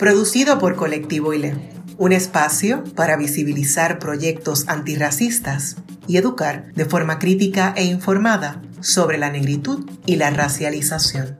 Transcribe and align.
producido 0.00 0.58
por 0.58 0.76
Colectivo 0.76 1.34
ILE, 1.34 1.52
un 1.98 2.12
espacio 2.12 2.84
para 2.96 3.18
visibilizar 3.18 3.98
proyectos 3.98 4.66
antirracistas 4.66 5.76
y 6.08 6.16
educar 6.16 6.72
de 6.72 6.86
forma 6.86 7.18
crítica 7.18 7.74
e 7.76 7.84
informada 7.84 8.62
sobre 8.80 9.18
la 9.18 9.30
negritud 9.30 9.84
y 10.06 10.16
la 10.16 10.30
racialización. 10.30 11.36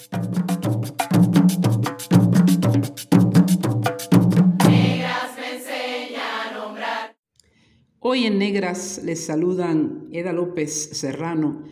Hoy 7.99 8.27
en 8.27 8.39
Negras 8.39 9.01
les 9.03 9.25
saludan 9.25 10.07
Eda 10.13 10.35
López 10.35 10.91
Serrano 10.93 11.63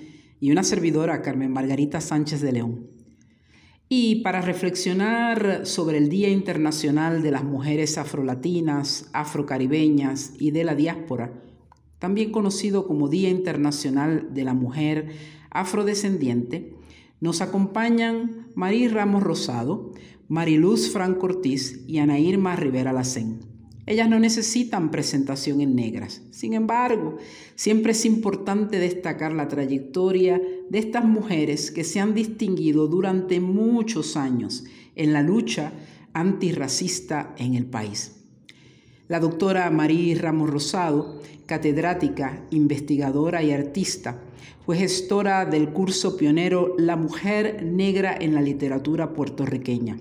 y 0.41 0.53
una 0.53 0.63
servidora, 0.63 1.21
Carmen 1.21 1.53
Margarita 1.53 2.01
Sánchez 2.01 2.41
de 2.41 2.53
León. 2.53 2.98
Y 3.89 4.17
para 4.17 4.43
reflexionar 4.43 5.65
sobre 5.65 5.97
el 5.97 6.11
Día 6.11 6.29
Internacional 6.29 7.23
de 7.23 7.31
las 7.31 7.43
Mujeres 7.43 7.97
Afrolatinas, 7.97 9.09
Afrocaribeñas 9.15 10.35
y 10.39 10.51
de 10.51 10.65
la 10.65 10.75
Diáspora, 10.75 11.33
también 11.99 12.31
conocido 12.31 12.87
como 12.87 13.09
Día 13.09 13.31
Internacional 13.31 14.35
de 14.35 14.45
la 14.45 14.53
Mujer 14.53 15.09
Afrodescendiente, 15.51 16.75
nos 17.21 17.41
acompañan 17.41 18.49
Marí 18.55 18.89
Ramos 18.89 19.23
Rosado, 19.23 19.93
Mariluz 20.29 20.93
Franco 20.93 21.27
Ortiz 21.27 21.83
y 21.89 21.99
Ana 21.99 22.19
Irma 22.19 22.55
Rivera 22.57 22.93
Lacén. 22.93 23.58
Ellas 23.89 24.11
no 24.11 24.21
necesitan 24.21 24.91
presentación 24.91 25.63
en 25.63 25.75
negras. 25.75 26.21
Sin 26.31 26.53
embargo, 26.53 27.17
siempre 27.55 27.93
es 27.93 28.05
importante 28.05 28.79
destacar 28.79 29.33
la 29.33 29.49
trayectoria 29.49 30.43
de 30.69 30.79
estas 30.79 31.07
mujeres 31.07 31.71
que 31.71 31.85
se 31.85 31.99
han 31.99 32.13
distinguido 32.13 32.87
durante 32.87 33.41
muchos 33.41 34.19
años 34.19 34.65
en 34.95 35.15
la 35.15 35.23
lucha 35.23 35.73
antirracista 36.13 37.35
en 37.39 37.55
el 37.55 37.65
país. 37.65 38.17
La 39.09 39.21
doctora 39.21 39.71
María 39.71 40.21
Ramos 40.21 40.51
Rosado, 40.51 41.23
catedrática, 41.47 42.45
investigadora 42.51 43.43
y 43.43 43.53
artista, 43.53 44.21
fue 44.67 44.77
gestora 44.77 45.47
del 45.47 45.71
curso 45.71 46.19
pionero 46.19 46.75
La 46.77 46.97
mujer 46.97 47.65
negra 47.65 48.15
en 48.21 48.35
la 48.35 48.43
literatura 48.43 49.15
puertorriqueña. 49.15 49.97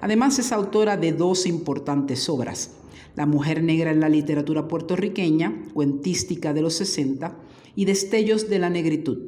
Además 0.00 0.38
es 0.38 0.52
autora 0.52 0.96
de 0.96 1.10
dos 1.10 1.44
importantes 1.46 2.28
obras, 2.28 2.76
la 3.14 3.26
mujer 3.26 3.62
negra 3.62 3.90
en 3.90 4.00
la 4.00 4.08
literatura 4.08 4.68
puertorriqueña, 4.68 5.68
cuentística 5.74 6.52
de 6.52 6.62
los 6.62 6.74
60, 6.74 7.38
y 7.74 7.84
Destellos 7.84 8.48
de 8.48 8.58
la 8.58 8.70
negritud, 8.70 9.18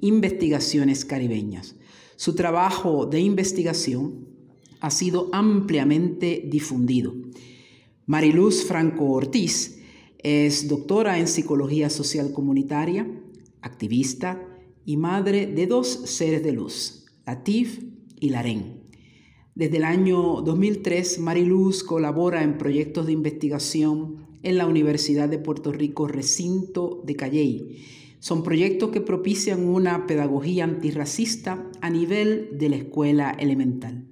investigaciones 0.00 1.04
caribeñas. 1.04 1.76
Su 2.16 2.34
trabajo 2.34 3.06
de 3.06 3.20
investigación 3.20 4.26
ha 4.80 4.90
sido 4.90 5.28
ampliamente 5.32 6.42
difundido. 6.46 7.14
Mariluz 8.06 8.64
Franco 8.64 9.10
Ortiz 9.10 9.78
es 10.18 10.68
doctora 10.68 11.18
en 11.18 11.28
psicología 11.28 11.88
social 11.90 12.32
comunitaria, 12.32 13.06
activista 13.60 14.42
y 14.84 14.96
madre 14.96 15.46
de 15.46 15.66
dos 15.66 15.88
seres 15.88 16.42
de 16.42 16.52
luz, 16.52 17.06
Latif 17.26 17.80
y 18.18 18.30
Larén. 18.30 18.81
Desde 19.54 19.76
el 19.76 19.84
año 19.84 20.40
2003, 20.40 21.18
Mariluz 21.18 21.84
colabora 21.84 22.42
en 22.42 22.56
proyectos 22.56 23.04
de 23.04 23.12
investigación 23.12 24.26
en 24.42 24.56
la 24.56 24.66
Universidad 24.66 25.28
de 25.28 25.38
Puerto 25.38 25.72
Rico 25.72 26.08
Recinto 26.08 27.02
de 27.04 27.16
Calley. 27.16 27.84
Son 28.18 28.42
proyectos 28.44 28.88
que 28.92 29.02
propician 29.02 29.68
una 29.68 30.06
pedagogía 30.06 30.64
antirracista 30.64 31.70
a 31.82 31.90
nivel 31.90 32.56
de 32.56 32.70
la 32.70 32.76
escuela 32.76 33.30
elemental. 33.32 34.06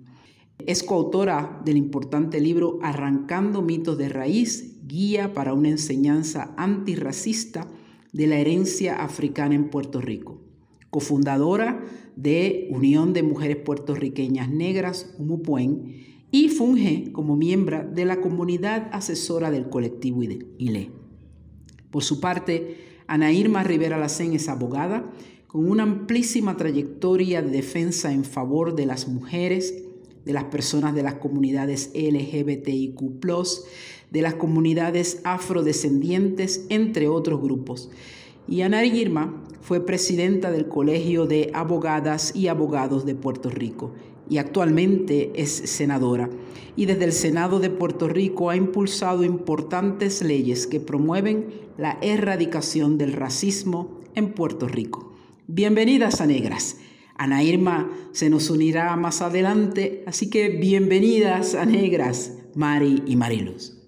Es 0.67 0.83
coautora 0.83 1.63
del 1.65 1.79
importante 1.79 2.39
libro 2.39 2.79
Arrancando 2.83 3.63
mitos 3.63 3.97
de 3.97 4.11
raíz, 4.11 4.77
guía 4.87 5.33
para 5.33 5.55
una 5.55 5.71
enseñanza 5.71 6.53
antirracista 6.59 7.67
de 8.13 8.27
la 8.27 8.37
herencia 8.37 9.03
africana 9.03 9.55
en 9.55 9.71
Puerto 9.71 10.03
Rico. 10.03 10.43
Cofundadora 10.91 11.83
de 12.17 12.69
Unión 12.71 13.13
de 13.13 13.23
Mujeres 13.23 13.57
Puertorriqueñas 13.57 14.51
Negras, 14.51 15.15
UMUPUEN, 15.19 16.11
y 16.31 16.49
funge 16.49 17.11
como 17.13 17.37
miembro 17.37 17.89
de 17.89 18.05
la 18.05 18.21
comunidad 18.21 18.89
asesora 18.93 19.51
del 19.51 19.69
colectivo 19.69 20.23
ILE. 20.23 20.91
Por 21.91 22.05
su 22.05 22.21
parte, 22.21 22.77
Ana 23.07 23.33
Irma 23.33 23.65
Rivera 23.65 23.99
Lacén 23.99 24.35
es 24.35 24.49
abogada 24.49 25.11
con 25.49 25.69
una 25.69 25.83
amplísima 25.83 26.57
trayectoria 26.57 27.43
de 27.43 27.51
defensa 27.51 28.13
en 28.13 28.25
favor 28.25 28.77
de 28.77 28.87
las 28.87 29.09
mujeres, 29.09 29.83
de 30.25 30.33
las 30.33 30.45
personas 30.45 30.95
de 30.95 31.03
las 31.03 31.15
comunidades 31.15 31.91
LGBTIQ, 31.95 33.01
de 34.13 34.23
las 34.23 34.35
comunidades 34.35 35.21
afrodescendientes, 35.25 36.67
entre 36.69 37.09
otros 37.09 37.43
grupos. 37.43 37.91
Y 38.47 38.61
Ana 38.61 38.85
Irma 38.85 39.43
fue 39.61 39.85
presidenta 39.85 40.51
del 40.51 40.69
Colegio 40.69 41.27
de 41.27 41.51
Abogadas 41.55 42.35
y 42.35 42.49
Abogados 42.49 43.05
de 43.05 43.15
Puerto 43.15 43.51
Rico 43.51 43.93
y 44.31 44.39
actualmente 44.39 45.33
es 45.35 45.51
senadora. 45.51 46.31
Y 46.77 46.87
desde 46.87 47.05
el 47.05 47.13
Senado 47.13 47.59
de 47.59 47.69
Puerto 47.69 48.09
Rico 48.09 48.49
ha 48.49 48.57
impulsado 48.57 49.25
importantes 49.25 50.23
leyes 50.23 50.67
que 50.67 50.81
promueven 50.81 51.49
la 51.77 51.99
erradicación 52.01 52.97
del 52.97 53.13
racismo 53.13 54.01
en 54.15 54.33
Puerto 54.33 54.69
Rico. 54.69 55.13
Bienvenidas 55.49 56.21
a 56.21 56.27
Negras. 56.27 56.77
Ana 57.17 57.43
Irma 57.43 57.91
se 58.13 58.31
nos 58.31 58.49
unirá 58.49 58.97
más 58.97 59.21
adelante, 59.21 60.05
así 60.07 60.31
que 60.31 60.49
bienvenidas 60.49 61.55
a 61.55 61.67
Negras, 61.67 62.39
Mari 62.55 63.03
y 63.07 63.17
Mariluz. 63.17 63.80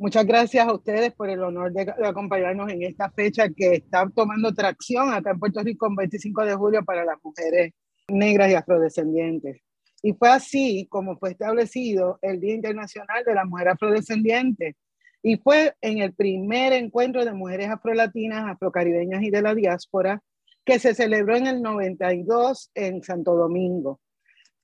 Muchas 0.00 0.24
gracias 0.24 0.66
a 0.66 0.72
ustedes 0.72 1.12
por 1.12 1.28
el 1.28 1.42
honor 1.42 1.74
de, 1.74 1.82
acompañarnos 2.06 2.70
en 2.70 2.84
esta 2.84 3.10
fecha 3.10 3.50
que 3.50 3.74
está 3.74 4.08
tomando 4.16 4.54
tracción 4.54 5.12
acá 5.12 5.32
en 5.32 5.38
Puerto 5.38 5.62
Rico 5.62 5.88
el 5.88 5.94
25 5.94 6.46
de 6.46 6.54
julio 6.54 6.82
para 6.86 7.04
las 7.04 7.18
mujeres 7.22 7.74
negras 8.08 8.50
y 8.50 8.54
afrodescendientes. 8.54 9.60
Y 10.02 10.14
fue 10.14 10.30
así 10.30 10.86
como 10.88 11.18
fue 11.18 11.32
establecido 11.32 12.18
el 12.22 12.40
Día 12.40 12.54
Internacional 12.54 13.24
de 13.26 13.34
la 13.34 13.44
Mujer 13.44 13.68
Afrodescendiente. 13.68 14.74
Y 15.22 15.36
fue 15.36 15.74
en 15.82 15.98
el 15.98 16.14
primer 16.14 16.72
encuentro 16.72 17.22
de 17.26 17.34
mujeres 17.34 17.68
afrolatinas, 17.68 18.48
afrocaribeñas 18.48 19.22
y 19.22 19.28
de 19.28 19.42
la 19.42 19.54
diáspora 19.54 20.22
que 20.64 20.78
se 20.78 20.94
celebró 20.94 21.36
en 21.36 21.46
el 21.46 21.60
92 21.60 22.70
en 22.74 23.02
Santo 23.02 23.34
Domingo, 23.34 24.00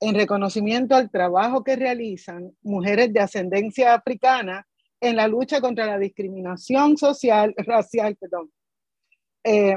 en 0.00 0.14
reconocimiento 0.14 0.96
al 0.96 1.10
trabajo 1.10 1.62
que 1.62 1.76
realizan 1.76 2.52
mujeres 2.62 3.12
de 3.12 3.20
ascendencia 3.20 3.92
africana 3.92 4.66
en 5.00 5.16
la 5.16 5.28
lucha 5.28 5.60
contra 5.60 5.86
la 5.86 5.98
discriminación 5.98 6.96
social, 6.96 7.54
racial, 7.58 8.16
perdón. 8.16 8.50
Eh, 9.44 9.76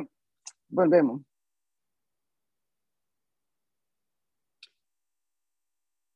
volvemos. 0.67 1.21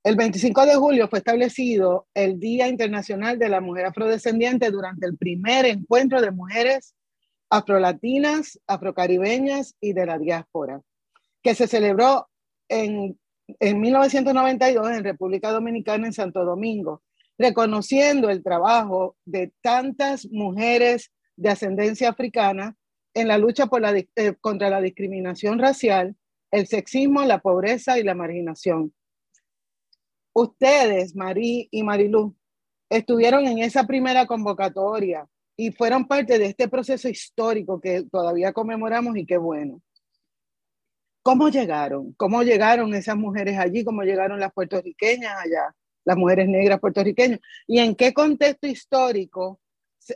El 0.04 0.18
25 0.18 0.66
de 0.66 0.76
julio 0.76 1.08
fue 1.08 1.20
establecido 1.20 2.08
el 2.14 2.38
Día 2.38 2.68
Internacional 2.68 3.40
de 3.40 3.48
la 3.48 3.62
Mujer 3.62 3.86
Afrodescendiente 3.86 4.70
durante 4.70 5.06
el 5.06 5.18
primer 5.18 5.66
encuentro 5.66 6.22
de 6.22 6.32
mujeres 6.32 6.94
afrolatinas, 7.50 8.60
afrocaribeñas 8.68 9.76
y 9.80 9.94
de 9.94 10.06
la 10.06 10.18
diáspora, 10.18 10.82
que 11.42 11.56
se 11.56 11.68
celebró 11.68 12.28
en, 12.68 13.18
en 13.60 13.80
1992 13.80 14.92
en 14.92 15.04
República 15.06 15.52
Dominicana, 15.52 16.08
en 16.08 16.14
Santo 16.14 16.44
Domingo, 16.44 17.02
reconociendo 17.38 18.30
el 18.30 18.44
trabajo 18.44 19.16
de 19.26 19.52
tantas 19.62 20.28
mujeres 20.32 21.12
de 21.36 21.50
ascendencia 21.50 22.10
africana 22.10 22.76
en 23.14 23.28
la 23.28 23.38
lucha 23.38 23.70
eh, 24.16 24.36
contra 24.40 24.70
la 24.70 24.82
discriminación 24.82 25.60
racial, 25.60 26.16
el 26.52 26.68
sexismo, 26.68 27.24
la 27.24 27.40
pobreza 27.40 27.98
y 28.00 28.04
la 28.04 28.16
marginación. 28.16 28.94
Ustedes, 30.34 31.16
Marí 31.16 31.68
y 31.72 31.84
Marilú, 31.84 32.36
estuvieron 32.90 33.46
en 33.48 33.60
esa 33.60 33.86
primera 33.86 34.26
convocatoria 34.26 35.28
y 35.56 35.72
fueron 35.72 36.08
parte 36.08 36.40
de 36.40 36.48
este 36.48 36.68
proceso 36.68 37.08
histórico 37.08 37.80
que 37.80 38.04
todavía 38.12 38.54
conmemoramos 38.54 39.16
y 39.18 39.26
qué 39.26 39.38
bueno. 39.38 39.82
¿Cómo 41.22 41.50
llegaron? 41.50 42.14
¿Cómo 42.18 42.44
llegaron 42.44 42.94
esas 42.94 43.16
mujeres 43.16 43.58
allí? 43.58 43.84
¿Cómo 43.84 44.04
llegaron 44.04 44.40
las 44.40 44.52
puertorriqueñas 44.52 45.34
allá? 45.38 45.74
Las 46.06 46.18
mujeres 46.18 46.48
negras 46.48 46.80
puertorriqueñas. 46.80 47.40
¿Y 47.68 47.80
en 47.80 47.96
qué 47.96 48.14
contexto 48.14 48.68
histórico 48.68 49.60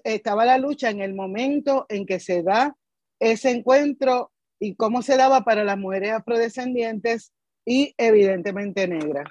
estaba 0.03 0.45
la 0.45 0.57
lucha 0.57 0.89
en 0.89 1.01
el 1.01 1.13
momento 1.13 1.85
en 1.89 2.05
que 2.05 2.19
se 2.19 2.43
da 2.43 2.75
ese 3.19 3.51
encuentro 3.51 4.31
y 4.59 4.75
cómo 4.75 5.01
se 5.01 5.17
daba 5.17 5.43
para 5.43 5.63
las 5.63 5.77
mujeres 5.77 6.11
afrodescendientes 6.11 7.31
y 7.65 7.93
evidentemente 7.97 8.87
negras? 8.87 9.29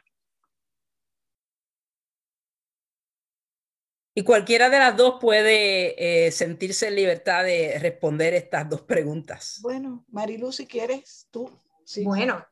Y 4.19 4.23
cualquiera 4.23 4.71
de 4.71 4.79
las 4.79 4.97
dos 4.97 5.19
puede 5.21 6.27
eh, 6.27 6.33
sentirse 6.33 6.89
en 6.89 6.97
libertad 6.97 7.45
de 7.45 7.79
responder 7.79 8.33
estas 8.33 8.67
dos 8.67 8.81
preguntas. 8.81 9.59
Bueno, 9.61 10.07
Marilu, 10.09 10.53
si 10.53 10.67
quieres, 10.67 11.29
tú. 11.31 11.51
Sí. 11.85 12.03
Bueno, 12.03 12.43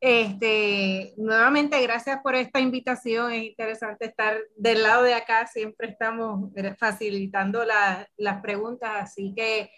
este, 0.00 1.14
nuevamente 1.16 1.80
gracias 1.82 2.20
por 2.22 2.34
esta 2.34 2.60
invitación. 2.60 3.32
Es 3.32 3.44
interesante 3.44 4.06
estar 4.06 4.38
del 4.56 4.82
lado 4.82 5.02
de 5.02 5.14
acá. 5.14 5.46
Siempre 5.46 5.88
estamos 5.88 6.50
facilitando 6.78 7.64
las 7.64 8.40
preguntas, 8.42 8.90
así 8.94 9.32
que 9.34 9.70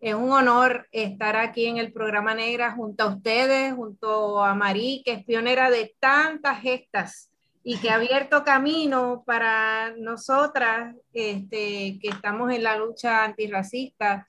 es 0.00 0.14
un 0.14 0.30
honor 0.30 0.86
estar 0.92 1.36
aquí 1.36 1.66
en 1.66 1.78
el 1.78 1.92
programa 1.92 2.34
Negra 2.34 2.72
junto 2.72 3.04
a 3.04 3.08
ustedes, 3.08 3.74
junto 3.74 4.42
a 4.44 4.54
Marí, 4.54 5.02
que 5.04 5.12
es 5.12 5.24
pionera 5.24 5.70
de 5.70 5.94
tantas 5.98 6.60
gestas 6.60 7.30
y 7.62 7.78
que 7.78 7.90
ha 7.90 7.94
abierto 7.96 8.44
camino 8.44 9.24
para 9.26 9.94
nosotras 9.96 10.94
este, 11.12 11.98
que 12.00 12.08
estamos 12.08 12.52
en 12.52 12.62
la 12.62 12.76
lucha 12.76 13.24
antirracista 13.24 14.28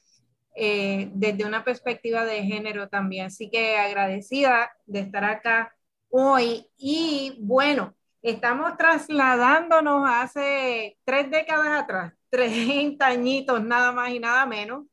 eh, 0.59 1.12
desde 1.13 1.45
una 1.45 1.63
perspectiva 1.63 2.25
de 2.25 2.44
género 2.44 2.89
también. 2.89 3.27
Así 3.27 3.50
que 3.50 3.77
agradecida 3.77 4.71
de 4.88 5.01
estar 5.01 5.24
acá 5.24 5.71
hoy. 6.09 6.68
Y 6.77 7.38
bueno, 7.42 7.94
estamos 8.24 8.75
trasladándonos 8.75 10.09
hace 10.09 10.98
tres 11.06 11.30
décadas 11.30 11.83
atrás, 11.83 12.13
30 12.31 13.06
añitos 13.06 13.63
nada 13.63 13.92
más 13.92 14.09
y 14.09 14.19
nada 14.19 14.48
menos. 14.48 14.86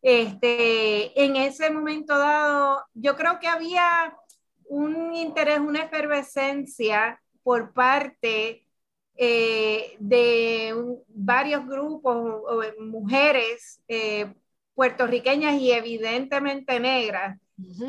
Este, 0.00 1.20
en 1.24 1.34
ese 1.34 1.70
momento 1.70 2.16
dado, 2.16 2.84
yo 2.94 3.16
creo 3.16 3.40
que 3.40 3.48
había 3.48 4.16
un 4.66 5.16
interés, 5.16 5.58
una 5.58 5.82
efervescencia 5.82 7.20
por 7.42 7.72
parte 7.72 8.64
eh, 9.16 9.96
de 9.98 10.72
varios 11.08 11.66
grupos 11.66 12.16
o, 12.16 12.62
mujeres 12.80 13.82
eh, 13.88 14.32
puertorriqueñas 14.78 15.60
y 15.60 15.72
evidentemente 15.72 16.78
negras 16.78 17.36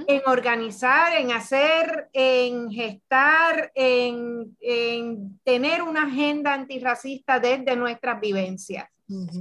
en 0.08 0.22
organizar, 0.26 1.16
en 1.16 1.32
hacer, 1.32 2.10
en 2.14 2.72
gestar, 2.72 3.72
en, 3.76 4.58
tener 5.44 5.84
una 5.84 6.08
agenda 6.08 6.56
antirracista 6.56 7.40
desde 7.40 7.76
nuestras 7.76 8.20
vivencias, 8.20 8.90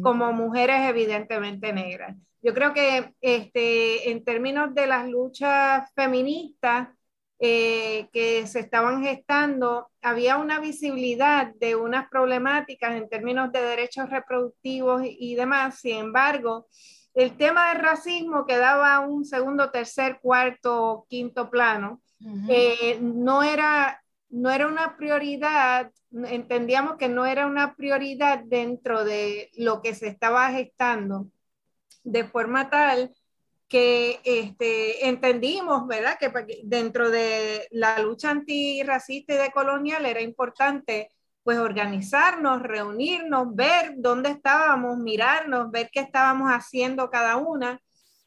como 0.02 0.30
mujeres 0.34 0.90
evidentemente 0.90 1.72
negras. 1.72 2.14
Yo 2.42 2.52
creo 2.52 2.74
que 2.74 3.14
este, 3.22 4.10
en 4.10 4.22
términos 4.24 4.74
de 4.74 4.86
las 4.86 5.08
luchas 5.08 5.90
feministas, 5.94 6.88
eh, 7.40 8.08
que 8.12 8.46
se 8.46 8.60
estaban 8.60 9.02
gestando, 9.02 9.88
había 10.02 10.36
una 10.36 10.60
visibilidad 10.60 11.54
de 11.54 11.76
unas 11.76 12.10
problemáticas 12.10 12.96
en 12.96 13.08
términos 13.08 13.52
de 13.52 13.62
derechos 13.62 14.10
reproductivos 14.10 15.02
y, 15.04 15.34
demás. 15.36 15.78
Sin 15.78 15.96
embargo, 15.96 16.66
el 17.18 17.36
tema 17.36 17.70
del 17.70 17.82
racismo 17.82 18.46
quedaba 18.46 19.00
un 19.00 19.24
segundo, 19.24 19.72
tercer, 19.72 20.20
cuarto, 20.22 21.04
quinto 21.08 21.50
plano. 21.50 22.00
Eh, 22.48 22.98
no, 23.00 23.42
era, 23.42 24.00
no 24.28 24.50
era 24.50 24.68
una 24.68 24.96
prioridad, 24.96 25.90
entendíamos 26.12 26.96
que 26.96 27.08
no 27.08 27.26
era 27.26 27.46
una 27.46 27.74
prioridad 27.74 28.44
dentro 28.44 29.04
de 29.04 29.50
lo 29.56 29.82
que 29.82 29.96
se 29.96 30.06
estaba 30.06 30.48
gestando, 30.52 31.26
de 32.04 32.22
forma 32.22 32.70
tal 32.70 33.12
que 33.66 34.20
este, 34.22 35.08
entendimos, 35.08 35.88
¿verdad? 35.88 36.18
Que 36.20 36.32
dentro 36.62 37.10
de 37.10 37.66
la 37.72 37.98
lucha 37.98 38.30
antirracista 38.30 39.34
y 39.34 39.38
decolonial 39.38 40.06
era 40.06 40.20
importante 40.20 41.10
pues 41.48 41.60
organizarnos, 41.60 42.62
reunirnos, 42.62 43.56
ver 43.56 43.94
dónde 43.96 44.28
estábamos, 44.28 44.98
mirarnos, 44.98 45.70
ver 45.70 45.88
qué 45.90 46.00
estábamos 46.00 46.50
haciendo 46.50 47.08
cada 47.08 47.38
una. 47.38 47.80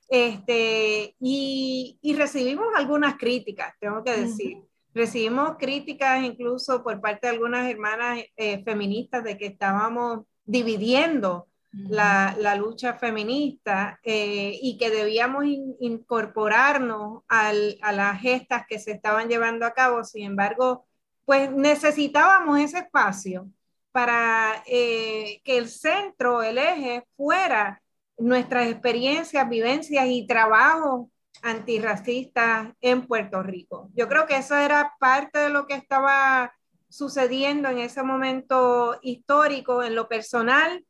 Este, 0.09 1.15
y, 1.19 1.99
y 2.01 2.15
recibimos 2.15 2.65
algunas 2.75 3.17
críticas, 3.17 3.75
tengo 3.79 4.03
que 4.03 4.17
decir. 4.17 4.57
Recibimos 4.95 5.57
críticas 5.59 6.23
incluso 6.23 6.81
por 6.81 6.99
parte 6.99 7.27
de 7.27 7.33
algunas 7.33 7.69
hermanas 7.69 8.23
eh, 8.35 8.63
feministas 8.63 9.23
de 9.23 9.37
que 9.37 9.45
estábamos 9.45 10.25
dividiendo 10.43 11.47
la, 11.73 12.35
la, 12.39 12.55
lucha 12.55 12.95
feminista 12.95 13.99
eh, 14.01 14.57
y 14.63 14.79
que 14.79 14.89
debíamos 14.89 15.45
incorporarnos 15.79 17.21
al, 17.27 17.77
a 17.83 17.91
las 17.91 18.19
gestas 18.19 18.65
que 18.67 18.79
se 18.79 18.93
estaban 18.93 19.29
llevando 19.29 19.67
a 19.67 19.75
cabo. 19.75 20.03
Sin 20.03 20.23
embargo, 20.23 20.87
pues 21.25 21.51
necesitábamos 21.51 22.59
ese 22.59 22.79
espacio 22.79 23.49
para 23.91 24.63
eh, 24.65 25.41
que 25.43 25.57
el 25.57 25.69
centro, 25.69 26.41
el 26.43 26.57
eje, 26.57 27.05
fuera 27.15 27.81
nuestras 28.17 28.67
experiencias, 28.67 29.49
vivencias 29.49 30.05
y 30.07 30.27
trabajos 30.27 31.07
antirracistas 31.41 32.73
en 32.81 33.07
Puerto 33.07 33.41
Rico. 33.41 33.89
Yo 33.95 34.07
creo 34.07 34.25
que 34.25 34.37
eso 34.37 34.55
era 34.55 34.93
parte 34.99 35.39
de 35.39 35.49
lo 35.49 35.65
que 35.65 35.73
estaba 35.73 36.53
sucediendo 36.89 37.69
en 37.69 37.79
ese 37.79 38.03
momento 38.03 38.99
histórico, 39.01 39.81
en 39.81 39.95
lo 39.95 40.07
personal, 40.07 40.85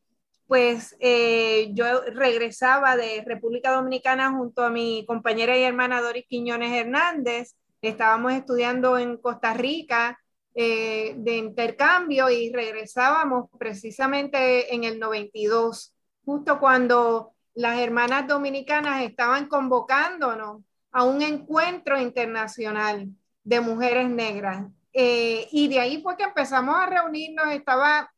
pues 0.48 0.98
eh, 1.00 1.70
yo 1.74 2.02
regresaba 2.14 2.98
de 2.98 3.24
República 3.26 3.72
Dominicana 3.72 4.32
junto 4.32 4.64
a 4.64 4.70
mi 4.70 5.06
compañera 5.08 5.58
y 5.58 5.64
hermana 5.64 6.02
Doris 6.02 6.26
Quiñones 6.28 6.74
Hernández. 6.74 7.56
Estábamos 7.82 8.34
estudiando 8.34 8.98
en 8.98 9.18
Costa 9.18 9.54
Rica 9.54 10.20
eh, 10.54 11.16
de 11.18 11.38
intercambio 11.38 12.30
y 12.30 12.52
regresábamos 12.52 13.50
precisamente 13.58 14.74
en 14.76 14.84
el 14.84 15.00
92, 15.00 15.94
justo 16.24 16.60
cuando 16.60 17.34
las 17.54 17.80
hermanas 17.80 18.28
dominicanas 18.28 19.02
estaban 19.02 19.48
convocándonos 19.48 20.62
a 20.92 21.04
un 21.04 21.22
encuentro 21.22 22.00
internacional 22.00 23.08
de 23.44 23.62
mujeres 23.62 24.10
negras. 24.10 24.68
Eh, 24.94 25.48
y 25.52 25.68
de 25.68 25.80
ahí 25.80 26.02
fue 26.02 26.18
que 26.18 26.24
empezamos 26.24 26.76
a 26.76 26.86
reunirnos, 26.86 27.52
estaba 27.52 28.12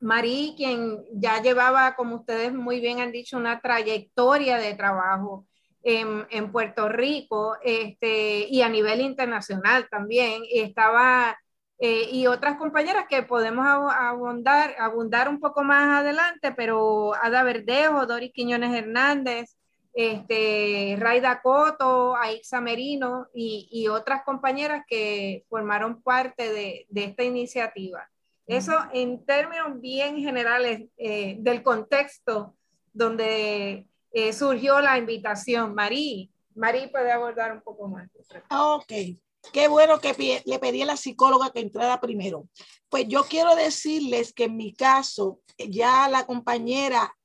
Marí, 0.00 0.54
quien 0.56 1.04
ya 1.12 1.42
llevaba, 1.42 1.94
como 1.94 2.16
ustedes 2.16 2.52
muy 2.52 2.80
bien 2.80 3.00
han 3.00 3.12
dicho, 3.12 3.36
una 3.36 3.60
trayectoria 3.60 4.56
de 4.58 4.74
trabajo 4.74 5.46
en, 5.82 6.26
en 6.30 6.52
Puerto 6.52 6.88
Rico 6.88 7.56
este, 7.62 8.46
y 8.48 8.62
a 8.62 8.68
nivel 8.68 9.00
internacional 9.00 9.88
también, 9.90 10.42
y 10.44 10.60
estaba, 10.60 11.38
eh, 11.78 12.08
y 12.10 12.26
otras 12.26 12.56
compañeras 12.56 13.06
que 13.08 13.22
podemos 13.22 13.66
abundar, 13.66 14.74
abundar 14.78 15.28
un 15.28 15.40
poco 15.40 15.62
más 15.64 16.00
adelante, 16.00 16.52
pero 16.52 17.14
Ada 17.14 17.42
Verdejo, 17.42 18.06
Doris 18.06 18.32
Quiñones 18.32 18.74
Hernández, 18.74 19.56
este, 19.94 20.96
Raida 20.98 21.42
Coto, 21.42 22.16
Aixa 22.16 22.60
Merino 22.60 23.26
y, 23.34 23.68
y, 23.70 23.88
otras 23.88 24.22
compañeras 24.24 24.84
que 24.88 25.44
formaron 25.50 26.02
parte 26.02 26.50
de, 26.50 26.86
de 26.88 27.04
esta 27.04 27.24
iniciativa. 27.24 28.08
Eso 28.46 28.72
en 28.92 29.24
términos 29.24 29.80
bien 29.80 30.18
generales 30.18 30.88
eh, 30.96 31.36
del 31.38 31.62
contexto 31.62 32.56
donde 32.92 33.86
eh, 34.12 34.32
surgió 34.32 34.80
la 34.80 34.98
invitación. 34.98 35.74
Marí, 35.74 36.30
Marí 36.54 36.88
puede 36.88 37.12
abordar 37.12 37.52
un 37.52 37.62
poco 37.62 37.88
más. 37.88 38.08
Ok, 38.50 38.92
qué 39.52 39.68
bueno 39.68 40.00
que 40.00 40.42
le 40.44 40.58
pedí 40.58 40.82
a 40.82 40.86
la 40.86 40.96
psicóloga 40.96 41.50
que 41.50 41.60
entrara 41.60 42.00
primero. 42.00 42.48
Pues 42.88 43.06
yo 43.08 43.24
quiero 43.24 43.54
decirles 43.54 44.32
que 44.32 44.44
en 44.44 44.56
mi 44.56 44.74
caso, 44.74 45.40
ya 45.58 46.08
la 46.08 46.26
compañera 46.26 47.16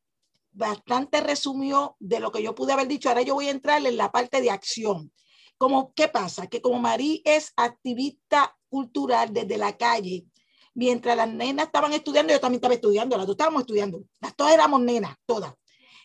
bastante 0.51 1.22
resumió 1.22 1.96
de 2.00 2.20
lo 2.20 2.32
que 2.32 2.41
yo 2.41 2.56
pude 2.56 2.74
haber 2.74 2.88
dicho. 2.88 3.10
Ahora 3.10 3.22
yo 3.22 3.36
voy 3.36 3.48
a 3.48 3.51
entrar 3.51 3.86
en 3.86 3.98
la 3.98 4.12
parte 4.12 4.41
de 4.41 4.50
acción. 4.50 5.12
Como, 5.58 5.94
¿Qué 5.94 6.08
pasa? 6.08 6.48
Que 6.48 6.62
como 6.62 6.79
Marí 6.79 7.22
es 7.25 7.51
activista 7.56 8.56
cultural 8.70 9.34
desde 9.34 9.58
la 9.58 9.75
calle, 9.77 10.25
mientras 10.74 11.17
las 11.17 11.27
nenas 11.27 11.67
estaban 11.67 11.94
estudiando, 11.94 12.34
yo 12.34 12.39
también 12.39 12.60
estaba 12.60 12.75
estudiando, 12.75 13.17
las 13.17 13.25
dos 13.25 13.34
estábamos 13.34 13.62
estudiando, 13.62 14.03
las 14.20 14.36
dos 14.38 14.51
éramos 14.51 14.82
nenas, 14.82 15.15
todas. 15.25 15.53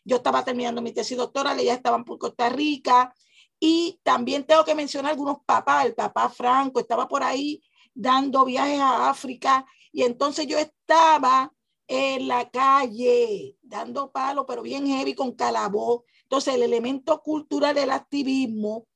Yo 0.05 0.17
estaba 0.17 0.45
terminando 0.45 0.83
mi 0.83 0.93
tesis 0.93 1.17
doctoral, 1.17 1.59
ellas 1.59 1.77
estaban 1.77 2.05
por 2.05 2.19
Costa 2.19 2.49
Rica, 2.49 3.15
y 3.59 4.01
también 4.03 4.45
tengo 4.45 4.65
que 4.65 4.75
mencionar 4.75 5.13
algunos 5.13 5.39
papás, 5.47 5.87
el 5.87 5.95
papá 5.95 6.29
Franco 6.29 6.81
estaba 6.81 7.07
por 7.07 7.23
ahí 7.23 7.63
dando 7.95 8.45
viajes 8.45 8.81
a 8.81 9.09
África, 9.09 9.65
y 9.93 10.03
entonces 10.03 10.47
yo 10.47 10.59
estaba 10.59 11.53
en 11.87 12.27
la 12.27 12.49
calle 12.51 13.57
dando 13.63 14.11
palo, 14.11 14.47
pero 14.47 14.63
bien 14.63 14.87
heavy 14.87 15.15
con 15.15 15.33
calabó. 15.33 16.05
Entonces 16.23 16.55
el 16.55 16.63
elemento 16.63 17.21
cultural 17.21 17.75
del 17.75 17.91
activismo 17.91 18.87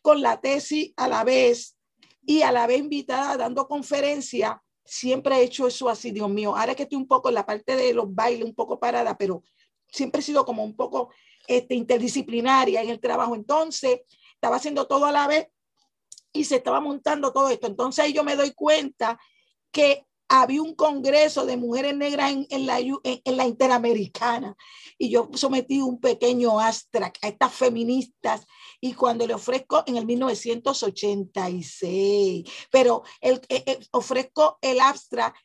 con 0.00 0.22
la 0.22 0.40
tesis 0.40 0.92
a 0.96 1.06
la 1.06 1.22
vez 1.24 1.76
y 2.24 2.42
a 2.42 2.50
la 2.50 2.66
vez 2.66 2.78
invitada 2.78 3.36
dando 3.36 3.68
conferencia 3.68 4.62
siempre 4.84 5.36
he 5.36 5.42
hecho 5.42 5.66
eso 5.66 5.88
así, 5.88 6.10
Dios 6.10 6.28
mío. 6.28 6.56
Ahora 6.56 6.74
que 6.74 6.82
estoy 6.82 6.98
un 6.98 7.06
poco 7.06 7.28
en 7.28 7.36
la 7.36 7.46
parte 7.46 7.76
de 7.76 7.92
los 7.94 8.12
bailes, 8.12 8.44
un 8.44 8.54
poco 8.54 8.80
parada, 8.80 9.16
pero 9.16 9.44
siempre 9.90 10.20
he 10.20 10.24
sido 10.24 10.44
como 10.44 10.64
un 10.64 10.76
poco 10.76 11.10
este, 11.46 11.74
interdisciplinaria 11.74 12.82
en 12.82 12.90
el 12.90 13.00
trabajo. 13.00 13.34
Entonces, 13.34 14.00
estaba 14.34 14.56
haciendo 14.56 14.86
todo 14.86 15.06
a 15.06 15.12
la 15.12 15.26
vez 15.26 15.48
y 16.32 16.44
se 16.44 16.56
estaba 16.56 16.80
montando 16.80 17.32
todo 17.32 17.48
esto. 17.50 17.66
Entonces 17.66 18.04
ahí 18.04 18.12
yo 18.12 18.22
me 18.24 18.36
doy 18.36 18.52
cuenta 18.52 19.18
que 19.70 20.06
había 20.28 20.62
un 20.62 20.74
congreso 20.76 21.44
de 21.44 21.56
mujeres 21.56 21.96
negras 21.96 22.30
en, 22.30 22.46
la, 22.66 22.78
en, 22.78 23.36
la, 23.36 23.46
Interamericana 23.46 24.56
y 24.96 25.10
yo 25.10 25.28
sometí 25.34 25.80
un 25.80 25.98
pequeño 26.00 26.60
abstract 26.60 27.16
a 27.24 27.28
estas 27.28 27.52
feministas 27.52 28.46
y 28.80 28.94
cuando 28.94 29.26
le 29.26 29.34
ofrezco 29.34 29.82
en 29.86 29.96
el 29.96 30.06
1986, 30.06 32.48
pero 32.70 33.02
el, 33.20 33.40
el, 33.48 33.58
eh, 33.58 33.64
eh, 33.66 33.80
ofrezco 33.90 34.58
el 34.62 34.78
abstract 34.78 35.36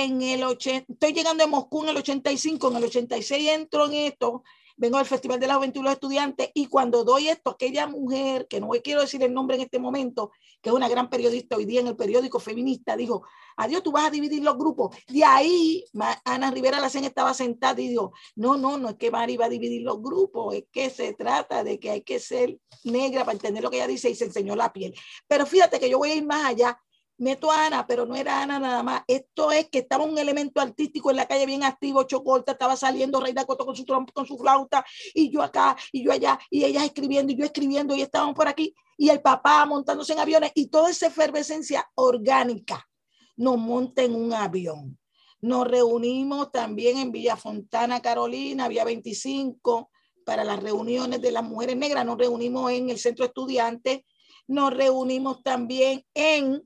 en 0.00 0.22
el 0.22 0.42
80, 0.42 0.92
estoy 0.92 1.12
llegando 1.12 1.44
a 1.44 1.46
Moscú 1.46 1.82
en 1.82 1.90
el 1.90 1.96
85, 1.98 2.70
en 2.70 2.76
el 2.76 2.84
86 2.84 3.48
entro 3.50 3.86
en 3.86 3.94
esto 3.94 4.42
vengo 4.76 4.98
del 4.98 5.06
Festival 5.06 5.38
de 5.38 5.46
la 5.46 5.54
Juventud 5.54 5.80
y 5.80 5.84
los 5.84 5.92
Estudiantes 5.92 6.50
y 6.54 6.66
cuando 6.66 7.04
doy 7.04 7.28
esto, 7.28 7.50
aquella 7.50 7.86
mujer, 7.86 8.46
que 8.48 8.60
no 8.60 8.70
quiero 8.82 9.00
decir 9.00 9.22
el 9.22 9.32
nombre 9.32 9.56
en 9.56 9.62
este 9.62 9.78
momento, 9.78 10.32
que 10.60 10.70
es 10.70 10.74
una 10.74 10.88
gran 10.88 11.10
periodista 11.10 11.56
hoy 11.56 11.64
día 11.64 11.80
en 11.80 11.88
el 11.88 11.96
periódico 11.96 12.40
feminista, 12.40 12.96
dijo, 12.96 13.24
adiós, 13.56 13.82
tú 13.82 13.92
vas 13.92 14.06
a 14.06 14.10
dividir 14.10 14.42
los 14.42 14.56
grupos. 14.56 14.96
De 15.08 15.24
ahí, 15.24 15.84
Ana 16.24 16.50
Rivera 16.50 16.80
Lacen 16.80 17.04
estaba 17.04 17.34
sentada 17.34 17.80
y 17.80 17.88
dijo, 17.88 18.12
no, 18.34 18.56
no, 18.56 18.78
no 18.78 18.90
es 18.90 18.96
que 18.96 19.10
Mari 19.10 19.36
va 19.36 19.46
a 19.46 19.50
dividir 19.50 19.82
los 19.82 20.02
grupos, 20.02 20.54
es 20.54 20.64
que 20.72 20.90
se 20.90 21.14
trata 21.14 21.62
de 21.64 21.78
que 21.78 21.90
hay 21.90 22.02
que 22.02 22.18
ser 22.18 22.58
negra 22.84 23.24
para 23.24 23.34
entender 23.34 23.62
lo 23.62 23.70
que 23.70 23.76
ella 23.76 23.86
dice 23.86 24.10
y 24.10 24.14
se 24.14 24.24
enseñó 24.24 24.56
la 24.56 24.72
piel. 24.72 24.94
Pero 25.28 25.46
fíjate 25.46 25.78
que 25.78 25.90
yo 25.90 25.98
voy 25.98 26.10
a 26.10 26.16
ir 26.16 26.24
más 26.24 26.44
allá 26.46 26.78
meto 27.18 27.50
a 27.50 27.66
Ana, 27.66 27.86
pero 27.86 28.06
no 28.06 28.16
era 28.16 28.42
Ana 28.42 28.58
nada 28.58 28.82
más. 28.82 29.02
Esto 29.06 29.52
es 29.52 29.68
que 29.68 29.80
estaba 29.80 30.04
un 30.04 30.18
elemento 30.18 30.60
artístico 30.60 31.10
en 31.10 31.16
la 31.16 31.26
calle 31.26 31.46
bien 31.46 31.64
activo, 31.64 32.02
Chocolta, 32.04 32.52
estaba 32.52 32.76
saliendo 32.76 33.20
Reina 33.20 33.44
Coto 33.44 33.64
con 33.64 33.76
su 33.76 33.84
trompa, 33.84 34.12
con 34.12 34.26
su 34.26 34.36
flauta, 34.36 34.84
y 35.14 35.30
yo 35.30 35.42
acá, 35.42 35.76
y 35.92 36.04
yo 36.04 36.12
allá, 36.12 36.38
y 36.50 36.64
ella 36.64 36.84
escribiendo, 36.84 37.32
y 37.32 37.36
yo 37.36 37.44
escribiendo, 37.44 37.94
y 37.94 38.02
estábamos 38.02 38.34
por 38.34 38.48
aquí, 38.48 38.74
y 38.96 39.08
el 39.08 39.20
papá 39.20 39.64
montándose 39.66 40.12
en 40.12 40.18
aviones, 40.18 40.52
y 40.54 40.66
toda 40.66 40.90
esa 40.90 41.06
efervescencia 41.06 41.88
orgánica 41.94 42.88
nos 43.36 43.58
monta 43.58 44.02
en 44.02 44.14
un 44.14 44.32
avión. 44.32 44.98
Nos 45.40 45.66
reunimos 45.66 46.52
también 46.52 46.98
en 46.98 47.10
Villa 47.10 47.36
Fontana, 47.36 48.00
Carolina, 48.00 48.68
Vía 48.68 48.84
25, 48.84 49.90
para 50.24 50.44
las 50.44 50.62
reuniones 50.62 51.20
de 51.20 51.32
las 51.32 51.42
mujeres 51.42 51.76
negras. 51.76 52.06
Nos 52.06 52.16
reunimos 52.16 52.70
en 52.70 52.90
el 52.90 52.98
centro 52.98 53.24
estudiante, 53.24 54.06
nos 54.46 54.72
reunimos 54.72 55.42
también 55.42 56.04
en 56.14 56.62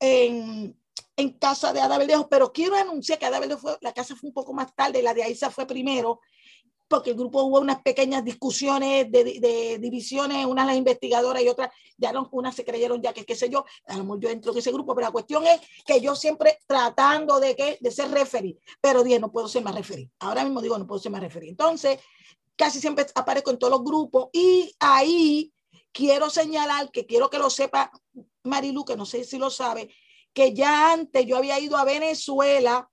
en, 0.00 0.76
en 1.16 1.30
casa 1.38 1.72
de 1.72 1.80
Ada 1.80 1.98
Verdejo, 1.98 2.28
pero 2.28 2.52
quiero 2.52 2.76
anunciar 2.76 3.18
que 3.18 3.26
Ada 3.26 3.40
Verdejo 3.40 3.60
fue, 3.60 3.78
la 3.80 3.92
casa 3.92 4.16
fue 4.16 4.28
un 4.28 4.34
poco 4.34 4.52
más 4.52 4.74
tarde, 4.74 5.02
la 5.02 5.14
de 5.14 5.22
Aiza 5.22 5.50
fue 5.50 5.66
primero, 5.66 6.20
porque 6.88 7.10
el 7.10 7.16
grupo 7.16 7.42
hubo 7.42 7.60
unas 7.60 7.82
pequeñas 7.82 8.24
discusiones 8.24 9.10
de, 9.10 9.24
de, 9.24 9.78
divisiones, 9.78 10.46
unas 10.46 10.66
las 10.66 10.76
investigadoras 10.76 11.42
y 11.42 11.48
otras, 11.48 11.70
ya 11.96 12.12
no, 12.12 12.28
unas 12.32 12.54
se 12.54 12.64
creyeron 12.64 13.00
ya 13.00 13.12
que 13.12 13.24
qué 13.24 13.34
sé 13.34 13.48
yo, 13.48 13.64
a 13.86 13.96
lo 13.96 14.04
mejor 14.04 14.20
yo 14.20 14.28
entro 14.28 14.52
en 14.52 14.58
ese 14.58 14.72
grupo, 14.72 14.94
pero 14.94 15.06
la 15.06 15.12
cuestión 15.12 15.46
es 15.46 15.60
que 15.86 16.00
yo 16.00 16.14
siempre 16.14 16.58
tratando 16.66 17.40
de, 17.40 17.56
que, 17.56 17.78
de 17.80 17.90
ser 17.90 18.10
referí, 18.10 18.58
pero 18.80 19.02
dije, 19.02 19.18
no 19.18 19.32
puedo 19.32 19.48
ser 19.48 19.62
más 19.62 19.74
referí. 19.74 20.10
Ahora 20.18 20.44
mismo 20.44 20.60
digo, 20.60 20.78
no 20.78 20.86
puedo 20.86 21.00
ser 21.00 21.12
más 21.12 21.22
referí. 21.22 21.48
Entonces, 21.48 21.98
casi 22.56 22.80
siempre 22.80 23.06
aparezco 23.14 23.50
en 23.50 23.58
todos 23.58 23.72
los 23.72 23.84
grupos 23.84 24.28
y 24.32 24.74
ahí 24.78 25.53
quiero 25.94 26.28
señalar 26.28 26.90
que 26.90 27.06
quiero 27.06 27.30
que 27.30 27.38
lo 27.38 27.48
sepa 27.48 27.90
Marilu, 28.42 28.84
que 28.84 28.96
no 28.96 29.06
sé 29.06 29.24
si 29.24 29.38
lo 29.38 29.48
sabe, 29.48 29.94
que 30.34 30.52
ya 30.52 30.92
antes 30.92 31.24
yo 31.24 31.38
había 31.38 31.58
ido 31.60 31.78
a 31.78 31.84
Venezuela, 31.84 32.90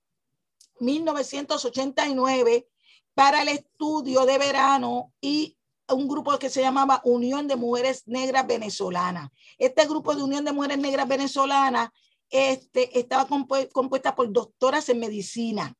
1989, 0.79 2.67
para 3.13 3.41
el 3.41 3.49
estudio 3.49 4.25
de 4.25 4.37
verano 4.37 5.11
y 5.19 5.57
un 5.89 6.07
grupo 6.07 6.37
que 6.39 6.49
se 6.49 6.61
llamaba 6.61 7.01
Unión 7.03 7.47
de 7.47 7.57
Mujeres 7.57 8.03
Negras 8.07 8.47
Venezolanas. 8.47 9.29
Este 9.57 9.85
grupo 9.85 10.15
de 10.15 10.23
Unión 10.23 10.45
de 10.45 10.53
Mujeres 10.53 10.77
Negras 10.77 11.07
Venezolanas 11.07 11.89
este, 12.29 12.97
estaba 12.97 13.27
compuesta 13.27 14.15
por 14.15 14.31
doctoras 14.31 14.87
en 14.89 14.99
medicina. 14.99 15.75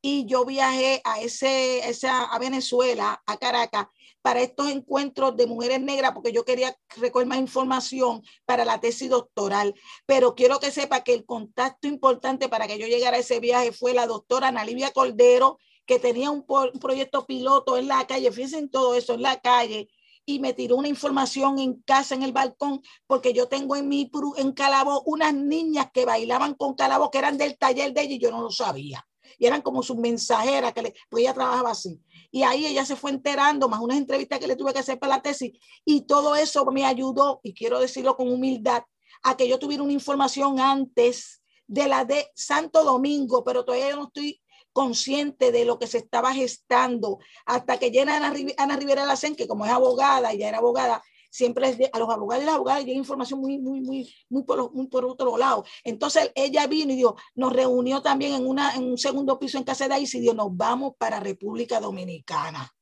Y 0.00 0.26
yo 0.26 0.44
viajé 0.44 1.00
a, 1.04 1.20
ese, 1.20 1.82
a 2.08 2.38
Venezuela, 2.38 3.20
a 3.26 3.36
Caracas, 3.38 3.88
para 4.26 4.40
estos 4.40 4.68
encuentros 4.70 5.36
de 5.36 5.46
mujeres 5.46 5.80
negras 5.80 6.10
porque 6.10 6.32
yo 6.32 6.44
quería 6.44 6.76
recoger 6.96 7.28
más 7.28 7.38
información 7.38 8.24
para 8.44 8.64
la 8.64 8.80
tesis 8.80 9.08
doctoral. 9.08 9.72
Pero 10.04 10.34
quiero 10.34 10.58
que 10.58 10.72
sepa 10.72 11.04
que 11.04 11.14
el 11.14 11.24
contacto 11.24 11.86
importante 11.86 12.48
para 12.48 12.66
que 12.66 12.76
yo 12.76 12.88
llegara 12.88 13.18
a 13.18 13.20
ese 13.20 13.38
viaje 13.38 13.70
fue 13.70 13.94
la 13.94 14.08
doctora 14.08 14.48
Ana 14.48 14.64
Livia 14.64 14.90
Cordero, 14.90 15.58
que 15.86 16.00
tenía 16.00 16.32
un, 16.32 16.44
proyecto 16.44 17.24
piloto 17.24 17.76
en 17.76 17.86
la 17.86 18.04
calle, 18.08 18.32
fíjense 18.32 18.58
en 18.58 18.68
todo 18.68 18.96
eso, 18.96 19.14
en 19.14 19.22
la 19.22 19.38
calle, 19.38 19.86
y 20.24 20.40
me 20.40 20.52
tiró 20.54 20.74
una 20.74 20.88
información 20.88 21.60
en 21.60 21.80
casa, 21.82 22.16
en 22.16 22.24
el 22.24 22.32
balcón, 22.32 22.82
porque 23.06 23.32
yo 23.32 23.46
tengo 23.46 23.76
en 23.76 23.86
mi 23.86 24.10
en 24.38 24.52
Calabo 24.54 25.04
unas 25.06 25.34
niñas 25.34 25.92
que 25.94 26.04
bailaban 26.04 26.54
con 26.54 26.74
Calabo, 26.74 27.12
que 27.12 27.18
eran 27.18 27.38
del 27.38 27.56
taller 27.56 27.92
de 27.92 28.02
ella 28.02 28.14
y 28.16 28.18
yo 28.18 28.32
no 28.32 28.42
lo 28.42 28.50
sabía. 28.50 29.06
Y 29.38 29.46
eran 29.46 29.62
como 29.62 29.82
sus 29.82 29.96
mensajeras, 29.96 30.72
que 30.72 30.82
le, 30.82 30.94
pues 31.08 31.22
ella 31.22 31.34
trabajaba 31.34 31.70
así. 31.70 32.00
Y 32.30 32.42
ahí 32.42 32.66
ella 32.66 32.84
se 32.84 32.96
fue 32.96 33.10
enterando, 33.10 33.68
más 33.68 33.80
unas 33.80 33.98
entrevistas 33.98 34.38
que 34.38 34.46
le 34.46 34.56
tuve 34.56 34.72
que 34.72 34.80
hacer 34.80 34.98
para 34.98 35.16
la 35.16 35.22
tesis. 35.22 35.52
Y 35.84 36.02
todo 36.02 36.36
eso 36.36 36.64
me 36.66 36.84
ayudó, 36.84 37.40
y 37.42 37.54
quiero 37.54 37.78
decirlo 37.78 38.16
con 38.16 38.32
humildad, 38.32 38.82
a 39.22 39.36
que 39.36 39.48
yo 39.48 39.58
tuviera 39.58 39.82
una 39.82 39.92
información 39.92 40.60
antes 40.60 41.42
de 41.66 41.88
la 41.88 42.04
de 42.04 42.30
Santo 42.34 42.84
Domingo, 42.84 43.44
pero 43.44 43.64
todavía 43.64 43.96
no 43.96 44.04
estoy 44.04 44.40
consciente 44.72 45.52
de 45.52 45.64
lo 45.64 45.78
que 45.78 45.86
se 45.86 45.98
estaba 45.98 46.34
gestando 46.34 47.18
hasta 47.46 47.78
que 47.78 47.90
llena 47.90 48.18
Ana, 48.18 48.34
Ana 48.58 48.76
Rivera 48.76 49.06
Lacen, 49.06 49.34
que 49.34 49.48
como 49.48 49.64
es 49.64 49.72
abogada, 49.72 50.34
ya 50.34 50.48
era 50.48 50.58
abogada, 50.58 51.02
siempre 51.36 51.68
es 51.68 51.90
a 51.92 51.98
los 51.98 52.08
abogados 52.08 52.42
y 52.42 52.46
las 52.46 52.54
abogadas 52.54 52.84
llega 52.84 52.98
información 52.98 53.40
muy, 53.40 53.58
muy, 53.58 53.80
muy, 53.80 54.14
muy 54.28 54.42
por, 54.44 55.04
otro 55.04 55.36
lado. 55.36 55.64
Entonces 55.84 56.32
ella 56.34 56.66
vino 56.66 56.92
y 56.92 56.96
dijo, 56.96 57.16
nos 57.34 57.52
reunió 57.52 58.00
también 58.00 58.34
en, 58.34 58.46
una, 58.46 58.74
en 58.74 58.84
un 58.84 58.98
segundo 58.98 59.38
piso 59.38 59.58
en 59.58 59.64
casa 59.64 59.86
de 59.86 59.94
ahí 59.94 60.06
y 60.10 60.20
dijo, 60.20 60.34
nos 60.34 60.56
vamos 60.56 60.94
para 60.98 61.20
República 61.20 61.78
Dominicana. 61.78 62.72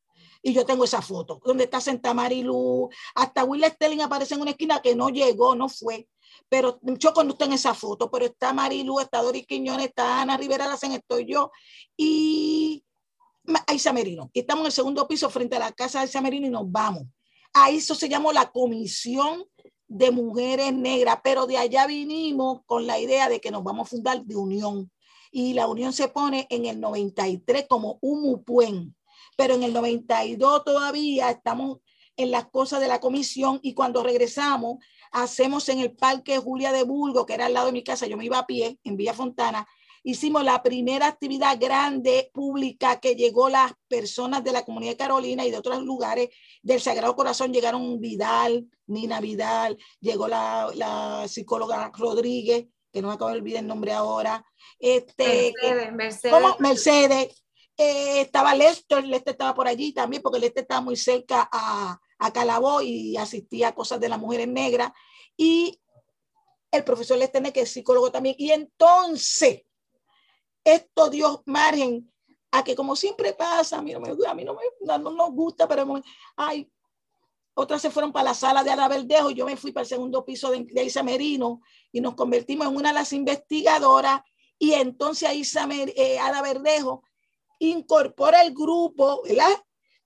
Y 0.40 0.52
yo 0.52 0.64
tengo 0.64 0.84
esa 0.84 1.00
foto, 1.00 1.40
donde 1.44 1.64
está 1.64 1.80
Santa 1.80 2.12
Marilu, 2.12 2.90
hasta 3.14 3.44
Will 3.44 3.64
Stelling 3.64 4.02
aparece 4.02 4.34
en 4.34 4.42
una 4.42 4.50
esquina 4.50 4.82
que 4.82 4.94
no 4.94 5.08
llegó, 5.08 5.54
no 5.54 5.68
fue. 5.68 6.06
Pero 6.50 6.78
yo 6.82 7.14
cuando 7.14 7.32
está 7.32 7.46
en 7.46 7.54
esa 7.54 7.74
foto, 7.74 8.10
pero 8.10 8.26
está 8.26 8.52
Marilu, 8.52 9.00
está 9.00 9.22
Doris 9.22 9.46
Quiñones, 9.46 9.86
está 9.86 10.20
Ana 10.20 10.36
Rivera 10.36 10.66
Lacen, 10.66 10.92
estoy 10.92 11.26
yo. 11.26 11.50
Y 11.96 12.84
Aisa 13.66 13.92
Merino. 13.92 14.30
Y 14.32 14.40
estamos 14.40 14.62
en 14.62 14.66
el 14.66 14.72
segundo 14.72 15.08
piso 15.08 15.30
frente 15.30 15.56
a 15.56 15.60
la 15.60 15.72
casa 15.72 15.98
de 15.98 16.04
Aisa 16.04 16.20
Merino 16.20 16.46
y 16.46 16.50
nos 16.50 16.70
vamos. 16.70 17.04
A 17.54 17.70
eso 17.70 17.94
se 17.94 18.08
llamó 18.08 18.32
la 18.32 18.50
Comisión 18.50 19.44
de 19.86 20.10
Mujeres 20.10 20.72
Negras, 20.72 21.18
pero 21.22 21.46
de 21.46 21.56
allá 21.56 21.86
vinimos 21.86 22.62
con 22.66 22.86
la 22.86 22.98
idea 22.98 23.28
de 23.28 23.40
que 23.40 23.52
nos 23.52 23.62
vamos 23.62 23.86
a 23.86 23.90
fundar 23.90 24.24
de 24.24 24.36
unión. 24.36 24.90
Y 25.30 25.54
la 25.54 25.68
unión 25.68 25.92
se 25.92 26.08
pone 26.08 26.46
en 26.50 26.66
el 26.66 26.80
93 26.80 27.66
como 27.68 27.98
UMUPUEN, 28.00 28.94
pero 29.36 29.54
en 29.54 29.62
el 29.62 29.72
92 29.72 30.64
todavía 30.64 31.30
estamos 31.30 31.78
en 32.16 32.30
las 32.30 32.46
cosas 32.48 32.80
de 32.80 32.88
la 32.88 33.00
comisión 33.00 33.60
y 33.62 33.74
cuando 33.74 34.02
regresamos 34.02 34.78
hacemos 35.10 35.68
en 35.68 35.78
el 35.80 35.94
Parque 35.94 36.38
Julia 36.38 36.72
de 36.72 36.82
Burgo, 36.82 37.24
que 37.26 37.34
era 37.34 37.46
al 37.46 37.54
lado 37.54 37.66
de 37.66 37.72
mi 37.72 37.84
casa, 37.84 38.06
yo 38.06 38.16
me 38.16 38.24
iba 38.24 38.38
a 38.38 38.46
pie 38.46 38.78
en 38.82 38.96
Villa 38.96 39.14
Fontana, 39.14 39.66
hicimos 40.04 40.44
la 40.44 40.62
primera 40.62 41.08
actividad 41.08 41.58
grande 41.58 42.30
pública 42.32 43.00
que 43.00 43.16
llegó 43.16 43.48
las 43.48 43.72
personas 43.88 44.44
de 44.44 44.52
la 44.52 44.64
comunidad 44.64 44.92
de 44.92 44.98
Carolina 44.98 45.44
y 45.44 45.50
de 45.50 45.56
otros 45.56 45.82
lugares 45.82 46.28
del 46.62 46.80
Sagrado 46.80 47.16
Corazón. 47.16 47.52
Llegaron 47.52 48.00
Vidal, 48.00 48.68
Nina 48.86 49.20
Vidal, 49.20 49.78
llegó 50.00 50.28
la, 50.28 50.70
la 50.74 51.26
psicóloga 51.26 51.90
Rodríguez, 51.96 52.66
que 52.92 53.02
no 53.02 53.08
me 53.08 53.14
acabo 53.14 53.30
de 53.30 53.38
olvidar 53.38 53.62
el 53.62 53.66
nombre 53.66 53.92
ahora. 53.92 54.44
Este, 54.78 55.52
Mercedes, 55.62 55.92
Mercedes. 55.92 56.34
¿Cómo? 56.34 56.56
Mercedes. 56.60 57.44
Eh, 57.76 58.20
estaba 58.20 58.54
Lester, 58.54 59.04
Lester 59.04 59.32
estaba 59.32 59.54
por 59.54 59.66
allí 59.66 59.92
también, 59.92 60.22
porque 60.22 60.38
Lester 60.38 60.62
estaba 60.62 60.80
muy 60.80 60.96
cerca 60.96 61.48
a, 61.50 61.98
a 62.18 62.32
Calabó 62.32 62.82
y 62.82 63.16
asistía 63.16 63.68
a 63.68 63.74
cosas 63.74 63.98
de 63.98 64.10
las 64.10 64.20
mujeres 64.20 64.48
negras. 64.48 64.92
Y 65.36 65.80
el 66.70 66.84
profesor 66.84 67.18
Lester, 67.18 67.42
que 67.52 67.62
es 67.62 67.72
psicólogo 67.72 68.12
también. 68.12 68.36
Y 68.38 68.50
entonces, 68.50 69.62
esto 70.64 71.10
dio 71.10 71.42
margen 71.46 72.10
a 72.50 72.64
que 72.64 72.74
como 72.74 72.96
siempre 72.96 73.32
pasa, 73.32 73.78
a 73.78 73.82
mí 73.82 73.92
no 73.92 74.00
me, 74.00 74.10
a 74.10 74.34
mí 74.34 74.44
no, 74.44 74.54
me, 74.54 74.98
no, 74.98 75.10
nos 75.10 75.30
gusta, 75.32 75.68
pero 75.68 76.00
ay, 76.36 76.70
otras 77.54 77.82
se 77.82 77.90
fueron 77.90 78.12
para 78.12 78.30
la 78.30 78.34
sala 78.34 78.64
de 78.64 78.70
Ada 78.70 78.88
Verdejo 78.88 79.30
y 79.30 79.34
yo 79.34 79.46
me 79.46 79.56
fui 79.56 79.72
para 79.72 79.82
el 79.82 79.88
segundo 79.88 80.24
piso 80.24 80.50
de, 80.50 80.64
de 80.64 80.84
Isa 80.84 81.04
y 81.92 82.00
nos 82.00 82.14
convertimos 82.14 82.66
en 82.66 82.76
una 82.76 82.88
de 82.88 82.94
las 82.94 83.12
investigadoras 83.12 84.22
y 84.58 84.72
entonces 84.72 85.34
Isa 85.34 85.68
eh, 85.70 86.18
Ada 86.18 86.42
Verdejo 86.42 87.02
incorpora 87.58 88.42
el 88.42 88.54
grupo, 88.54 89.22
¿verdad? 89.22 89.50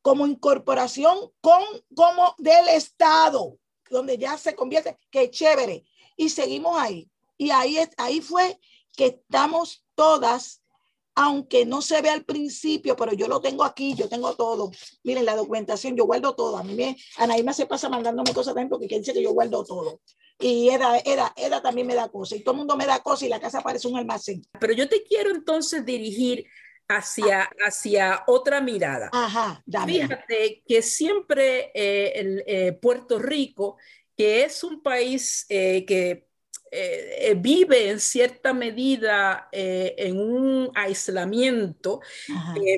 Como 0.02 0.26
incorporación 0.26 1.30
con, 1.40 1.62
como 1.94 2.34
del 2.38 2.68
Estado, 2.68 3.58
donde 3.90 4.18
ya 4.18 4.38
se 4.38 4.54
convierte, 4.54 4.98
que 5.10 5.30
chévere. 5.30 5.84
Y 6.16 6.30
seguimos 6.30 6.78
ahí. 6.78 7.10
Y 7.36 7.50
ahí, 7.50 7.78
ahí 7.96 8.20
fue 8.20 8.58
que 8.98 9.06
estamos 9.06 9.86
todas 9.94 10.60
aunque 11.14 11.66
no 11.66 11.82
se 11.82 12.00
ve 12.00 12.10
al 12.10 12.24
principio, 12.24 12.94
pero 12.94 13.12
yo 13.12 13.26
lo 13.26 13.40
tengo 13.40 13.64
aquí, 13.64 13.92
yo 13.94 14.08
tengo 14.08 14.34
todo. 14.36 14.70
Miren, 15.02 15.24
la 15.24 15.34
documentación, 15.34 15.96
yo 15.96 16.04
guardo 16.04 16.32
todo. 16.36 16.56
A 16.56 16.62
mí 16.62 16.74
me, 16.74 16.96
Anaíma 17.16 17.52
se 17.52 17.66
pasa 17.66 17.88
mandándome 17.88 18.32
cosas 18.32 18.54
también 18.54 18.68
porque 18.68 18.86
dice 18.86 19.12
que 19.12 19.22
yo 19.22 19.32
guardo 19.32 19.64
todo. 19.64 20.00
Y 20.38 20.68
Eda, 20.68 20.96
Eda, 21.04 21.32
Eda 21.36 21.60
también 21.60 21.88
me 21.88 21.96
da 21.96 22.08
cosas. 22.08 22.38
Y 22.38 22.44
todo 22.44 22.52
el 22.52 22.58
mundo 22.58 22.76
me 22.76 22.86
da 22.86 23.02
cosas 23.02 23.24
y 23.24 23.28
la 23.28 23.40
casa 23.40 23.62
parece 23.62 23.88
un 23.88 23.96
almacén. 23.96 24.46
Pero 24.60 24.72
yo 24.74 24.88
te 24.88 25.02
quiero 25.02 25.32
entonces 25.32 25.84
dirigir 25.84 26.46
hacia, 26.86 27.50
hacia 27.66 28.22
otra 28.28 28.60
mirada. 28.60 29.10
Ajá, 29.12 29.60
dame. 29.66 29.94
Fíjate 29.94 30.62
que 30.68 30.82
siempre 30.82 31.72
eh, 31.74 32.12
el, 32.14 32.44
eh, 32.46 32.72
Puerto 32.74 33.18
Rico, 33.18 33.76
que 34.16 34.44
es 34.44 34.62
un 34.62 34.82
país 34.84 35.46
eh, 35.48 35.84
que 35.84 36.27
eh, 36.70 37.30
eh, 37.30 37.34
vive 37.34 37.90
en 37.90 38.00
cierta 38.00 38.52
medida 38.52 39.48
eh, 39.52 39.94
en 39.98 40.18
un 40.18 40.70
aislamiento, 40.74 42.00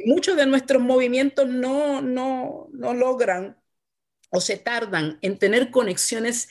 muchos 0.05 0.37
de 0.37 0.47
nuestros 0.47 0.83
movimientos 0.83 1.49
no, 1.49 2.01
no, 2.01 2.69
no, 2.73 2.95
logran 2.95 3.57
o 4.31 4.41
se 4.41 4.57
tardan 4.59 5.19
en 5.23 5.39
tener 5.39 5.71
conexiones 5.71 6.49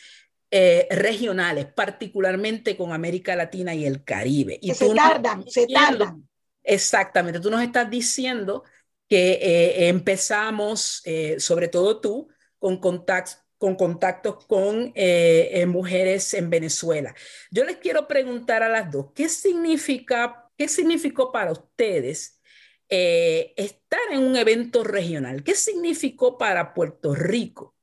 regionales, 0.90 1.68
particularmente 1.68 2.76
con 2.76 2.92
América 2.92 3.36
Latina 3.36 3.76
y 3.76 3.86
el 3.86 4.04
Caribe. 4.04 4.58
Y 4.62 4.74
se 4.74 4.94
tardan, 4.96 5.48
se 5.48 5.68
tardan. 5.68 6.28
Exactamente, 6.64 7.40
tú 7.40 7.52
nos 7.52 7.62
estás 7.62 7.90
diciendo 7.90 8.64
que 9.08 9.88
empezamos, 9.88 11.04
sobre 11.38 11.68
todo 11.68 12.02
tú, 12.02 12.30
con 12.58 12.80
contactos 12.80 13.49
con 13.60 13.76
contactos 13.76 14.46
con 14.46 14.94
eh, 14.96 15.50
eh, 15.52 15.66
mujeres 15.66 16.34
en 16.34 16.50
Venezuela. 16.50 17.14
Yo 17.52 17.66
les 17.66 17.78
quiero 17.78 18.08
preguntar 18.08 18.64
a 18.64 18.70
las 18.70 18.90
dos, 18.90 19.08
¿qué 19.14 19.28
significa, 19.28 20.50
qué 20.58 20.70
significó 20.70 21.32
para 21.32 21.52
ustedes 21.52 22.40
eh, 22.88 23.54
estar 23.58 24.00
en 24.12 24.24
un 24.24 24.38
evento 24.38 24.84
regional? 24.86 25.44
¿Qué 25.44 25.56
significó 25.56 26.38
para 26.38 26.74
Puerto 26.74 27.14
Rico? 27.14 27.76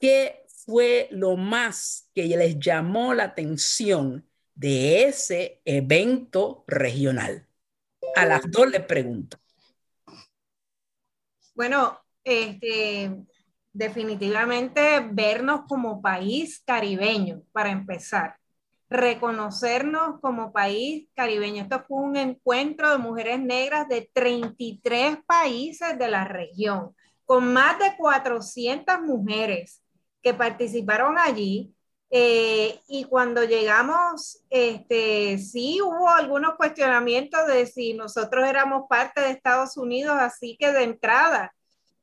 ¿Qué 0.00 0.44
fue 0.48 1.06
lo 1.12 1.36
más 1.36 2.10
que 2.12 2.24
les 2.24 2.58
llamó 2.58 3.14
la 3.14 3.24
atención 3.24 4.28
de 4.52 5.04
ese 5.04 5.62
evento 5.64 6.64
regional? 6.66 7.46
A 8.16 8.26
las 8.26 8.50
dos 8.50 8.68
les 8.68 8.84
pregunto. 8.84 9.38
Bueno, 11.54 12.00
este, 12.24 13.12
definitivamente 13.74 15.00
vernos 15.10 15.62
como 15.68 16.00
país 16.00 16.62
caribeño, 16.64 17.42
para 17.52 17.70
empezar. 17.70 18.36
Reconocernos 18.88 20.20
como 20.20 20.52
país 20.52 21.08
caribeño. 21.14 21.64
Esto 21.64 21.82
fue 21.86 21.98
un 21.98 22.16
encuentro 22.16 22.90
de 22.90 22.98
mujeres 22.98 23.40
negras 23.40 23.88
de 23.88 24.08
33 24.12 25.18
países 25.26 25.98
de 25.98 26.08
la 26.08 26.24
región, 26.24 26.94
con 27.26 27.52
más 27.52 27.78
de 27.80 27.96
400 27.98 29.00
mujeres 29.00 29.82
que 30.22 30.32
participaron 30.32 31.18
allí. 31.18 31.74
Eh, 32.10 32.78
y 32.86 33.04
cuando 33.04 33.42
llegamos, 33.42 34.44
este, 34.50 35.36
sí 35.38 35.80
hubo 35.82 36.08
algunos 36.10 36.54
cuestionamientos 36.54 37.44
de 37.48 37.66
si 37.66 37.94
nosotros 37.94 38.46
éramos 38.46 38.84
parte 38.88 39.20
de 39.20 39.30
Estados 39.30 39.76
Unidos, 39.76 40.16
así 40.20 40.56
que 40.60 40.70
de 40.70 40.84
entrada 40.84 41.52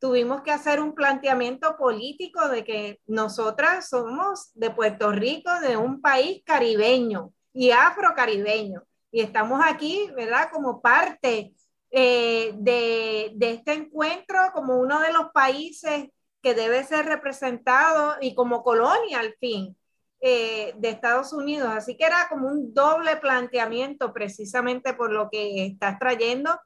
tuvimos 0.01 0.41
que 0.41 0.51
hacer 0.51 0.81
un 0.81 0.95
planteamiento 0.95 1.77
político 1.77 2.49
de 2.49 2.65
que 2.65 2.99
nosotras 3.05 3.87
somos 3.87 4.51
de 4.55 4.71
Puerto 4.71 5.11
Rico, 5.11 5.51
de 5.61 5.77
un 5.77 6.01
país 6.01 6.41
caribeño 6.43 7.31
y 7.53 7.69
afrocaribeño. 7.69 8.81
Y 9.11 9.21
estamos 9.21 9.61
aquí, 9.63 10.09
¿verdad? 10.15 10.49
Como 10.51 10.81
parte 10.81 11.53
eh, 11.91 12.51
de, 12.57 13.31
de, 13.35 13.51
este 13.51 13.73
encuentro, 13.73 14.39
como 14.53 14.79
uno 14.79 14.99
de 15.01 15.13
los 15.13 15.31
países 15.33 16.09
que 16.41 16.55
debe 16.55 16.83
ser 16.83 17.05
representado 17.05 18.15
y 18.21 18.33
como 18.33 18.63
colonia 18.63 19.19
al 19.19 19.35
fin 19.39 19.77
eh, 20.19 20.73
de 20.77 20.89
Estados 20.89 21.31
Unidos. 21.31 21.69
Así 21.69 21.95
que 21.95 22.05
era 22.05 22.27
como 22.27 22.47
un 22.47 22.73
doble 22.73 23.17
planteamiento 23.17 24.11
precisamente 24.13 24.95
por 24.95 25.11
lo 25.11 25.29
que 25.29 25.67
estás 25.67 25.99
trayendo 25.99 26.59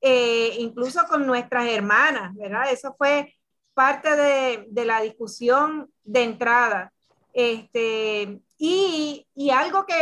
eh, 0.00 0.56
incluso 0.58 1.06
con 1.08 1.26
nuestras 1.26 1.68
hermanas, 1.68 2.34
¿verdad? 2.34 2.70
Eso 2.72 2.94
fue 2.96 3.34
parte 3.74 4.16
de, 4.16 4.66
de 4.68 4.84
la 4.84 5.00
discusión 5.00 5.90
de 6.04 6.22
entrada. 6.22 6.92
Este, 7.32 8.40
y, 8.58 9.26
y, 9.34 9.50
algo 9.50 9.86
que 9.86 9.94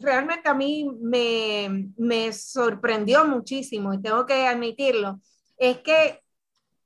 realmente 0.00 0.48
a 0.48 0.54
mí 0.54 0.90
me, 1.00 1.90
me, 1.98 2.32
sorprendió 2.32 3.26
muchísimo, 3.26 3.92
y 3.92 4.00
tengo 4.00 4.24
que 4.24 4.46
admitirlo, 4.46 5.20
es 5.58 5.78
que 5.78 6.22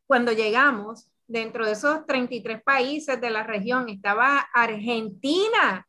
cuando 0.07 0.33
llegamos, 0.33 1.09
dentro 1.29 1.65
de 1.65 1.73
esos 1.73 2.05
33 2.07 2.63
países 2.63 3.21
de 3.21 3.31
la 3.31 3.45
región, 3.45 3.89
estaba 3.89 4.41
Argentina 4.53 5.87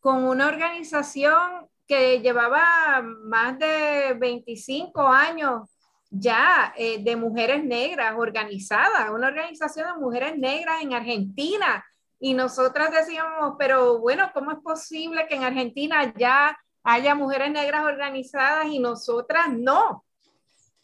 con 0.00 0.24
una 0.24 0.48
organización 0.48 1.68
que 1.86 2.20
llevaba 2.20 3.02
más 3.02 3.58
de 3.58 4.14
25 4.18 5.06
años 5.06 5.75
ya 6.18 6.72
eh, 6.76 7.02
de 7.02 7.16
mujeres 7.16 7.64
negras 7.64 8.14
organizadas, 8.16 9.10
una 9.10 9.28
organización 9.28 9.86
de 9.92 10.00
mujeres 10.00 10.38
negras 10.38 10.82
en 10.82 10.94
Argentina. 10.94 11.84
Y 12.18 12.34
nosotras 12.34 12.90
decíamos, 12.90 13.54
pero 13.58 13.98
bueno, 13.98 14.30
¿cómo 14.32 14.52
es 14.52 14.58
posible 14.58 15.26
que 15.28 15.36
en 15.36 15.44
Argentina 15.44 16.14
ya 16.16 16.58
haya 16.82 17.14
mujeres 17.14 17.50
negras 17.50 17.84
organizadas 17.84 18.66
y 18.66 18.78
nosotras 18.78 19.48
no? 19.50 20.04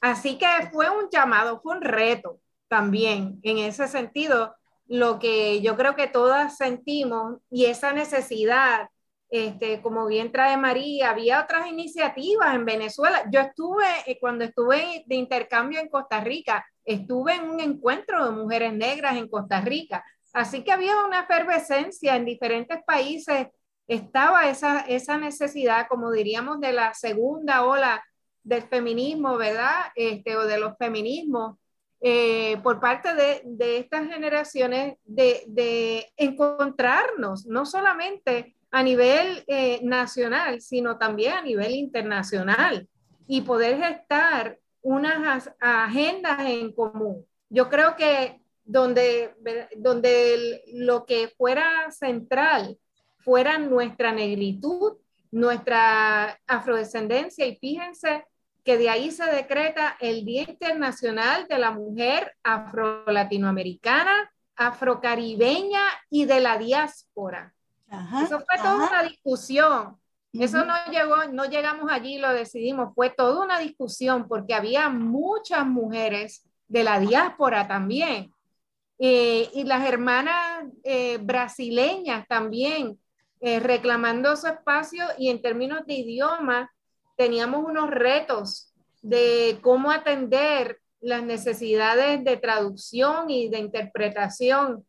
Así 0.01 0.37
que 0.37 0.47
fue 0.73 0.91
un 0.91 1.09
llamado, 1.11 1.61
fue 1.61 1.77
un 1.77 1.83
reto 1.83 2.39
también 2.69 3.39
en 3.43 3.59
ese 3.59 3.87
sentido, 3.87 4.55
lo 4.87 5.19
que 5.19 5.63
yo 5.63 5.77
creo 5.77 5.95
que 5.95 6.07
todas 6.07 6.57
sentimos 6.57 7.39
y 7.51 7.67
esa 7.67 7.93
necesidad 7.93 8.89
este, 9.33 9.81
como 9.81 10.05
bien 10.05 10.31
trae 10.31 10.59
María, 10.59 11.09
había 11.09 11.41
otras 11.41 11.67
iniciativas 11.67 12.55
en 12.55 12.67
Venezuela. 12.67 13.25
Yo 13.31 13.41
estuve, 13.41 13.87
eh, 14.05 14.19
cuando 14.21 14.45
estuve 14.45 15.05
de 15.07 15.15
intercambio 15.15 15.81
en 15.81 15.89
Costa 15.89 16.21
Rica, 16.21 16.67
estuve 16.85 17.37
en 17.37 17.49
un 17.49 17.59
encuentro 17.59 18.27
de 18.27 18.31
mujeres 18.31 18.75
negras 18.75 19.17
en 19.17 19.31
Costa 19.31 19.63
Rica. 19.63 20.05
Así 20.35 20.63
que 20.63 20.71
había 20.71 21.03
una 21.07 21.21
efervescencia 21.21 22.15
en 22.15 22.27
diferentes 22.27 22.85
países, 22.85 23.47
estaba 23.89 24.51
esa, 24.51 24.81
esa 24.81 25.17
necesidad, 25.17 25.87
como 25.89 26.13
diríamos, 26.13 26.61
de 26.61 26.75
la 26.75 26.93
segunda 26.93 27.65
ola 27.65 28.05
del 28.43 28.65
feminismo, 28.65 29.39
¿verdad? 29.39 29.93
Este, 29.95 30.37
o 30.37 30.45
de 30.45 30.59
los 30.59 30.77
feminismos, 30.77 31.57
eh, 32.03 32.59
por 32.63 32.81
parte 32.81 33.15
de, 33.15 33.41
de 33.47 33.79
estas 33.79 34.09
generaciones, 34.09 34.99
de, 35.05 35.45
de 35.47 36.13
encontrarnos, 36.19 37.47
no 37.47 37.65
solamente 37.65 38.57
a 38.73 38.83
nivel 38.83 39.45
eh, 39.47 39.81
nacional, 39.83 40.61
sino 40.61 40.99
también 40.99 41.35
a 41.35 41.43
nivel 41.43 41.73
internacional 41.73 42.89
y 43.29 43.43
poder 43.43 43.79
gestar 43.79 44.59
unas 44.81 45.53
agendas 45.61 46.41
en 46.41 46.73
común. 46.73 47.25
Yo 47.51 47.69
creo 47.69 47.95
que 47.97 48.41
donde, 48.65 49.35
donde 49.77 50.63
lo 50.73 51.05
que 51.05 51.29
fuera 51.29 51.91
central 51.91 52.79
fuera 53.19 53.59
nuestra 53.59 54.13
negritud, 54.13 54.97
nuestra 55.31 56.41
afrodescendencia 56.47 57.47
y 57.47 57.57
fíjense 57.57 58.25
que 58.65 58.79
de 58.79 58.89
ahí 58.89 59.11
se 59.11 59.25
decreta 59.27 59.97
el 60.01 60.25
Día 60.25 60.43
Internacional 60.49 61.47
de 61.49 61.59
la 61.59 61.73
Mujer 61.73 62.33
Afro-Latinoamericana, 62.43 64.33
Afrocaribeña 64.57 65.83
y 66.11 66.25
de 66.27 66.41
la 66.41 66.59
diáspora. 66.59 67.55
Eso 68.25 68.41
fue 68.41 68.57
toda 68.63 68.89
una 68.89 69.03
discusión. 69.03 69.97
Eso 70.33 70.65
no 70.65 70.75
llegó, 70.91 71.17
no 71.31 71.45
llegamos 71.45 71.91
allí, 71.91 72.19
lo 72.19 72.33
decidimos, 72.33 72.95
fue 72.95 73.11
toda 73.11 73.45
una 73.45 73.59
discusión 73.59 74.27
porque 74.29 74.55
había 74.55 74.89
muchas 74.89 75.67
mujeres 75.67 76.49
de 76.69 76.85
la 76.85 76.99
diáspora 76.99 77.69
también. 77.69 78.33
Eh, 78.99 79.51
y 79.53 79.65
las 79.65 79.87
hermanas 79.87 80.65
eh, 80.85 81.19
brasileñas 81.19 82.27
también 82.29 82.99
eh, 83.41 83.59
reclamando 83.59 84.37
su 84.37 84.47
espacio 84.47 85.05
y 85.19 85.29
en 85.29 85.43
términos 85.43 85.85
de 85.87 85.95
idioma 85.95 86.73
teníamos 87.17 87.65
unos 87.65 87.91
retos 87.91 88.73
de 89.03 89.59
cómo 89.61 89.91
atender 89.91 90.81
las 91.01 91.25
necesidades 91.25 92.23
de 92.23 92.37
traducción 92.37 93.29
y 93.29 93.49
de 93.49 93.59
interpretación 93.59 94.87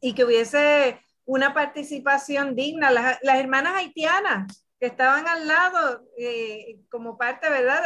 y 0.00 0.14
que 0.14 0.24
hubiese 0.24 1.03
una 1.24 1.54
participación 1.54 2.54
digna. 2.54 2.90
Las, 2.90 3.18
hermanas 3.22 3.74
haitianas 3.76 4.66
que 4.78 4.86
estaban 4.86 5.26
al 5.28 5.46
lado 5.46 6.04
eh, 6.18 6.78
como 6.90 7.16
parte, 7.16 7.48
¿verdad? 7.48 7.82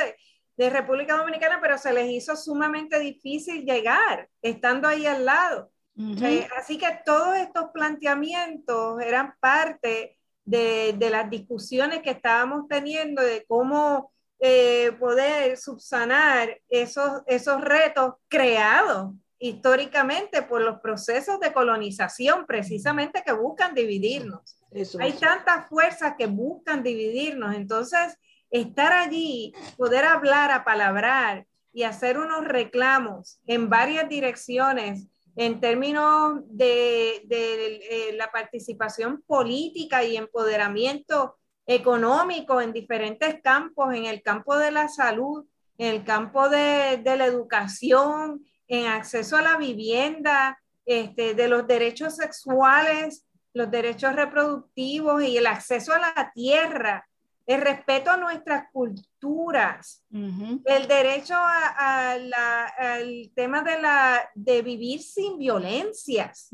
De, 0.56 0.70
República 0.70 1.16
Dominicana, 1.16 1.60
pero 1.62 1.78
se 1.78 1.92
les 1.92 2.10
hizo 2.10 2.34
sumamente 2.34 2.98
difícil 2.98 3.64
llegar, 3.64 4.28
estando 4.42 4.88
ahí 4.88 5.06
al 5.06 5.24
lado. 5.24 5.70
Eh, 5.96 6.48
así 6.56 6.78
que 6.78 6.86
todos 7.04 7.36
estos 7.36 7.70
planteamientos 7.72 9.00
eran 9.00 9.34
parte 9.38 10.18
de, 10.44 10.94
de 10.96 11.10
las 11.10 11.30
discusiones 11.30 12.02
que 12.02 12.10
estábamos 12.10 12.66
teniendo 12.68 13.22
de 13.22 13.44
cómo 13.46 14.10
eh, 14.40 14.92
poder 15.00 15.56
subsanar 15.56 16.60
esos, 16.68 17.22
esos 17.26 17.60
retos 17.60 18.14
creados 18.28 19.12
históricamente 19.38 20.42
por 20.42 20.62
los 20.62 20.80
procesos 20.80 21.38
de 21.40 21.52
colonización 21.52 22.44
precisamente 22.46 23.22
que 23.24 23.32
buscan 23.32 23.74
dividirnos. 23.74 24.58
Hay 25.00 25.12
tantas 25.12 25.68
fuerzas 25.68 26.14
que 26.18 26.26
buscan 26.26 26.82
dividirnos, 26.82 27.54
entonces 27.54 28.18
estar 28.50 28.92
allí, 28.92 29.52
poder 29.76 30.04
hablar, 30.04 30.50
a 30.50 30.64
palabrar 30.64 31.46
y 31.72 31.84
hacer 31.84 32.18
unos 32.18 32.44
reclamos 32.44 33.40
en 33.46 33.68
varias 33.68 34.08
direcciones 34.08 35.06
en 35.36 35.60
términos 35.60 36.40
de, 36.48 37.22
de, 37.26 37.76
eh, 37.90 38.12
la 38.16 38.30
participación 38.32 39.22
política 39.22 40.02
y 40.02 40.16
empoderamiento 40.16 41.36
económico 41.64 42.60
en 42.60 42.72
diferentes 42.72 43.40
campos, 43.40 43.94
en 43.94 44.06
el 44.06 44.22
campo 44.22 44.56
de 44.56 44.72
la 44.72 44.88
salud, 44.88 45.46
en 45.76 45.94
el 45.94 46.04
campo 46.04 46.48
de, 46.48 47.00
de 47.04 47.16
la 47.16 47.26
educación, 47.26 48.44
en 48.68 48.86
acceso 48.86 49.36
a 49.36 49.42
la 49.42 49.56
vivienda, 49.56 50.58
este, 50.86 51.34
de 51.34 51.48
los 51.48 51.66
derechos 51.66 52.16
sexuales, 52.16 53.26
los 53.52 53.70
derechos 53.70 54.14
reproductivos 54.14 55.22
y 55.22 55.36
el 55.36 55.46
acceso 55.46 55.92
a 55.92 55.98
la 55.98 56.32
tierra, 56.34 57.06
el 57.46 57.62
respeto 57.62 58.10
a 58.10 58.18
nuestras 58.18 58.70
culturas, 58.72 60.04
el 60.10 60.86
derecho 60.86 61.34
a, 61.34 62.12
al 62.12 63.32
tema 63.34 63.62
de, 63.62 63.80
la, 63.80 64.30
de 64.34 64.62
vivir 64.62 65.02
sin 65.02 65.38
violencias. 65.38 66.50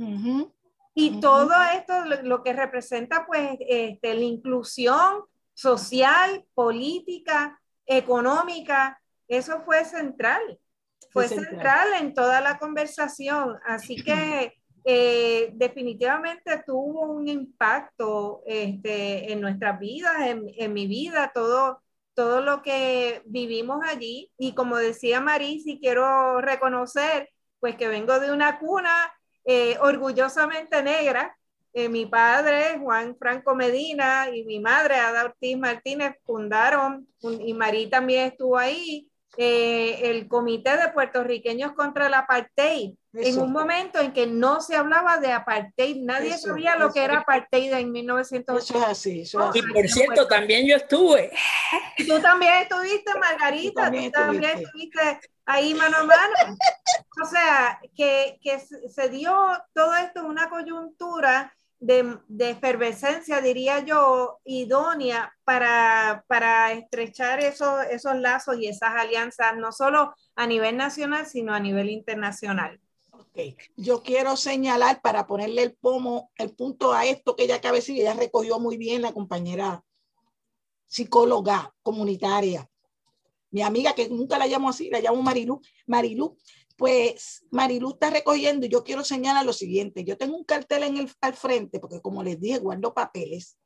Y 0.94 1.20
todo 1.20 1.52
esto 1.76 2.04
lo, 2.22 2.44
que 2.44 2.52
representa 2.52 3.26
pues 3.26 3.56
este, 3.68 4.14
la 4.14 4.20
inclusión 4.20 5.24
social, 5.52 6.44
política, 6.54 7.60
económica, 7.86 9.00
eso 9.26 9.62
fue 9.64 9.84
central 9.84 10.60
fue 11.14 11.28
central 11.28 11.88
en 12.00 12.12
toda 12.12 12.40
la 12.40 12.58
conversación. 12.58 13.56
Así 13.64 13.96
que 14.04 14.52
eh, 14.84 15.50
definitivamente 15.54 16.62
tuvo 16.66 17.02
un 17.02 17.28
impacto 17.28 18.42
este, 18.46 19.32
en 19.32 19.40
nuestras 19.40 19.78
vidas, 19.78 20.14
en, 20.26 20.72
mi 20.72 20.86
vida, 20.86 21.30
todo, 21.32 21.80
todo 22.14 22.40
lo 22.42 22.62
que 22.62 23.22
vivimos 23.26 23.78
allí. 23.86 24.30
Y 24.36 24.54
como 24.54 24.76
decía 24.76 25.20
Maris, 25.20 25.66
y 25.66 25.78
quiero 25.78 26.40
reconocer, 26.40 27.30
pues 27.60 27.76
que 27.76 27.88
vengo 27.88 28.18
de 28.18 28.32
una 28.32 28.58
cuna 28.58 29.12
eh, 29.44 29.78
orgullosamente 29.80 30.82
negra. 30.82 31.34
Eh, 31.72 31.88
mi 31.88 32.06
padre, 32.06 32.78
Juan 32.80 33.16
Franco 33.16 33.54
Medina, 33.54 34.28
y 34.32 34.44
mi 34.44 34.60
madre, 34.60 34.96
Ada 34.96 35.24
Ortiz 35.24 35.58
Martínez, 35.58 36.14
fundaron, 36.24 37.08
y 37.20 37.52
Marí 37.52 37.88
también 37.88 38.26
estuvo 38.28 38.56
ahí, 38.56 39.10
eh, 39.36 40.10
el 40.10 40.28
Comité 40.28 40.76
de 40.76 40.88
Puertorriqueños 40.88 41.72
contra 41.72 42.06
el 42.06 42.14
Apartheid, 42.14 42.94
en 43.14 43.38
un 43.38 43.52
momento 43.52 44.00
en 44.00 44.12
que 44.12 44.26
no 44.26 44.60
se 44.60 44.74
hablaba 44.74 45.18
de 45.18 45.32
apartheid, 45.32 46.02
nadie 46.02 46.36
sabía 46.36 46.76
lo 46.76 46.92
que 46.92 47.04
era 47.04 47.18
apartheid 47.18 47.72
en 47.72 47.92
1980. 47.92 48.58
Eso 48.58 48.78
es 48.78 48.84
así. 48.84 49.22
Y 49.54 49.72
por 49.72 49.88
cierto, 49.88 50.26
también 50.26 50.66
yo 50.66 50.76
estuve. 50.76 51.30
Tú 52.08 52.20
también 52.20 52.54
estuviste, 52.62 53.12
Margarita, 53.18 53.90
tú 53.90 54.10
también, 54.10 54.58
estuviste 54.58 55.20
ahí 55.46 55.74
mano 55.74 55.98
a 55.98 56.04
mano. 56.04 56.56
O 57.22 57.26
sea, 57.26 57.78
que, 57.96 58.38
que 58.42 58.58
se 58.58 59.08
dio 59.08 59.32
todo 59.72 59.94
esto 59.94 60.20
en 60.20 60.26
una 60.26 60.48
coyuntura 60.48 61.54
de, 61.84 62.50
efervescencia, 62.50 63.42
diría 63.42 63.84
yo, 63.84 64.38
idónea 64.44 65.34
para, 65.44 66.24
para 66.28 66.72
estrechar 66.72 67.40
esos, 67.40 67.84
esos 67.90 68.16
lazos 68.16 68.56
y 68.58 68.68
esas 68.68 68.90
alianzas, 68.96 69.56
no 69.56 69.70
solo 69.70 70.14
a 70.34 70.46
nivel 70.46 70.76
nacional, 70.78 71.26
sino 71.26 71.52
a 71.52 71.60
nivel 71.60 71.90
internacional. 71.90 72.80
Okay. 73.10 73.56
Yo 73.76 74.02
quiero 74.02 74.36
señalar 74.36 75.02
para 75.02 75.26
ponerle 75.26 75.62
el 75.62 75.74
pomo, 75.74 76.30
el 76.36 76.54
punto 76.54 76.94
a 76.94 77.04
esto 77.04 77.36
que 77.36 77.44
ella 77.44 77.56
acaba 77.56 77.72
de 77.72 77.80
decir, 77.80 78.00
ella 78.00 78.14
recogió 78.14 78.58
muy 78.58 78.78
bien 78.78 79.02
la 79.02 79.12
compañera 79.12 79.84
psicóloga 80.86 81.74
comunitaria. 81.82 82.68
Mi 83.50 83.62
amiga, 83.62 83.94
que 83.94 84.08
nunca 84.08 84.38
la 84.38 84.46
llamo 84.46 84.70
así, 84.70 84.88
la 84.90 85.00
llamo 85.00 85.20
Marilu. 85.22 85.60
Marilu 85.86 86.36
pues 86.76 87.44
Marilu 87.50 87.90
está 87.90 88.10
recogiendo 88.10 88.66
y 88.66 88.68
yo 88.68 88.82
quiero 88.82 89.04
señalar 89.04 89.44
lo 89.44 89.52
siguiente. 89.52 90.04
Yo 90.04 90.16
tengo 90.16 90.36
un 90.36 90.44
cartel 90.44 90.82
en 90.82 90.96
el, 90.96 91.10
al 91.20 91.34
frente, 91.34 91.78
porque 91.78 92.00
como 92.00 92.22
les 92.22 92.40
dije, 92.40 92.58
guardo 92.58 92.94
papeles, 92.94 93.58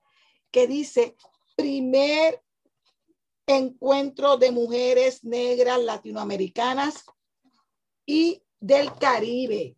que 0.50 0.66
dice 0.66 1.16
primer 1.56 2.42
encuentro 3.46 4.36
de 4.36 4.52
mujeres 4.52 5.24
negras 5.24 5.80
latinoamericanas 5.80 7.04
y 8.04 8.42
del 8.60 8.92
Caribe. 8.94 9.76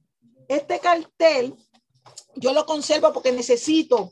Este 0.49 0.81
cartel 0.81 1.55
yo 2.35 2.53
lo 2.53 2.67
conservo 2.67 3.13
porque 3.13 3.31
necesito 3.31 4.11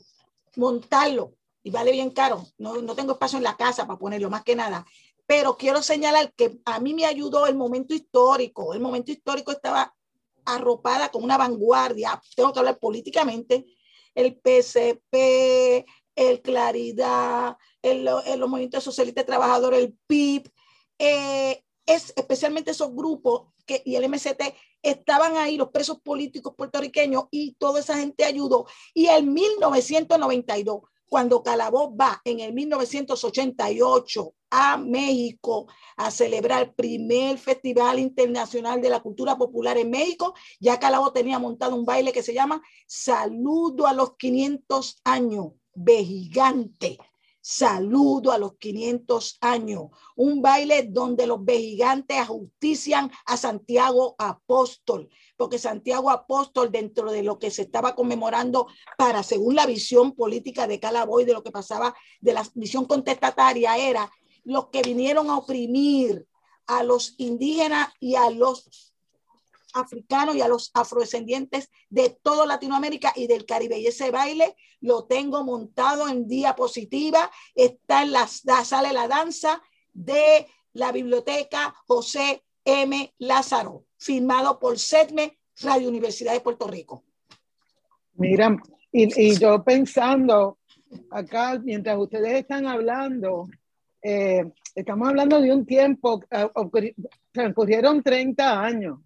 montarlo 0.55 1.35
y 1.61 1.71
vale 1.71 1.91
bien 1.91 2.11
caro. 2.11 2.45
No, 2.57 2.81
no 2.81 2.95
tengo 2.95 3.13
espacio 3.13 3.37
en 3.37 3.43
la 3.43 3.57
casa 3.57 3.85
para 3.85 3.99
ponerlo, 3.99 4.29
más 4.29 4.43
que 4.43 4.55
nada 4.55 4.85
pero 5.29 5.55
quiero 5.57 5.83
señalar 5.83 6.33
que 6.33 6.59
a 6.65 6.79
mí 6.79 6.95
me 6.95 7.05
ayudó 7.05 7.45
el 7.45 7.55
momento 7.55 7.93
histórico. 7.93 8.73
El 8.73 8.79
momento 8.79 9.11
histórico 9.11 9.51
estaba 9.51 9.95
arropada 10.43 11.11
con 11.11 11.23
una 11.23 11.37
vanguardia, 11.37 12.19
tengo 12.35 12.51
que 12.51 12.57
hablar 12.57 12.79
políticamente, 12.79 13.67
el 14.15 14.39
PCP, 14.39 15.85
el 16.15 16.41
Claridad, 16.41 17.55
el, 17.83 18.05
los 18.05 18.49
movimientos 18.49 18.83
socialistas 18.83 19.27
trabajadores, 19.27 19.81
el 19.81 19.95
PIB, 20.07 20.49
eh, 20.97 21.63
es 21.85 22.11
especialmente 22.15 22.71
esos 22.71 22.91
grupos 22.95 23.53
que, 23.67 23.83
y 23.85 23.97
el 23.97 24.09
MCT 24.09 24.55
estaban 24.81 25.37
ahí, 25.37 25.57
los 25.57 25.69
presos 25.69 26.01
políticos 26.01 26.55
puertorriqueños, 26.57 27.25
y 27.29 27.53
toda 27.59 27.81
esa 27.81 27.95
gente 27.99 28.25
ayudó. 28.25 28.65
Y 28.95 29.05
en 29.05 29.31
1992 29.31 30.81
cuando 31.09 31.43
Calabó 31.43 31.95
va 31.95 32.21
en 32.23 32.39
el 32.39 32.53
1988 32.53 34.33
a 34.51 34.77
México 34.77 35.67
a 35.97 36.11
celebrar 36.11 36.63
el 36.63 36.73
primer 36.73 37.37
Festival 37.37 37.99
Internacional 37.99 38.81
de 38.81 38.89
la 38.89 39.01
Cultura 39.01 39.37
Popular 39.37 39.77
en 39.77 39.89
México, 39.89 40.33
ya 40.59 40.79
Calabó 40.79 41.11
tenía 41.11 41.39
montado 41.39 41.75
un 41.75 41.85
baile 41.85 42.11
que 42.11 42.23
se 42.23 42.33
llama 42.33 42.61
Saludo 42.87 43.87
a 43.87 43.93
los 43.93 44.15
500 44.15 45.01
años, 45.03 45.53
Vejigante. 45.73 46.97
Saludo 47.51 48.31
a 48.31 48.37
los 48.37 48.57
500 48.57 49.39
años, 49.41 49.87
un 50.15 50.39
baile 50.39 50.83
donde 50.83 51.25
los 51.25 51.43
vejigantes 51.43 52.19
ajustician 52.19 53.11
a 53.25 53.37
Santiago 53.37 54.13
Apóstol, 54.19 55.09
porque 55.35 55.57
Santiago 55.57 56.11
Apóstol, 56.11 56.71
dentro 56.71 57.11
de 57.11 57.23
lo 57.23 57.39
que 57.39 57.49
se 57.49 57.63
estaba 57.63 57.95
conmemorando 57.95 58.67
para, 58.99 59.23
según 59.23 59.55
la 59.55 59.65
visión 59.65 60.11
política 60.11 60.67
de 60.67 60.79
Calaboy, 60.79 61.25
de 61.25 61.33
lo 61.33 61.41
que 61.41 61.49
pasaba, 61.49 61.95
de 62.21 62.33
la 62.33 62.47
visión 62.53 62.85
contestataria, 62.85 63.79
era 63.79 64.11
los 64.43 64.67
que 64.67 64.83
vinieron 64.83 65.31
a 65.31 65.37
oprimir 65.39 66.27
a 66.67 66.83
los 66.83 67.15
indígenas 67.17 67.89
y 67.99 68.13
a 68.13 68.29
los 68.29 68.88
africanos 69.73 70.35
y 70.35 70.41
a 70.41 70.47
los 70.47 70.71
afrodescendientes 70.73 71.69
de 71.89 72.09
toda 72.21 72.45
Latinoamérica 72.45 73.13
y 73.15 73.27
del 73.27 73.45
Caribe. 73.45 73.79
Y 73.79 73.87
ese 73.87 74.11
baile 74.11 74.55
lo 74.81 75.05
tengo 75.05 75.43
montado 75.43 76.07
en 76.07 76.27
diapositiva, 76.27 77.29
está 77.55 78.03
en 78.03 78.11
la, 78.11 78.27
sala 78.27 78.89
de 78.89 78.93
la 78.93 79.07
danza 79.07 79.61
de 79.93 80.47
la 80.73 80.91
biblioteca 80.91 81.73
José 81.87 82.43
M. 82.65 83.13
Lázaro 83.17 83.85
firmado 83.97 84.59
por 84.59 84.79
SEDME, 84.79 85.37
Radio 85.61 85.89
Universidad 85.89 86.33
de 86.33 86.39
Puerto 86.39 86.67
Rico. 86.67 87.03
Mira, 88.13 88.57
y, 88.91 89.37
yo 89.37 89.63
pensando 89.63 90.57
acá, 91.11 91.59
mientras 91.59 91.97
ustedes 91.97 92.33
están 92.33 92.65
hablando, 92.65 93.49
eh, 94.01 94.45
estamos 94.73 95.09
hablando 95.09 95.41
de 95.41 95.53
un 95.53 95.65
tiempo, 95.65 96.15
uh, 96.31 96.69
transcurrieron 97.31 98.01
30 98.01 98.63
años. 98.63 98.99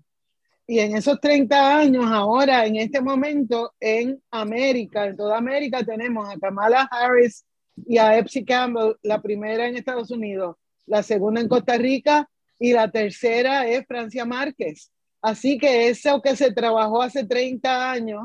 Y 0.65 0.80
en 0.80 0.95
esos 0.95 1.19
30 1.19 1.78
años, 1.78 2.06
ahora, 2.08 2.65
en 2.65 2.78
este 2.78 3.02
momento, 3.02 3.73
en 3.80 4.21
América, 4.32 5.06
en 5.06 5.17
toda 5.17 5.38
América, 5.38 5.84
tenemos 5.84 6.30
a 6.30 6.39
Kamala 6.39 6.88
Harris 6.89 7.45
y 7.86 7.97
a 7.97 8.17
Epsi 8.17 8.45
Campbell, 8.45 8.95
la 9.02 9.21
primera 9.21 9.67
en 9.67 9.76
Estados 9.76 10.12
Unidos, 10.12 10.56
la 10.86 11.04
segunda 11.04 11.41
en 11.41 11.49
Costa 11.49 11.78
Rica 11.78 12.30
y 12.60 12.71
la 12.71 12.89
tercera 12.89 13.67
es 13.67 13.86
Francia 13.86 14.26
Márquez. 14.26 14.91
Así 15.21 15.58
que 15.58 15.89
eso 15.89 16.21
que 16.21 16.36
se 16.36 16.52
trabajó 16.52 17.02
hace 17.02 17.26
30 17.26 17.91
años, 17.91 18.23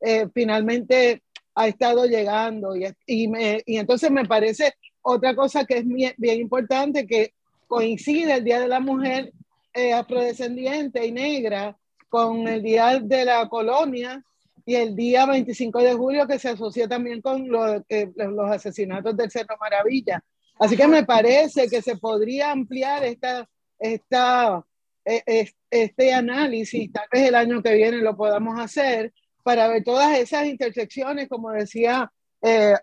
eh, 0.00 0.26
finalmente 0.34 1.22
ha 1.54 1.68
estado 1.68 2.06
llegando. 2.06 2.76
Y, 2.76 2.86
y, 3.06 3.76
entonces 3.76 4.10
me 4.10 4.24
parece 4.24 4.74
otra 5.02 5.34
cosa 5.34 5.64
que 5.64 5.78
es 5.78 5.84
bien, 5.86 6.40
importante, 6.40 7.06
que 7.06 7.34
coincide 7.66 8.34
el 8.34 8.44
Día 8.44 8.60
de 8.60 8.68
la 8.68 8.80
Mujer 8.80 9.32
eh, 9.74 9.92
afrodescendiente 9.92 11.06
y 11.06 11.12
negra 11.12 11.76
con 12.08 12.46
el 12.48 12.62
Día 12.62 12.98
de 12.98 13.24
la 13.24 13.48
Colonia 13.48 14.22
y 14.66 14.74
el 14.74 14.94
día 14.94 15.26
25 15.26 15.80
de 15.80 15.94
julio 15.94 16.26
que 16.26 16.38
se 16.38 16.50
asocia 16.50 16.86
también 16.88 17.20
con 17.20 17.48
eh, 17.88 18.12
los 18.14 18.50
asesinatos 18.50 19.16
del 19.16 19.30
Cerro 19.30 19.56
Maravilla. 19.58 20.22
Así 20.58 20.76
que 20.76 20.86
me 20.86 21.04
parece 21.04 21.68
que 21.68 21.80
se 21.80 21.96
podría 21.96 22.50
ampliar 22.50 23.02
esta, 23.04 23.48
esta, 23.78 24.64
e, 25.04 25.50
este 25.70 26.12
análisis, 26.12 26.92
tal 26.92 27.06
vez 27.10 27.28
el 27.28 27.34
año 27.34 27.62
que 27.62 27.74
viene 27.74 27.98
lo 27.98 28.16
podamos 28.16 28.60
hacer, 28.60 29.12
para 29.42 29.68
ver 29.68 29.82
todas 29.82 30.18
esas 30.18 30.46
intersecciones, 30.46 31.28
como 31.28 31.50
decía, 31.50 32.12
eh, 32.42 32.74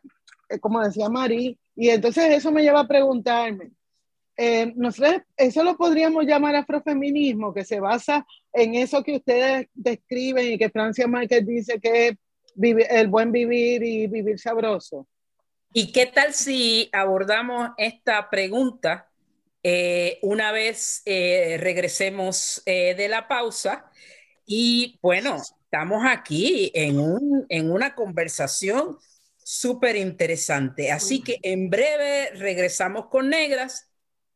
como 0.60 0.82
decía 0.84 1.10
Mari, 1.10 1.58
y 1.76 1.90
entonces 1.90 2.32
eso 2.32 2.52
me 2.52 2.64
lleva 2.64 2.82
a 2.82 2.88
preguntarme, 2.88 3.72
eh, 4.38 4.72
nosotros 4.76 5.24
eso 5.36 5.64
lo 5.64 5.76
podríamos 5.76 6.26
llamar 6.26 6.56
afrofeminismo, 6.56 7.54
que 7.54 7.66
se 7.66 7.80
basa 7.80 8.26
en 8.54 8.76
eso 8.76 9.04
que 9.04 9.16
ustedes 9.16 9.68
describen 9.74 10.54
y 10.54 10.58
que 10.58 10.70
Francia 10.70 11.08
Márquez 11.08 11.46
dice 11.46 11.80
que 11.80 12.10
es 12.10 12.18
el 12.90 13.08
buen 13.08 13.32
vivir 13.32 13.84
y 13.84 14.08
vivir 14.08 14.40
sabroso. 14.40 15.08
¿Y 15.74 15.92
qué 15.92 16.06
tal 16.06 16.34
si 16.34 16.90
abordamos 16.94 17.72
esta 17.78 18.30
pregunta 18.30 19.10
eh, 19.64 20.20
una 20.22 20.52
vez 20.52 21.02
eh, 21.06 21.58
regresemos 21.60 22.62
de 22.66 23.08
la 23.10 23.28
pausa? 23.28 23.92
Y 24.46 24.98
bueno, 25.02 25.36
estamos 25.64 26.04
aquí 26.06 26.72
en, 26.74 27.00
un, 27.00 27.46
en 27.50 27.70
una 27.70 27.96
conversación 27.96 28.98
súper 29.50 29.96
interesante. 29.96 30.92
Así 30.92 31.22
que 31.22 31.40
en 31.42 31.70
breve 31.70 32.32
regresamos 32.36 33.08
con 33.08 33.30
Negras 33.30 33.87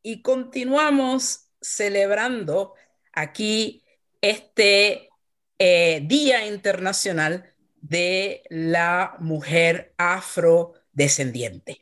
y 0.02 0.22
continuamos 0.22 1.48
celebrando 1.60 2.74
aquí 3.12 3.84
este 4.20 5.10
eh, 5.58 6.02
Día 6.06 6.46
Internacional 6.46 7.54
de 7.80 8.42
la 8.50 9.16
Mujer 9.20 9.94
Afrodescendiente. 9.98 11.81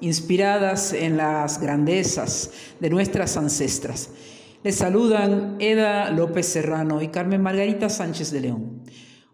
inspiradas 0.00 0.92
en 0.92 1.16
las 1.16 1.60
grandezas 1.60 2.50
de 2.80 2.90
nuestras 2.90 3.36
ancestras. 3.36 4.10
Les 4.62 4.76
saludan 4.76 5.56
Eda 5.58 6.10
López 6.10 6.46
Serrano 6.46 7.00
y 7.00 7.08
Carmen 7.08 7.42
Margarita 7.42 7.88
Sánchez 7.88 8.30
de 8.32 8.40
León. 8.40 8.82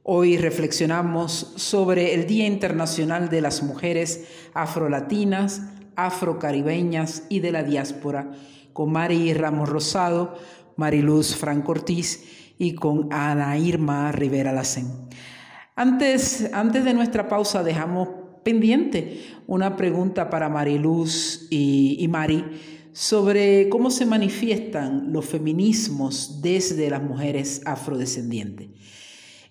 Hoy 0.03 0.37
reflexionamos 0.37 1.55
sobre 1.57 2.15
el 2.15 2.27
Día 2.27 2.47
Internacional 2.47 3.29
de 3.29 3.41
las 3.41 3.63
Mujeres 3.63 4.25
Afrolatinas, 4.53 5.63
Afrocaribeñas 5.97 7.25
y 7.29 7.41
de 7.41 7.53
la 7.53 7.63
Diáspora, 7.63 8.33
con 8.73 8.91
Mari 8.93 9.33
Ramos 9.33 9.69
Rosado, 9.69 10.37
Mariluz 10.77 11.37
Franco 11.37 11.73
Ortiz 11.73 12.55
y 12.59 12.75
con 12.75 13.13
Ana 13.13 13.57
Irma 13.59 14.11
Rivera 14.13 14.53
Lacén. 14.53 14.89
Antes, 15.77 16.51
antes 16.53 16.85
de 16.85 16.95
nuestra 16.95 17.29
pausa 17.29 17.63
dejamos 17.63 18.09
pendiente 18.43 19.23
una 19.47 19.77
pregunta 19.77 20.31
para 20.31 20.49
Mariluz 20.49 21.47
y, 21.51 21.97
y 21.99 22.09
Mari 22.09 22.45
sobre 22.93 23.69
cómo 23.71 23.91
se 23.91 24.05
manifiestan 24.05 25.13
los 25.13 25.25
feminismos 25.25 26.43
desde 26.43 26.91
las 26.91 27.03
mujeres 27.03 27.63
afrodescendientes. 27.65 28.69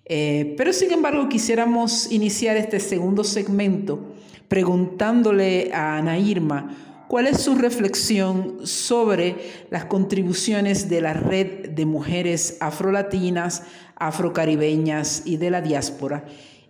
Eh, 0.05 0.55
pero 0.57 0.73
sin 0.73 0.91
embargo 0.91 1.29
quisiéramos 1.29 2.11
iniciar 2.11 2.57
este 2.57 2.79
segundo 2.79 3.23
segmento 3.23 4.13
preguntándole 4.47 5.71
a 5.73 5.97
Ana 5.97 6.19
Irma 6.19 7.05
cuál 7.07 7.27
es 7.27 7.41
su 7.41 7.55
reflexión 7.55 8.67
sobre 8.67 9.37
las 9.69 9.85
contribuciones 9.85 10.89
de 10.89 11.01
la 11.01 11.13
red 11.13 11.69
de 11.69 11.85
mujeres 11.85 12.57
afrolatinas, 12.59 13.63
afrocaribeñas 13.95 15.23
y 15.25 15.37
de 15.37 15.49
la 15.49 15.61
diáspora 15.61 16.25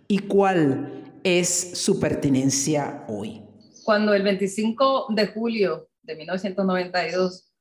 y 0.08 0.18
cuál 0.20 1.01
es 1.24 1.78
su 1.78 2.00
pertinencia 2.00 3.04
hoy? 3.08 3.42
Cuando 3.84 4.14
el 4.14 4.22
25 4.22 5.06
de 5.10 5.26
julio 5.28 5.88
de 6.02 6.16
1992, 6.16 7.52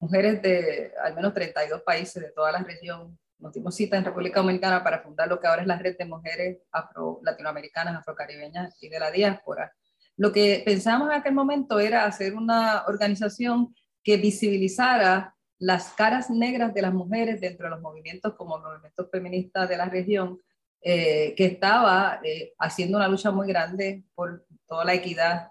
mujeres 0.00 0.42
de 0.42 0.92
al 1.02 1.14
menos 1.14 1.34
32 1.34 1.82
países 1.82 2.22
de 2.22 2.30
toda 2.32 2.52
la 2.52 2.60
región 2.60 3.18
nos 3.38 3.52
dimos 3.52 3.76
cita 3.76 3.96
en 3.96 4.04
República 4.04 4.40
Dominicana 4.40 4.82
para 4.82 5.00
fundar 5.00 5.28
lo 5.28 5.40
que 5.40 5.46
ahora 5.46 5.62
es 5.62 5.68
la 5.68 5.78
red 5.78 5.96
de 5.96 6.04
mujeres 6.04 6.58
afro-latinoamericanas, 6.72 7.96
afrocaribeñas 7.96 8.76
y 8.80 8.88
de 8.88 8.98
la 8.98 9.10
diáspora. 9.10 9.72
Lo 10.16 10.32
que 10.32 10.62
pensamos 10.64 11.08
en 11.08 11.14
aquel 11.14 11.34
momento 11.34 11.78
era 11.78 12.04
hacer 12.04 12.34
una 12.34 12.84
organización 12.86 13.74
que 14.02 14.16
visibilizara 14.16 15.36
las 15.58 15.90
caras 15.90 16.30
negras 16.30 16.74
de 16.74 16.82
las 16.82 16.92
mujeres 16.92 17.40
dentro 17.40 17.66
de 17.66 17.70
los 17.70 17.80
movimientos 17.80 18.34
como 18.34 18.58
movimientos 18.58 19.08
feministas 19.10 19.68
de 19.68 19.76
la 19.76 19.86
región 19.86 20.40
eh, 20.80 21.34
que 21.36 21.44
estaba 21.46 22.20
eh, 22.22 22.54
haciendo 22.58 22.98
una 22.98 23.08
lucha 23.08 23.30
muy 23.30 23.48
grande 23.48 24.04
por 24.14 24.46
toda 24.66 24.84
la 24.84 24.94
equidad 24.94 25.48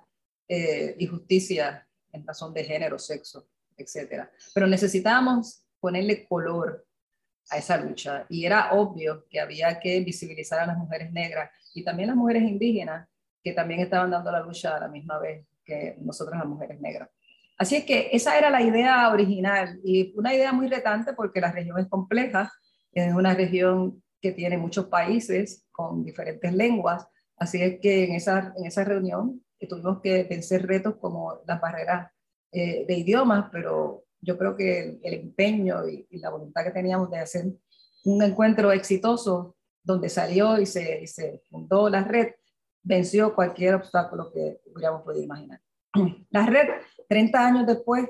eh, 0.47 0.95
y 0.97 1.05
justicia 1.05 1.85
en 2.13 2.25
razón 2.25 2.53
de 2.53 2.63
género, 2.63 2.97
sexo, 2.97 3.49
etc. 3.75 4.23
Pero 4.53 4.67
necesitábamos 4.67 5.65
ponerle 5.79 6.25
color 6.25 6.85
a 7.49 7.57
esa 7.57 7.77
lucha 7.77 8.25
y 8.29 8.45
era 8.45 8.73
obvio 8.73 9.25
que 9.29 9.39
había 9.39 9.79
que 9.79 9.99
visibilizar 9.99 10.59
a 10.59 10.65
las 10.65 10.77
mujeres 10.77 11.11
negras 11.11 11.51
y 11.73 11.83
también 11.83 12.07
las 12.07 12.17
mujeres 12.17 12.43
indígenas 12.43 13.07
que 13.43 13.53
también 13.53 13.81
estaban 13.81 14.11
dando 14.11 14.31
la 14.31 14.41
lucha 14.41 14.75
a 14.75 14.79
la 14.79 14.87
misma 14.87 15.19
vez 15.19 15.45
que 15.63 15.97
nosotras 15.99 16.39
las 16.39 16.47
mujeres 16.47 16.79
negras. 16.79 17.09
Así 17.57 17.75
es 17.75 17.85
que 17.85 18.09
esa 18.13 18.37
era 18.37 18.49
la 18.49 18.61
idea 18.61 19.09
original 19.09 19.79
y 19.83 20.13
una 20.15 20.33
idea 20.33 20.53
muy 20.53 20.67
retante 20.67 21.13
porque 21.13 21.41
la 21.41 21.51
región 21.51 21.79
es 21.79 21.87
compleja, 21.87 22.51
es 22.91 23.13
una 23.13 23.33
región 23.33 24.01
que 24.21 24.32
tiene 24.32 24.58
muchos 24.58 24.88
países 24.88 25.65
con 25.71 26.03
diferentes 26.03 26.53
lenguas. 26.53 27.08
Así 27.38 27.62
es 27.62 27.80
que 27.80 28.06
en 28.06 28.15
esa, 28.15 28.53
en 28.58 28.65
esa 28.65 28.84
reunión 28.84 29.43
tuvimos 29.67 30.01
que 30.01 30.23
vencer 30.23 30.67
retos 30.67 30.95
como 30.97 31.41
las 31.45 31.60
barreras 31.60 32.12
eh, 32.51 32.86
de 32.88 32.93
idiomas, 32.95 33.49
pero 33.51 34.06
yo 34.21 34.38
creo 34.38 34.56
que 34.56 34.99
el, 35.01 35.13
empeño 35.13 35.88
y, 35.88 36.06
la 36.19 36.30
voluntad 36.30 36.63
que 36.63 36.71
teníamos 36.71 37.10
de 37.10 37.19
hacer 37.19 37.45
un 38.06 38.23
encuentro 38.23 38.71
exitoso 38.71 39.56
donde 39.84 40.10
salió 40.10 40.60
y 40.60 40.65
se, 40.65 41.01
y 41.01 41.08
se 41.08 41.41
fundó 41.49 41.89
la 41.89 42.03
red, 42.03 42.34
venció 42.84 43.36
cualquier 43.36 43.75
obstáculo 43.75 44.32
que 44.32 44.62
hubiéramos 44.73 45.03
podido 45.03 45.23
imaginar. 45.23 45.62
La 46.30 46.45
red, 46.45 46.67
30 47.08 47.45
años 47.45 47.67
después, 47.67 48.10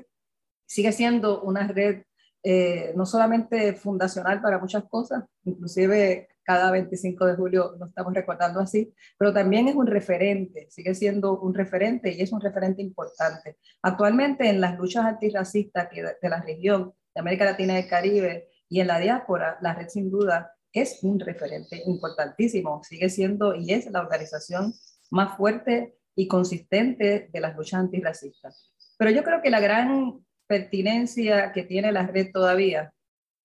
sigue 0.65 0.91
siendo 0.91 1.41
una 1.41 1.67
red 1.67 2.03
eh, 2.43 2.93
no 2.95 3.05
solamente 3.05 3.73
fundacional 3.73 4.41
para 4.41 4.59
muchas 4.59 4.83
cosas, 4.85 5.23
inclusive 5.43 6.29
cada 6.43 6.71
25 6.71 7.25
de 7.25 7.35
julio 7.35 7.75
lo 7.77 7.87
estamos 7.87 8.13
recordando 8.13 8.61
así, 8.61 8.93
pero 9.17 9.33
también 9.33 9.67
es 9.67 9.75
un 9.75 9.85
referente, 9.85 10.67
sigue 10.69 10.95
siendo 10.95 11.39
un 11.39 11.53
referente 11.53 12.13
y 12.13 12.21
es 12.21 12.31
un 12.31 12.39
referente 12.39 12.81
importante. 12.81 13.57
Actualmente 13.81 14.47
en 14.47 14.61
las 14.61 14.77
luchas 14.77 15.05
antirracistas 15.05 15.89
de 15.91 16.29
la 16.29 16.41
región 16.41 16.93
de 17.13 17.19
América 17.21 17.43
Latina 17.43 17.73
y 17.73 17.83
el 17.83 17.89
Caribe 17.89 18.49
y 18.69 18.79
en 18.79 18.87
la 18.87 18.99
diáspora, 18.99 19.57
la 19.61 19.73
red 19.73 19.89
sin 19.89 20.09
duda 20.09 20.53
es 20.71 21.03
un 21.03 21.19
referente 21.19 21.81
importantísimo, 21.85 22.81
sigue 22.83 23.09
siendo 23.09 23.55
y 23.55 23.73
es 23.73 23.89
la 23.91 24.01
organización 24.01 24.73
más 25.11 25.35
fuerte 25.35 25.97
y 26.15 26.27
consistente 26.27 27.29
de 27.31 27.39
las 27.39 27.55
luchas 27.55 27.81
antirracistas. 27.81 28.73
Pero 28.97 29.11
yo 29.11 29.23
creo 29.23 29.41
que 29.41 29.49
la 29.49 29.59
gran 29.59 30.25
pertinencia 30.47 31.51
que 31.51 31.63
tiene 31.63 31.91
la 31.91 32.07
red 32.07 32.31
todavía 32.31 32.91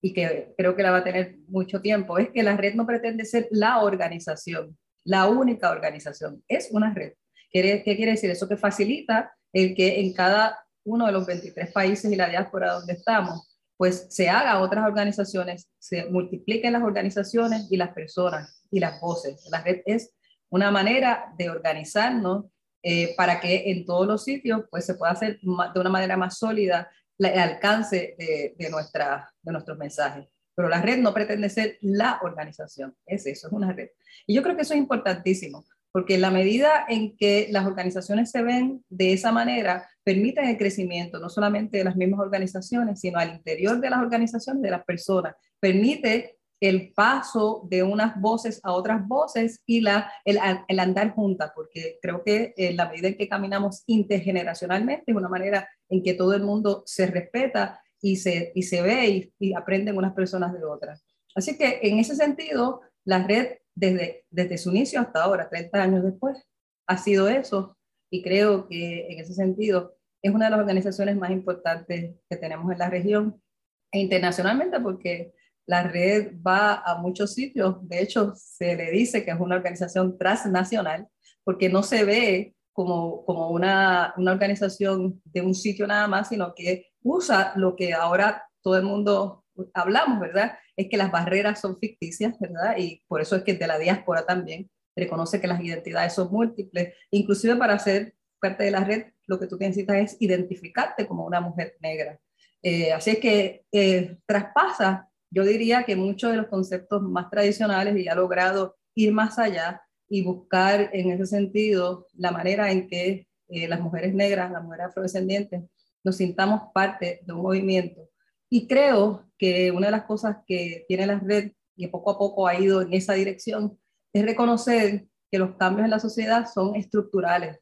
y 0.01 0.13
que 0.13 0.55
creo 0.57 0.75
que 0.75 0.83
la 0.83 0.91
va 0.91 0.99
a 0.99 1.05
tener 1.05 1.37
mucho 1.49 1.81
tiempo, 1.81 2.19
es 2.19 2.31
que 2.31 2.43
la 2.43 2.57
red 2.57 2.75
no 2.75 2.87
pretende 2.87 3.25
ser 3.25 3.49
la 3.51 3.83
organización, 3.83 4.77
la 5.05 5.29
única 5.29 5.71
organización, 5.71 6.43
es 6.49 6.69
una 6.73 6.93
red. 6.93 7.13
¿Qué, 7.53 7.83
quiere 7.85 8.13
decir? 8.13 8.31
Eso 8.31 8.49
que 8.49 8.57
facilita 8.57 9.33
el 9.53 9.75
que 9.75 10.01
en 10.01 10.13
cada 10.15 10.65
uno 10.85 11.07
de 11.07 11.13
los 11.13 11.27
23 11.27 11.71
países 11.71 12.11
y 12.11 12.17
la 12.17 12.29
diáspora 12.29 12.73
donde 12.73 12.95
estamos 12.95 13.49
pues 13.77 14.07
se 14.11 14.29
haga 14.29 14.61
otras 14.61 14.87
organizaciones, 14.87 15.69
se 15.79 16.05
multipliquen 16.05 16.73
las 16.73 16.85
organizaciones 16.85 17.67
y 17.69 17.77
las 17.77 17.93
personas 17.93 18.65
y 18.71 18.79
las 18.79 19.01
voces. 19.01 19.45
La 19.51 19.61
red 19.61 19.83
es 19.87 20.15
una 20.51 20.71
manera 20.71 21.35
de 21.37 21.51
organizarnos 21.51 22.45
eh, 22.83 23.15
para 23.17 23.41
que 23.41 23.71
en 23.71 23.85
todos 23.85 24.07
los 24.07 24.25
sitios 24.25 24.63
pues 24.71 24.85
se 24.85 24.95
pueda 24.95 25.13
hacer 25.13 25.39
de 25.41 25.81
una 25.81 25.91
manera 25.91 26.17
más 26.17 26.39
sólida 26.39 26.91
el 27.19 27.39
alcance 27.39 28.17
de, 28.19 28.55
de, 28.59 28.71
nuestra, 28.71 29.33
de 29.43 29.53
nuestros 29.53 29.79
mensajes. 29.79 30.27
Pero 30.55 30.69
la 30.69 30.83
red 30.83 30.99
no 30.99 31.15
pretende 31.15 31.49
ser 31.49 31.79
la 31.81 32.19
organización, 32.23 32.95
es 33.07 33.27
eso, 33.27 33.47
es 33.47 33.53
una 33.53 33.73
red. 33.73 33.89
Y 34.27 34.35
yo 34.35 34.43
creo 34.43 34.57
que 34.57 34.63
eso 34.63 34.75
es 34.75 34.81
importantísimo, 34.81 35.65
porque 35.93 36.19
la 36.19 36.31
medida 36.31 36.85
en 36.89 37.17
que 37.17 37.49
las 37.51 37.67
organizaciones 37.67 38.31
se 38.31 38.43
ven 38.43 38.85
de 38.89 39.13
esa 39.13 39.31
manera, 39.31 39.89
permiten 40.05 40.47
el 40.47 40.59
crecimiento 40.59 41.19
no 41.21 41.29
solamente 41.29 41.79
de 41.79 41.85
las 41.85 41.97
mismas 41.97 42.21
organizaciones, 42.21 43.01
sino 43.01 43.19
al 43.19 43.35
interior 43.35 43.81
de 43.81 43.91
las 43.91 44.01
organizaciones, 44.01 44.63
de 44.63 44.71
las 44.71 44.85
personas. 44.85 45.35
Permite 45.61 46.39
el 46.63 46.93
paso 46.93 47.67
de 47.69 47.83
unas 47.83 48.21
voces 48.21 48.61
a 48.63 48.73
otras 48.73 49.07
voces 49.09 49.61
y 49.67 49.81
la, 49.81 50.13
el, 50.25 50.39
andar 50.79 51.13
juntas, 51.13 51.51
porque 51.55 51.99
creo 52.01 52.23
que 52.23 52.55
en 52.57 52.77
la 52.77 52.89
medida 52.89 53.09
en 53.09 53.17
que 53.17 53.29
caminamos 53.29 53.83
intergeneracionalmente 53.87 55.11
es 55.11 55.17
una 55.17 55.29
manera 55.29 55.69
en 55.89 56.05
que 56.05 56.15
todo 56.15 56.35
el 56.35 56.45
mundo 56.45 56.85
se 56.87 57.07
respeta 57.07 57.83
y 58.01 58.17
se, 58.17 58.53
y 58.55 58.63
se 58.63 58.81
ve 58.81 59.09
y, 59.09 59.35
y 59.41 59.55
aprenden 59.55 59.97
unas 59.97 60.15
personas 60.15 60.53
de 60.53 60.65
otras. 60.65 61.05
Así 61.35 61.59
que 61.59 61.81
en 61.83 61.99
ese 61.99 62.15
sentido, 62.15 62.83
la 63.05 63.27
red 63.27 63.57
desde, 63.75 64.25
desde 64.31 64.59
su 64.59 64.71
inicio 64.71 65.01
hasta 65.01 65.25
ahora, 65.25 65.49
30 65.49 65.83
años 65.83 66.05
después, 66.05 66.47
ha 66.87 66.97
sido 66.97 67.29
eso. 67.29 67.77
Y 68.11 68.23
creo 68.23 68.69
que 68.69 69.09
en 69.11 69.19
ese 69.19 69.35
sentido 69.35 69.97
es 70.23 70.33
una 70.33 70.45
de 70.45 70.53
las 70.53 70.61
organizaciones 70.61 71.17
más 71.17 71.31
importantes 71.31 72.15
que 72.31 72.37
tenemos 72.37 72.71
en 72.71 72.79
la 72.79 72.89
región 72.89 73.43
e 73.91 73.99
internacionalmente 73.99 74.79
porque 74.81 75.35
la 75.67 75.85
red 75.85 76.33
va 76.47 76.75
a 76.75 76.99
muchos 76.99 77.35
sitios. 77.35 77.77
De 77.89 78.03
hecho, 78.03 78.33
se 78.35 78.77
le 78.77 78.91
dice 78.91 79.25
que 79.25 79.31
es 79.31 79.41
una 79.41 79.57
organización 79.57 80.19
transnacional 80.19 81.09
porque 81.45 81.69
no 81.69 81.83
se 81.83 82.05
ve 82.05 82.55
como, 82.73 83.25
como 83.25 83.51
una, 83.51 84.15
una 84.17 84.33
organización 84.33 85.21
de 85.25 85.41
un 85.43 85.55
sitio 85.55 85.87
nada 85.87 86.09
más, 86.09 86.29
sino 86.29 86.55
que 86.55 86.87
usa 87.03 87.53
lo 87.57 87.77
que 87.77 87.93
ahora 87.93 88.45
todo 88.63 88.77
el 88.77 88.85
mundo 88.85 89.45
hablamos, 89.75 90.21
¿verdad? 90.21 90.59
Es 90.77 90.89
que 90.89 90.97
las 90.97 91.11
barreras 91.11 91.61
son 91.61 91.79
ficticias, 91.79 92.39
¿verdad? 92.39 92.77
Y 92.79 93.03
por 93.07 93.21
eso 93.21 93.37
es 93.37 93.43
que 93.43 93.55
de 93.55 93.67
la 93.67 93.79
diáspora 93.79 94.25
también 94.25 94.71
reconoce 94.97 95.41
que 95.41 95.47
las 95.47 95.61
identidades 95.61 96.15
son 96.15 96.31
múltiples, 96.31 96.95
inclusive 97.11 97.57
para 97.57 97.79
ser 97.79 98.15
parte 98.41 98.65
de 98.65 98.71
la 98.71 98.85
red, 98.85 99.07
lo 99.27 99.39
que 99.39 99.47
tú 99.47 99.57
necesitas 99.57 99.97
es 99.97 100.17
identificarte 100.21 101.07
como 101.07 101.25
una 101.25 101.41
mujer 101.41 101.77
negra. 101.81 102.19
Eh, 102.63 102.93
así 102.93 103.11
es 103.11 103.19
que 103.19 103.65
eh, 103.73 104.19
traspasa 104.27 105.09
yo 105.33 105.45
diría 105.45 105.85
que 105.85 105.97
muchos 105.97 106.31
de 106.31 106.37
los 106.37 106.47
conceptos 106.49 107.03
más 107.03 107.31
tradicionales 107.31 107.97
y 107.97 108.07
ha 108.07 108.15
logrado 108.15 108.77
ir 108.95 109.13
más 109.13 109.39
allá 109.39 109.83
y 110.09 110.23
buscar 110.23 110.91
en 110.93 111.11
ese 111.11 111.25
sentido 111.25 112.07
la 112.13 112.31
manera 112.31 112.71
en 112.71 112.87
que 112.87 113.27
eh, 113.49 113.67
las 113.67 113.81
mujeres 113.81 114.15
negras, 114.15 114.53
las 114.53 114.63
mujeres 114.63 114.87
afrodescendientes, 114.87 115.63
nos 116.05 116.17
sintamos 116.17 116.71
parte 116.75 117.23
de 117.25 117.33
un 117.33 117.41
movimiento. 117.41 118.11
Y 118.51 118.67
creo 118.67 119.27
que 119.39 119.71
una 119.71 119.87
de 119.87 119.93
las 119.93 120.05
cosas 120.05 120.37
que 120.47 120.85
tiene 120.87 121.07
la 121.07 121.19
red 121.19 121.53
y 121.77 121.87
poco 121.87 122.11
a 122.11 122.19
poco 122.19 122.47
ha 122.47 122.59
ido 122.59 122.83
en 122.83 122.93
esa 122.93 123.15
dirección 123.15 123.79
es 124.13 124.25
reconocer 124.27 125.07
que 125.31 125.39
los 125.39 125.57
cambios 125.57 125.87
en 125.87 125.91
la 125.91 125.99
sociedad 125.99 126.47
son 126.47 126.77
estructurales, 126.77 127.59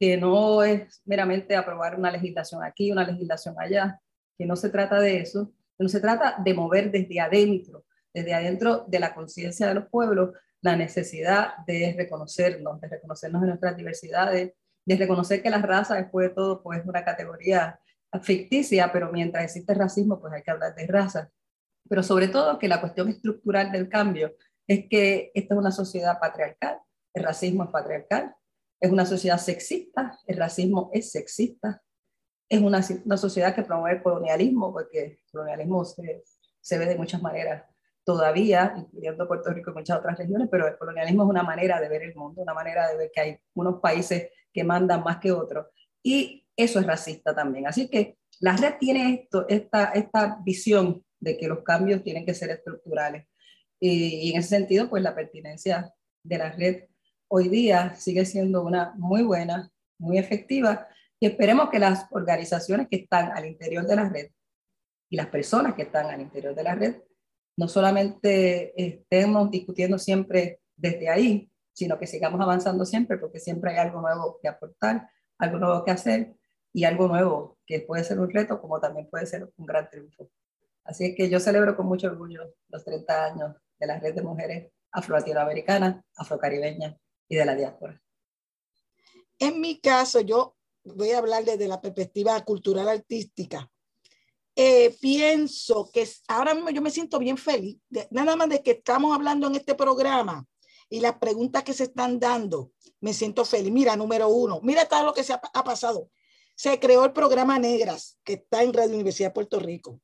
que 0.00 0.16
no 0.16 0.64
es 0.64 1.00
meramente 1.04 1.54
aprobar 1.54 1.96
una 1.96 2.10
legislación 2.10 2.64
aquí, 2.64 2.90
una 2.90 3.06
legislación 3.06 3.54
allá, 3.60 4.00
que 4.36 4.44
no 4.44 4.56
se 4.56 4.70
trata 4.70 4.98
de 4.98 5.20
eso, 5.20 5.52
no 5.78 5.88
se 5.88 6.00
trata 6.00 6.36
de 6.44 6.54
mover 6.54 6.90
desde 6.90 7.20
adentro, 7.20 7.84
desde 8.12 8.34
adentro 8.34 8.84
de 8.88 9.00
la 9.00 9.14
conciencia 9.14 9.66
de 9.66 9.74
los 9.74 9.88
pueblos, 9.88 10.30
la 10.60 10.76
necesidad 10.76 11.56
de 11.66 11.94
reconocernos, 11.96 12.80
de 12.80 12.88
reconocernos 12.88 13.42
en 13.42 13.48
nuestras 13.48 13.76
diversidades, 13.76 14.52
de 14.84 14.96
reconocer 14.96 15.42
que 15.42 15.50
la 15.50 15.62
raza, 15.62 15.96
después 15.96 16.28
de 16.28 16.34
todo, 16.34 16.62
pues 16.62 16.80
es 16.80 16.86
una 16.86 17.04
categoría 17.04 17.80
ficticia, 18.20 18.92
pero 18.92 19.10
mientras 19.10 19.44
existe 19.44 19.74
racismo, 19.74 20.20
pues 20.20 20.32
hay 20.32 20.42
que 20.42 20.50
hablar 20.50 20.74
de 20.74 20.86
raza. 20.86 21.30
Pero 21.88 22.02
sobre 22.02 22.28
todo 22.28 22.58
que 22.58 22.68
la 22.68 22.80
cuestión 22.80 23.08
estructural 23.08 23.72
del 23.72 23.88
cambio 23.88 24.34
es 24.66 24.86
que 24.88 25.32
esta 25.34 25.54
es 25.54 25.58
una 25.58 25.72
sociedad 25.72 26.18
patriarcal, 26.20 26.78
el 27.14 27.24
racismo 27.24 27.64
es 27.64 27.70
patriarcal, 27.70 28.34
es 28.80 28.90
una 28.90 29.06
sociedad 29.06 29.38
sexista, 29.38 30.18
el 30.26 30.36
racismo 30.36 30.90
es 30.92 31.10
sexista, 31.10 31.82
es 32.52 32.60
una, 32.60 32.84
una 33.06 33.16
sociedad 33.16 33.54
que 33.54 33.62
promueve 33.62 33.96
el 33.96 34.02
colonialismo, 34.02 34.74
porque 34.74 35.02
el 35.02 35.18
colonialismo 35.32 35.86
se, 35.86 36.22
se 36.60 36.76
ve 36.76 36.84
de 36.84 36.96
muchas 36.96 37.22
maneras 37.22 37.64
todavía, 38.04 38.74
incluyendo 38.76 39.26
Puerto 39.26 39.50
Rico 39.54 39.70
y 39.70 39.74
muchas 39.74 39.98
otras 39.98 40.18
regiones, 40.18 40.48
pero 40.50 40.68
el 40.68 40.76
colonialismo 40.76 41.22
es 41.22 41.30
una 41.30 41.42
manera 41.42 41.80
de 41.80 41.88
ver 41.88 42.02
el 42.02 42.14
mundo, 42.14 42.42
una 42.42 42.52
manera 42.52 42.90
de 42.90 42.98
ver 42.98 43.10
que 43.10 43.20
hay 43.22 43.38
unos 43.54 43.80
países 43.80 44.28
que 44.52 44.64
mandan 44.64 45.02
más 45.02 45.16
que 45.16 45.32
otros. 45.32 45.68
Y 46.02 46.46
eso 46.54 46.78
es 46.78 46.86
racista 46.86 47.34
también. 47.34 47.66
Así 47.66 47.88
que 47.88 48.18
la 48.40 48.54
red 48.54 48.74
tiene 48.78 49.14
esto, 49.14 49.46
esta, 49.48 49.84
esta 49.92 50.38
visión 50.44 51.02
de 51.20 51.38
que 51.38 51.48
los 51.48 51.60
cambios 51.60 52.02
tienen 52.02 52.26
que 52.26 52.34
ser 52.34 52.50
estructurales. 52.50 53.28
Y, 53.80 54.28
y 54.28 54.32
en 54.32 54.40
ese 54.40 54.50
sentido, 54.50 54.90
pues 54.90 55.02
la 55.02 55.14
pertinencia 55.14 55.90
de 56.22 56.36
la 56.36 56.52
red 56.52 56.84
hoy 57.28 57.48
día 57.48 57.94
sigue 57.94 58.26
siendo 58.26 58.62
una 58.62 58.92
muy 58.98 59.22
buena, 59.22 59.72
muy 59.98 60.18
efectiva, 60.18 60.86
y 61.22 61.26
esperemos 61.26 61.70
que 61.70 61.78
las 61.78 62.08
organizaciones 62.10 62.88
que 62.88 62.96
están 62.96 63.30
al 63.30 63.46
interior 63.46 63.86
de 63.86 63.94
la 63.94 64.08
red 64.08 64.32
y 65.08 65.14
las 65.14 65.28
personas 65.28 65.74
que 65.74 65.82
están 65.82 66.06
al 66.06 66.20
interior 66.20 66.52
de 66.52 66.64
la 66.64 66.74
red 66.74 67.00
no 67.56 67.68
solamente 67.68 68.72
estemos 68.76 69.48
discutiendo 69.48 70.00
siempre 70.00 70.58
desde 70.74 71.08
ahí, 71.08 71.48
sino 71.72 71.96
que 71.96 72.08
sigamos 72.08 72.40
avanzando 72.40 72.84
siempre, 72.84 73.18
porque 73.18 73.38
siempre 73.38 73.70
hay 73.70 73.76
algo 73.76 74.00
nuevo 74.00 74.40
que 74.42 74.48
aportar, 74.48 75.08
algo 75.38 75.58
nuevo 75.58 75.84
que 75.84 75.92
hacer 75.92 76.34
y 76.72 76.82
algo 76.82 77.06
nuevo 77.06 77.56
que 77.66 77.82
puede 77.82 78.02
ser 78.02 78.18
un 78.18 78.28
reto, 78.28 78.60
como 78.60 78.80
también 78.80 79.08
puede 79.08 79.26
ser 79.26 79.48
un 79.56 79.64
gran 79.64 79.88
triunfo. 79.88 80.28
Así 80.82 81.04
es 81.04 81.14
que 81.16 81.30
yo 81.30 81.38
celebro 81.38 81.76
con 81.76 81.86
mucho 81.86 82.08
orgullo 82.08 82.52
los 82.68 82.84
30 82.84 83.24
años 83.26 83.56
de 83.78 83.86
la 83.86 84.00
red 84.00 84.12
de 84.12 84.22
mujeres 84.22 84.72
afro-latinoamericanas, 84.90 86.04
afrocaribeñas 86.16 86.96
y 87.28 87.36
de 87.36 87.44
la 87.44 87.54
diáspora. 87.54 88.02
En 89.38 89.60
mi 89.60 89.80
caso, 89.80 90.20
yo 90.20 90.56
voy 90.84 91.10
a 91.10 91.18
hablar 91.18 91.44
desde 91.44 91.68
la 91.68 91.80
perspectiva 91.80 92.40
cultural 92.44 92.88
artística. 92.88 93.70
Eh, 94.54 94.96
pienso 95.00 95.90
que 95.92 96.06
ahora 96.28 96.54
mismo 96.54 96.70
yo 96.70 96.82
me 96.82 96.90
siento 96.90 97.18
bien 97.18 97.38
feliz, 97.38 97.78
nada 98.10 98.36
más 98.36 98.48
de 98.50 98.62
que 98.62 98.72
estamos 98.72 99.14
hablando 99.14 99.46
en 99.46 99.54
este 99.54 99.74
programa 99.74 100.46
y 100.90 101.00
las 101.00 101.18
preguntas 101.18 101.64
que 101.64 101.72
se 101.72 101.84
están 101.84 102.20
dando, 102.20 102.72
me 103.00 103.14
siento 103.14 103.46
feliz. 103.46 103.72
Mira, 103.72 103.96
número 103.96 104.28
uno, 104.28 104.60
mira 104.62 104.86
todo 104.86 105.04
lo 105.04 105.14
que 105.14 105.24
se 105.24 105.32
ha, 105.32 105.40
ha 105.54 105.64
pasado. 105.64 106.10
Se 106.54 106.78
creó 106.78 107.06
el 107.06 107.12
programa 107.12 107.58
Negras, 107.58 108.18
que 108.24 108.34
está 108.34 108.62
en 108.62 108.74
Radio 108.74 108.94
Universidad 108.94 109.30
de 109.30 109.34
Puerto 109.34 109.58
Rico. 109.58 110.00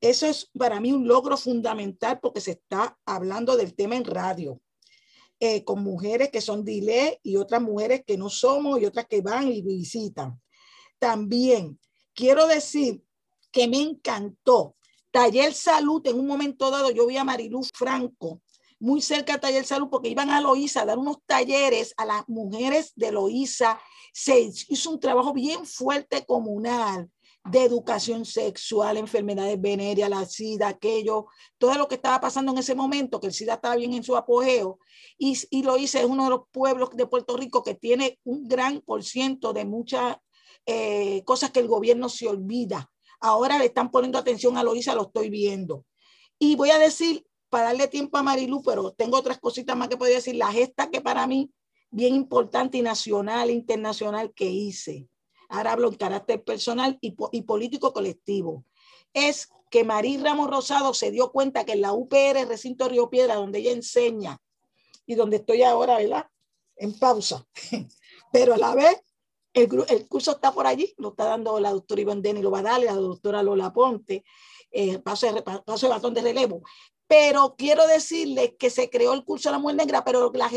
Eso 0.00 0.26
es 0.26 0.50
para 0.56 0.80
mí 0.80 0.92
un 0.92 1.08
logro 1.08 1.36
fundamental 1.36 2.20
porque 2.20 2.40
se 2.40 2.52
está 2.52 2.96
hablando 3.04 3.56
del 3.56 3.74
tema 3.74 3.96
en 3.96 4.04
radio. 4.04 4.60
Eh, 5.40 5.64
con 5.64 5.82
mujeres 5.82 6.30
que 6.30 6.40
son 6.40 6.64
dile 6.64 7.20
y 7.22 7.36
otras 7.36 7.60
mujeres 7.60 8.02
que 8.06 8.16
no 8.16 8.30
somos 8.30 8.80
y 8.80 8.86
otras 8.86 9.06
que 9.06 9.20
van 9.20 9.48
y 9.48 9.62
visitan. 9.62 10.40
También 10.98 11.78
quiero 12.14 12.46
decir 12.46 13.02
que 13.50 13.68
me 13.68 13.80
encantó. 13.80 14.76
Taller 15.10 15.52
Salud, 15.52 16.06
en 16.06 16.18
un 16.18 16.26
momento 16.26 16.70
dado, 16.70 16.90
yo 16.90 17.06
vi 17.06 17.16
a 17.16 17.24
Mariluz 17.24 17.70
Franco 17.74 18.40
muy 18.78 19.00
cerca 19.00 19.34
de 19.34 19.38
Taller 19.38 19.64
Salud 19.64 19.88
porque 19.90 20.08
iban 20.08 20.30
a 20.30 20.40
Loíza 20.40 20.82
a 20.82 20.84
dar 20.84 20.98
unos 20.98 21.18
talleres 21.26 21.94
a 21.96 22.04
las 22.04 22.28
mujeres 22.28 22.92
de 22.96 23.12
Loíza. 23.12 23.80
Se 24.12 24.50
hizo 24.68 24.90
un 24.90 25.00
trabajo 25.00 25.32
bien 25.32 25.64
fuerte 25.66 26.24
comunal 26.26 27.10
de 27.44 27.62
educación 27.62 28.24
sexual, 28.24 28.96
enfermedades 28.96 29.60
venéreas, 29.60 30.08
la 30.08 30.24
SIDA, 30.24 30.68
aquello, 30.68 31.26
todo 31.58 31.74
lo 31.74 31.88
que 31.88 31.96
estaba 31.96 32.18
pasando 32.20 32.52
en 32.52 32.58
ese 32.58 32.74
momento, 32.74 33.20
que 33.20 33.26
el 33.26 33.34
SIDA 33.34 33.54
estaba 33.54 33.76
bien 33.76 33.92
en 33.92 34.02
su 34.02 34.16
apogeo, 34.16 34.78
y, 35.18 35.38
y 35.50 35.62
lo 35.62 35.76
hice, 35.76 36.00
es 36.00 36.06
uno 36.06 36.24
de 36.24 36.30
los 36.30 36.40
pueblos 36.50 36.90
de 36.96 37.06
Puerto 37.06 37.36
Rico 37.36 37.62
que 37.62 37.74
tiene 37.74 38.18
un 38.24 38.48
gran 38.48 38.80
por 38.80 39.04
ciento 39.04 39.52
de 39.52 39.66
muchas 39.66 40.16
eh, 40.64 41.22
cosas 41.24 41.50
que 41.50 41.60
el 41.60 41.68
gobierno 41.68 42.08
se 42.08 42.26
olvida. 42.26 42.90
Ahora 43.20 43.58
le 43.58 43.66
están 43.66 43.90
poniendo 43.90 44.18
atención 44.18 44.56
a 44.56 44.62
Loisa, 44.62 44.94
lo 44.94 45.02
estoy 45.02 45.28
viendo. 45.28 45.84
Y 46.38 46.56
voy 46.56 46.70
a 46.70 46.78
decir, 46.78 47.26
para 47.50 47.66
darle 47.66 47.88
tiempo 47.88 48.16
a 48.16 48.22
Marilu, 48.22 48.62
pero 48.62 48.92
tengo 48.92 49.18
otras 49.18 49.38
cositas 49.38 49.76
más 49.76 49.88
que 49.88 49.98
podría 49.98 50.16
decir, 50.16 50.34
la 50.36 50.50
gesta 50.50 50.90
que 50.90 51.02
para 51.02 51.26
mí 51.26 51.52
bien 51.90 52.14
importante 52.14 52.78
y 52.78 52.82
nacional, 52.82 53.50
internacional 53.50 54.32
que 54.34 54.46
hice 54.46 55.08
ahora 55.48 55.72
hablo 55.72 55.88
en 55.88 55.96
carácter 55.96 56.42
personal 56.42 56.98
y, 57.00 57.12
político 57.42 57.92
colectivo, 57.92 58.64
es 59.12 59.48
que 59.70 59.84
Marí 59.84 60.18
Ramos 60.18 60.50
Rosado 60.50 60.94
se 60.94 61.10
dio 61.10 61.32
cuenta 61.32 61.64
que 61.64 61.72
en 61.72 61.80
la 61.80 61.92
UPR, 61.92 62.46
recinto 62.46 62.88
Río 62.88 63.10
Piedra, 63.10 63.36
donde 63.36 63.58
ella 63.58 63.72
enseña 63.72 64.40
y 65.06 65.14
donde 65.14 65.36
estoy 65.36 65.62
ahora, 65.62 65.98
¿verdad? 65.98 66.26
En 66.76 66.98
pausa. 66.98 67.46
Pero 68.32 68.54
a 68.54 68.58
la 68.58 68.74
vez, 68.74 69.02
el, 69.52 70.08
curso 70.08 70.32
está 70.32 70.52
por 70.52 70.66
allí, 70.66 70.92
lo 70.98 71.10
está 71.10 71.24
dando 71.24 71.58
la 71.60 71.70
doctora 71.70 72.00
Iván 72.00 72.22
Deni, 72.22 72.42
lo 72.42 72.50
va 72.50 72.58
a 72.58 72.62
dar 72.62 72.82
la 72.82 72.94
doctora 72.94 73.42
Lola 73.42 73.72
Ponte. 73.72 74.24
eh, 74.70 74.98
paso, 74.98 75.32
de, 75.32 75.42
paso 75.42 75.86
de 75.86 75.92
batón 75.92 76.14
de 76.14 76.22
relevo. 76.22 76.62
Pero 77.06 77.54
quiero 77.56 77.86
decirles 77.86 78.54
que 78.58 78.70
se 78.70 78.90
creó 78.90 79.12
el 79.12 79.24
curso 79.24 79.48
de 79.48 79.52
la 79.52 79.58
mujer 79.58 79.76
negra, 79.76 80.04
pero 80.04 80.32
la 80.34 80.48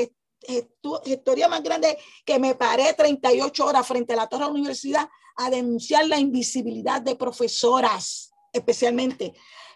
historia 1.06 1.48
más 1.48 1.64
grande 1.64 1.98
que 2.26 2.40
me 2.40 2.56
paré 2.56 2.94
38 2.94 3.66
horas 3.66 3.88
frente 3.88 4.14
a 4.14 4.18
la 4.18 4.28
torre 4.28 4.46
de 4.46 4.48
la 4.48 4.54
universidad 4.54 5.10
a 5.36 5.50
denunciar 5.50 6.08
la 6.08 6.20
invisibilidad 6.20 7.02
de 7.02 7.16
profesoras, 7.16 8.32
especialmente 8.52 9.34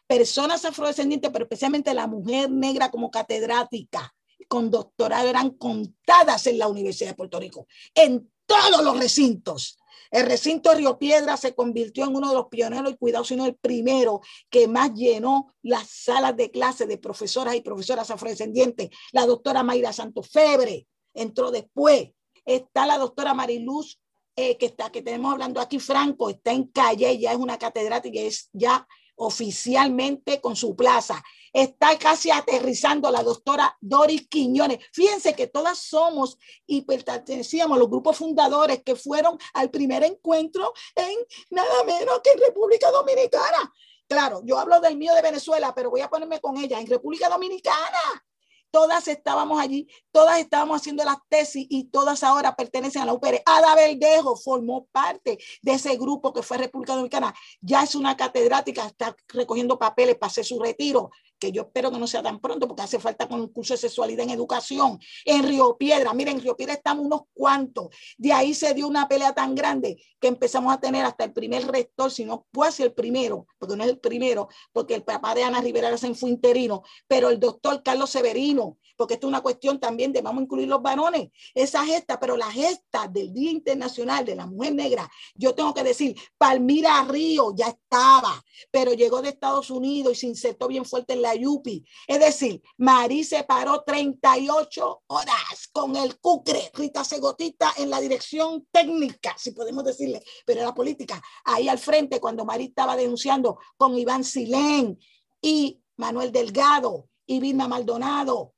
personas 0.08 0.66
afrodescendientes, 0.66 1.32
pero 1.32 1.46
especialmente 1.46 1.94
la 1.94 2.08
mujer 2.08 2.50
negra 2.52 2.92
como 2.92 3.10
catedrática 3.10 4.14
con 4.48 4.70
doctorado 4.70 5.30
eran 5.30 5.52
contadas 5.52 6.48
en 6.48 6.58
la 6.58 6.68
Universidad 6.68 7.12
de 7.12 7.16
Puerto 7.16 7.40
Rico, 7.40 7.68
en 7.96 8.30
todos 8.46 8.84
los 8.84 9.00
recintos. 9.00 9.78
El 10.10 10.26
recinto 10.26 10.70
de 10.70 10.78
Río 10.78 10.98
Piedra 10.98 11.38
se 11.38 11.56
convirtió 11.56 12.06
en 12.06 12.16
uno 12.16 12.30
de 12.30 12.36
los 12.36 12.48
pioneros 12.48 12.92
y 12.92 12.98
cuidado, 12.98 13.24
sino 13.24 13.46
el 13.46 13.56
primero 13.56 14.22
que 14.50 14.68
más 14.68 14.94
llenó 14.94 15.54
las 15.62 15.88
salas 15.90 16.36
de 16.36 16.52
clase 16.52 16.86
de 16.86 16.98
profesoras 16.98 17.56
y 17.56 17.62
profesoras 17.62 18.12
afrodescendientes. 18.12 18.90
La 19.12 19.26
doctora 19.26 19.64
Mayra 19.64 19.94
Santofebre 19.94 20.88
entró 21.14 21.52
después. 21.52 22.10
Está 22.46 22.86
la 22.86 22.98
doctora 22.98 23.34
Mariluz, 23.34 24.00
eh, 24.36 24.58
que 24.58 24.68
está, 24.68 24.92
que 24.92 25.02
tenemos 25.02 25.32
hablando 25.34 25.60
aquí, 25.60 25.80
Franco, 25.80 26.30
está 26.30 26.52
en 26.52 26.66
calle, 26.66 27.20
ya 27.20 27.34
es 27.34 27.38
una 27.38 27.58
catedrática, 27.58 28.20
es 28.20 28.50
ya 28.54 28.88
oficialmente 29.16 30.42
con 30.42 30.56
su 30.56 30.76
plaza. 30.76 31.22
Está 31.54 31.98
casi 31.98 32.32
aterrizando 32.32 33.12
la 33.12 33.24
doctora 33.24 33.78
Doris 33.82 34.28
Quiñones. 34.28 34.80
Fíjense 34.94 35.36
que 35.36 35.48
todas 35.48 35.78
somos 35.80 36.38
y 36.66 36.82
pertenecíamos 36.82 37.76
a 37.76 37.80
los 37.80 37.90
grupos 37.90 38.18
fundadores 38.18 38.84
que 38.84 38.96
fueron 38.96 39.38
al 39.54 39.70
primer 39.70 40.04
encuentro 40.04 40.74
en 40.96 41.18
nada 41.50 41.84
menos 41.84 42.22
que 42.24 42.32
en 42.32 42.40
República 42.40 42.90
Dominicana. 42.92 43.74
Claro, 44.08 44.42
yo 44.44 44.60
hablo 44.60 44.80
del 44.80 44.98
mío 44.98 45.14
de 45.14 45.22
Venezuela, 45.22 45.74
pero 45.76 45.90
voy 45.90 46.02
a 46.02 46.10
ponerme 46.10 46.40
con 46.40 46.58
ella 46.58 46.80
en 46.80 46.88
República 46.88 47.30
Dominicana 47.30 48.24
todas 48.72 49.08
estábamos 49.10 49.60
allí, 49.60 49.88
todas 50.12 50.40
estábamos 50.40 50.82
haciendo 50.82 51.04
las 51.04 51.18
tesis 51.30 51.68
y 51.70 51.86
todas 51.86 52.24
ahora 52.24 52.56
pertenecen 52.56 53.04
a 53.04 53.06
la 53.06 53.14
UPR. 53.14 53.44
Ada 53.46 53.76
Verdejo 53.76 54.36
formó 54.36 54.88
parte 54.92 55.38
de 55.62 55.72
ese 55.74 55.96
grupo 55.98 56.34
que 56.34 56.42
fue 56.42 56.58
República 56.58 56.94
Dominicana. 56.94 57.36
Ya 57.60 57.84
es 57.84 57.94
una 57.96 58.18
catedrática, 58.18 58.88
está 58.88 59.16
recogiendo 59.28 59.78
papeles 59.78 60.16
para 60.16 60.30
hacer 60.30 60.46
su 60.46 60.60
retiro 60.60 61.12
que 61.42 61.52
yo 61.52 61.64
espero 61.64 61.92
que 61.92 61.98
no 61.98 62.06
sea 62.06 62.22
tan 62.22 62.40
pronto 62.40 62.68
porque 62.68 62.84
hace 62.84 63.00
falta 63.00 63.28
con 63.28 63.42
un 63.42 63.48
curso 63.48 63.74
de 63.74 63.80
sexualidad 63.80 64.24
en 64.24 64.30
educación. 64.30 65.00
En 65.26 65.44
Río 65.44 65.76
Piedra, 65.76 66.14
miren, 66.14 66.36
en 66.36 66.44
Río 66.44 66.56
Piedra 66.56 66.76
estamos 66.76 67.04
unos 67.04 67.22
cuantos. 67.34 67.88
De 68.18 68.32
ahí 68.32 68.54
se 68.54 68.76
dio 68.76 68.88
una 68.88 69.08
pelea 69.08 69.34
tan 69.34 69.56
grande 69.56 70.00
que 70.20 70.28
empezamos 70.28 70.72
a 70.72 70.80
tener 70.80 71.04
hasta 71.04 71.24
el 71.24 71.34
primer 71.34 71.66
rector, 71.66 72.12
si 72.12 72.26
no 72.26 72.46
puede 72.52 72.72
ser 72.72 72.86
el 72.88 72.94
primero, 72.94 73.48
porque 73.58 73.76
no 73.76 73.84
es 73.84 73.90
el 73.90 74.00
primero, 74.00 74.50
porque 74.72 74.94
el 74.94 75.04
papá 75.04 75.34
de 75.34 75.44
Ana 75.44 75.62
Rivera 75.62 75.98
se 75.98 76.14
fue 76.14 76.30
interino, 76.30 76.84
pero 77.08 77.30
el 77.30 77.40
doctor 77.40 77.82
Carlos 77.82 78.12
Severino, 78.12 78.78
porque 78.98 79.16
esto 79.16 79.28
es 79.28 79.30
una 79.30 79.42
cuestión 79.42 79.80
también 79.80 80.12
de 80.12 80.22
vamos 80.22 80.42
a 80.42 80.44
incluir 80.44 80.68
los 80.68 80.82
varones, 80.82 81.30
esa 81.54 81.86
gesta, 81.86 82.20
pero 82.20 82.38
la 82.38 82.52
gesta 82.52 83.08
del 83.08 83.34
Día 83.34 83.52
Internacional 83.52 84.26
de 84.26 84.36
la 84.36 84.46
Mujer 84.46 84.76
Negra, 84.76 85.10
yo 85.36 85.54
tengo 85.56 85.74
que 85.74 85.84
decir, 85.84 86.16
Palmira 86.38 87.04
Río 87.04 87.54
ya 87.56 87.68
estaba, 87.68 88.44
pero 88.72 88.94
llegó 88.94 89.22
de 89.22 89.30
Estados 89.30 89.70
Unidos 89.70 90.14
y 90.14 90.16
se 90.16 90.28
insertó 90.28 90.68
bien 90.68 90.86
fuerte 90.86 91.14
en 91.14 91.22
la 91.22 91.36
Yupi. 91.36 91.84
Es 92.08 92.20
decir, 92.20 92.62
Marí 92.78 93.24
se 93.24 93.44
paró 93.44 93.84
38 93.84 95.04
horas 95.08 95.70
con 95.72 95.96
el 95.96 96.20
cucre, 96.20 96.72
Rita 96.74 97.04
Segotita 97.04 97.74
en 97.78 97.90
la 97.90 98.00
dirección 98.00 98.68
técnica, 98.72 99.36
si 99.38 99.52
podemos 99.52 99.84
decirle, 99.84 100.24
pero 100.46 100.62
era 100.62 100.74
política. 100.74 101.22
Ahí 101.46 101.68
al 101.68 101.80
frente, 101.80 102.20
cuando 102.20 102.46
Marí 102.46 102.66
estaba 102.66 102.96
denunciando 102.96 103.60
con 103.78 103.98
Iván 103.98 104.24
Silén 104.24 105.00
y 105.42 105.82
Manuel 105.98 106.32
Delgado 106.32 107.08
y 107.26 107.40
Vilma 107.40 107.68
Maldonado 107.68 108.54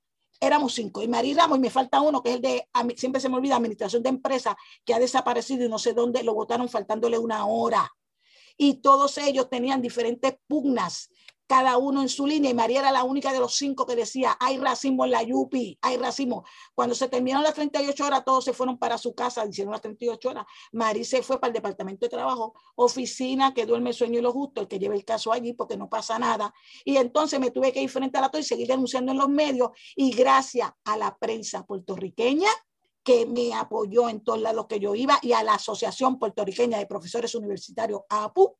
éramos 0.45 0.73
cinco. 0.73 1.01
Y 1.01 1.07
María 1.07 1.35
Ramos, 1.37 1.57
y 1.57 1.61
me 1.61 1.69
falta 1.69 2.01
uno, 2.01 2.21
que 2.21 2.29
es 2.29 2.35
el 2.35 2.41
de, 2.41 2.67
siempre 2.95 3.21
se 3.21 3.29
me 3.29 3.35
olvida, 3.35 3.55
Administración 3.55 4.03
de 4.03 4.09
Empresa, 4.09 4.55
que 4.85 4.93
ha 4.93 4.99
desaparecido 4.99 5.65
y 5.65 5.69
no 5.69 5.79
sé 5.79 5.93
dónde 5.93 6.23
lo 6.23 6.33
votaron 6.33 6.69
faltándole 6.69 7.17
una 7.17 7.45
hora. 7.45 7.91
Y 8.57 8.81
todos 8.81 9.17
ellos 9.17 9.49
tenían 9.49 9.81
diferentes 9.81 10.35
pugnas 10.47 11.09
cada 11.47 11.77
uno 11.77 12.01
en 12.01 12.09
su 12.09 12.25
línea, 12.25 12.51
y 12.51 12.53
María 12.53 12.79
era 12.79 12.91
la 12.91 13.03
única 13.03 13.31
de 13.31 13.39
los 13.39 13.55
cinco 13.55 13.85
que 13.85 13.95
decía, 13.95 14.35
hay 14.39 14.57
racismo 14.57 15.05
en 15.05 15.11
la 15.11 15.23
Yupi, 15.23 15.77
hay 15.81 15.97
racismo. 15.97 16.45
Cuando 16.73 16.95
se 16.95 17.07
terminaron 17.09 17.43
las 17.43 17.53
38 17.53 18.05
horas, 18.05 18.25
todos 18.25 18.45
se 18.45 18.53
fueron 18.53 18.77
para 18.77 18.97
su 18.97 19.13
casa, 19.13 19.45
hicieron 19.45 19.71
las 19.71 19.81
38 19.81 20.29
horas. 20.29 20.45
María 20.71 21.03
se 21.03 21.21
fue 21.21 21.39
para 21.39 21.49
el 21.49 21.53
Departamento 21.53 22.05
de 22.05 22.09
Trabajo, 22.09 22.55
oficina 22.75 23.53
que 23.53 23.65
duerme 23.65 23.93
sueño 23.93 24.19
y 24.19 24.21
lo 24.21 24.31
justo, 24.31 24.61
el 24.61 24.67
que 24.67 24.79
lleve 24.79 24.95
el 24.95 25.05
caso 25.05 25.31
allí 25.31 25.53
porque 25.53 25.77
no 25.77 25.89
pasa 25.89 26.17
nada. 26.17 26.53
Y 26.85 26.97
entonces 26.97 27.39
me 27.39 27.51
tuve 27.51 27.71
que 27.71 27.81
ir 27.81 27.89
frente 27.89 28.17
a 28.17 28.21
la 28.21 28.29
torre 28.29 28.41
y 28.41 28.45
seguir 28.45 28.67
denunciando 28.67 29.11
en 29.11 29.17
los 29.17 29.29
medios, 29.29 29.71
y 29.95 30.11
gracias 30.11 30.71
a 30.85 30.97
la 30.97 31.15
prensa 31.17 31.65
puertorriqueña, 31.65 32.49
que 33.03 33.25
me 33.25 33.53
apoyó 33.53 34.09
en 34.09 34.21
todos 34.23 34.41
lados 34.41 34.67
que 34.67 34.79
yo 34.79 34.95
iba 34.95 35.19
y 35.21 35.33
a 35.33 35.43
la 35.43 35.55
Asociación 35.55 36.17
Puertorriqueña 36.17 36.77
de 36.77 36.87
Profesores 36.87 37.35
Universitarios, 37.35 38.01
APU, 38.09 38.55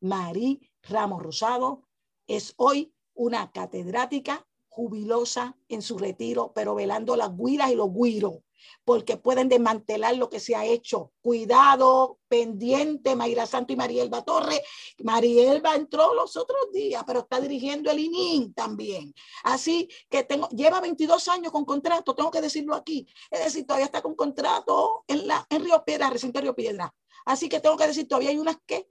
Marí 0.00 0.60
Ramos 0.82 1.22
Rosado 1.22 1.82
es 2.26 2.54
hoy 2.56 2.92
una 3.14 3.50
catedrática 3.50 4.46
jubilosa 4.68 5.56
en 5.68 5.82
su 5.82 5.98
retiro, 5.98 6.52
pero 6.54 6.74
velando 6.74 7.16
las 7.16 7.36
guiras 7.36 7.70
y 7.70 7.74
los 7.74 7.92
guiros, 7.92 8.34
porque 8.84 9.16
pueden 9.16 9.48
desmantelar 9.48 10.16
lo 10.16 10.28
que 10.28 10.40
se 10.40 10.54
ha 10.54 10.64
hecho. 10.64 11.12
Cuidado, 11.20 12.18
pendiente, 12.28 13.16
Mayra 13.16 13.46
Santo 13.46 13.72
y 13.72 13.76
Marielba 13.76 14.22
Torre. 14.22 14.62
Marielba 14.98 15.74
entró 15.74 16.14
los 16.14 16.36
otros 16.36 16.72
días, 16.72 17.02
pero 17.06 17.20
está 17.20 17.40
dirigiendo 17.40 17.90
el 17.90 18.00
ININ 18.00 18.54
también. 18.54 19.14
Así 19.44 19.88
que 20.08 20.24
tengo, 20.24 20.48
lleva 20.50 20.80
22 20.80 21.28
años 21.28 21.52
con 21.52 21.64
contrato, 21.64 22.14
tengo 22.14 22.30
que 22.30 22.40
decirlo 22.40 22.74
aquí. 22.74 23.06
Es 23.30 23.44
decir, 23.44 23.66
todavía 23.66 23.86
está 23.86 24.02
con 24.02 24.14
contrato 24.14 25.04
en, 25.06 25.26
la, 25.26 25.46
en 25.50 25.64
Río 25.64 25.84
Piedra, 25.84 26.10
recinto 26.10 26.40
Río 26.40 26.54
Piedra. 26.54 26.94
Así 27.24 27.48
que 27.48 27.60
tengo 27.60 27.76
que 27.76 27.86
decir, 27.86 28.08
todavía 28.08 28.30
hay 28.30 28.38
unas 28.38 28.56
que 28.66 28.88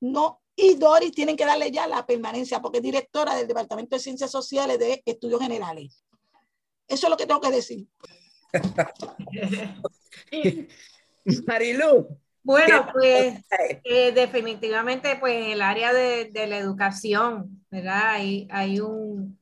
no 0.00 0.40
y 0.60 0.74
Doris 0.74 1.12
tienen 1.12 1.36
que 1.36 1.46
darle 1.46 1.70
ya 1.70 1.86
la 1.86 2.04
permanencia 2.04 2.60
porque 2.60 2.78
es 2.78 2.82
directora 2.82 3.34
del 3.34 3.48
Departamento 3.48 3.96
de 3.96 4.00
Ciencias 4.00 4.30
Sociales 4.30 4.78
de 4.78 5.02
Estudios 5.06 5.40
Generales. 5.40 6.04
Eso 6.86 7.06
es 7.06 7.10
lo 7.10 7.16
que 7.16 7.26
tengo 7.26 7.40
que 7.40 7.50
decir. 7.50 7.86
Marilu. 11.46 12.08
Bueno, 12.42 12.86
pues 12.92 13.34
eh, 13.84 14.12
definitivamente 14.12 15.16
pues 15.16 15.48
el 15.48 15.60
área 15.60 15.92
de, 15.92 16.30
la 16.32 16.56
educación, 16.56 17.62
¿verdad? 17.70 18.14
Hay, 18.14 18.48
hay 18.50 18.80
un, 18.80 19.38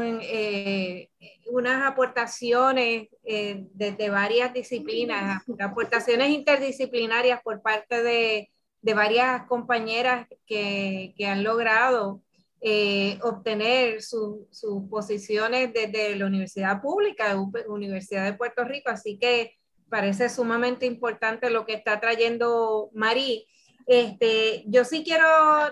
eh, 0.00 1.10
unas 1.50 1.82
aportaciones 1.84 3.08
eh, 3.24 3.66
desde 3.74 4.08
varias 4.08 4.54
disciplinas, 4.54 5.42
aportaciones 5.60 6.30
interdisciplinarias 6.30 7.42
por 7.42 7.60
parte 7.60 8.02
de 8.02 8.48
de 8.82 8.94
varias 8.94 9.46
compañeras 9.46 10.26
que, 10.44 11.14
han 11.26 11.44
logrado 11.44 12.20
eh, 12.64 13.18
obtener 13.22 14.02
sus 14.02 14.46
posiciones 14.88 15.72
desde 15.72 16.14
la 16.14 16.26
Universidad 16.26 16.80
Pública, 16.80 17.36
Universidad 17.66 18.24
de 18.24 18.34
Puerto 18.34 18.62
Rico, 18.62 18.88
así 18.88 19.18
que 19.18 19.58
parece 19.88 20.28
sumamente 20.28 20.86
importante 20.86 21.50
lo 21.50 21.66
que 21.66 21.74
está 21.74 21.98
trayendo 21.98 22.88
Marí. 22.94 23.48
Este, 23.86 24.62
yo 24.68 24.84
sí 24.84 25.02
quiero 25.02 25.26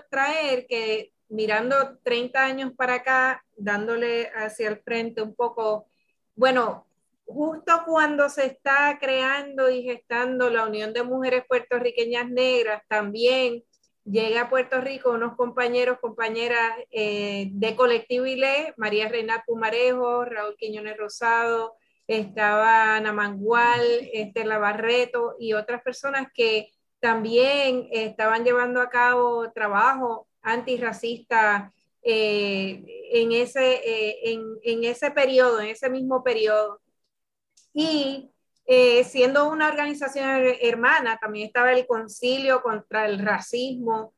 traer 0.09 0.67
que 0.67 1.13
mirando 1.29 1.97
30 2.03 2.43
años 2.43 2.73
para 2.75 2.95
acá, 2.95 3.45
dándole 3.55 4.29
hacia 4.35 4.67
el 4.67 4.81
frente 4.81 5.21
un 5.21 5.33
poco, 5.33 5.87
bueno, 6.35 6.85
justo 7.25 7.83
cuando 7.85 8.27
se 8.27 8.47
está 8.47 8.97
creando 8.99 9.69
y 9.69 9.83
gestando 9.83 10.49
la 10.49 10.65
Unión 10.65 10.91
de 10.91 11.03
Mujeres 11.03 11.45
Puertorriqueñas 11.47 12.29
Negras, 12.29 12.83
también 12.89 13.63
llega 14.05 14.41
a 14.41 14.49
Puerto 14.49 14.81
Rico 14.81 15.11
unos 15.11 15.35
compañeros, 15.35 15.99
compañeras 15.99 16.73
eh, 16.91 17.49
de 17.51 17.75
Colectivo 17.75 18.25
ILE, 18.25 18.73
María 18.77 19.07
Reina 19.07 19.43
Pumarejo, 19.45 20.25
Raúl 20.25 20.55
Quiñones 20.57 20.97
Rosado, 20.97 21.75
estaba 22.07 22.95
Ana 22.95 23.13
Mangual, 23.13 23.81
Estela 24.13 24.57
Barreto 24.57 25.35
y 25.39 25.53
otras 25.53 25.81
personas 25.81 26.27
que 26.33 26.71
también 26.99 27.87
estaban 27.91 28.43
llevando 28.43 28.81
a 28.81 28.89
cabo 28.89 29.51
trabajo 29.51 30.27
antirracista 30.41 31.73
eh, 32.03 32.83
en, 33.11 33.31
ese, 33.31 33.73
eh, 33.75 34.31
en, 34.31 34.43
en 34.63 34.83
ese 34.83 35.11
periodo, 35.11 35.61
en 35.61 35.69
ese 35.69 35.89
mismo 35.89 36.23
periodo. 36.23 36.81
Y 37.73 38.31
eh, 38.73 39.03
siendo 39.03 39.49
una 39.49 39.67
organización 39.67 40.25
hermana, 40.61 41.17
también 41.17 41.47
estaba 41.47 41.73
el 41.73 41.85
Concilio 41.85 42.61
contra 42.61 43.05
el 43.05 43.19
Racismo. 43.19 44.13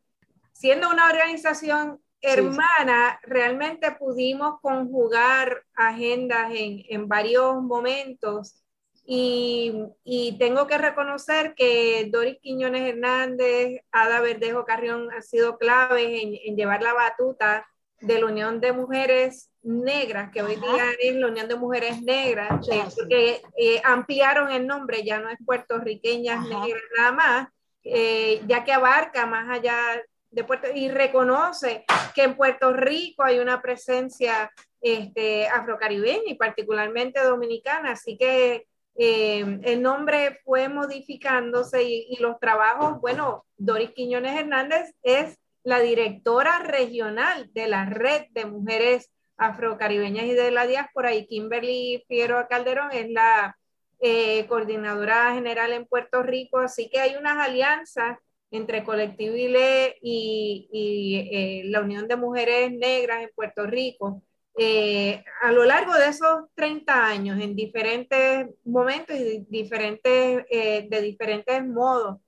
Siendo 0.51 0.91
una 0.91 1.09
organización 1.09 1.99
hermana, 2.21 3.19
realmente 3.23 3.93
pudimos 3.93 4.61
conjugar 4.61 5.63
agendas 5.73 6.51
en, 6.53 6.83
en 6.87 7.07
varios 7.07 7.63
momentos 7.63 8.63
Y, 9.05 9.73
y, 10.03 10.37
tengo 10.37 10.67
que 10.67 10.77
reconocer 10.77 11.55
que 11.55 12.07
Doris 12.11 12.37
Quiñones 12.39 12.87
Hernández, 12.87 13.81
Ada 13.91 14.21
Verdejo 14.21 14.65
Carrión 14.65 15.11
han 15.11 15.23
sido 15.23 15.57
claves 15.57 16.05
en, 16.05 16.35
en 16.45 16.55
llevar 16.55 16.83
la 16.83 16.93
batuta 16.93 17.65
de 18.03 18.19
la 18.19 18.25
Unión 18.25 18.59
de 18.59 18.73
Mujeres 18.73 19.49
Negras, 19.61 20.29
que 20.31 20.41
hoy 20.41 20.57
día 20.57 20.85
es 21.01 21.15
la 21.15 21.27
Unión 21.27 21.47
de 21.47 21.55
Mujeres 21.55 22.01
Negras, 22.01 22.67
que 23.09 23.41
eh, 23.57 23.81
ampliaron 23.83 24.51
el 24.51 24.67
nombre, 24.67 25.03
ya 25.03 25.19
no 25.19 25.29
es 25.29 25.37
puertorriqueñas 25.45 26.45
negras 26.47 26.83
nada 26.97 27.11
más, 27.13 27.47
eh, 27.83 28.41
ya 28.45 28.65
que 28.65 28.73
abarca 28.73 29.25
más 29.25 29.49
allá 29.49 30.01
de 30.31 30.43
Puerto 30.43 30.67
y 30.73 30.89
reconoce 30.89 31.85
que 32.13 32.23
en 32.23 32.35
Puerto 32.35 32.73
Rico 32.73 33.23
hay 33.23 33.39
una 33.39 33.61
presencia 33.61 34.51
este, 34.81 35.47
afrocaribeña 35.47 36.23
y 36.27 36.35
particularmente 36.35 37.21
dominicana, 37.23 37.91
así 37.91 38.17
que 38.17 38.67
eh, 38.95 39.59
el 39.63 39.81
nombre 39.81 40.41
fue 40.43 40.67
modificándose 40.67 41.83
y, 41.83 42.07
y, 42.09 42.17
los 42.17 42.37
trabajos, 42.39 42.99
bueno, 42.99 43.45
Doris 43.55 43.91
Quiñones 43.91 44.37
Hernández 44.37 44.93
es 45.01 45.39
la 45.63 45.79
directora 45.79 46.59
regional 46.59 47.49
de 47.53 47.67
la 47.67 47.85
red 47.85 48.27
de 48.31 48.45
mujeres 48.45 49.11
afrocaribeñas 49.37 50.25
y 50.25 50.33
de 50.33 50.51
la 50.51 50.67
diáspora 50.67 51.13
y 51.13 51.25
Kimberly 51.25 52.03
Figueroa 52.07 52.47
Calderón 52.47 52.91
es 52.91 53.09
la 53.09 53.57
eh, 53.99 54.45
coordinadora 54.47 55.33
general 55.33 55.71
en 55.71 55.85
Puerto 55.85 56.23
Rico, 56.23 56.59
así 56.59 56.89
que 56.89 56.99
hay 56.99 57.15
unas 57.15 57.37
alianzas 57.37 58.17
entre 58.51 58.83
Colectivo 58.83 59.35
ILE 59.35 59.97
y, 60.01 60.69
y 60.71 61.15
eh, 61.31 61.61
la 61.65 61.81
Unión 61.81 62.07
de 62.07 62.17
Mujeres 62.17 62.71
Negras 62.71 63.23
en 63.23 63.31
Puerto 63.33 63.65
Rico. 63.65 64.21
Eh, 64.55 65.23
a 65.41 65.51
lo 65.51 65.63
largo 65.63 65.93
de 65.93 66.09
esos 66.09 66.43
30 66.53 67.07
años, 67.07 67.41
en 67.41 67.55
diferentes 67.55 68.47
momentos 68.65 69.15
y 69.15 69.45
diferentes, 69.49 70.45
de 70.49 71.01
diferentes 71.01 71.65
modos. 71.65 72.19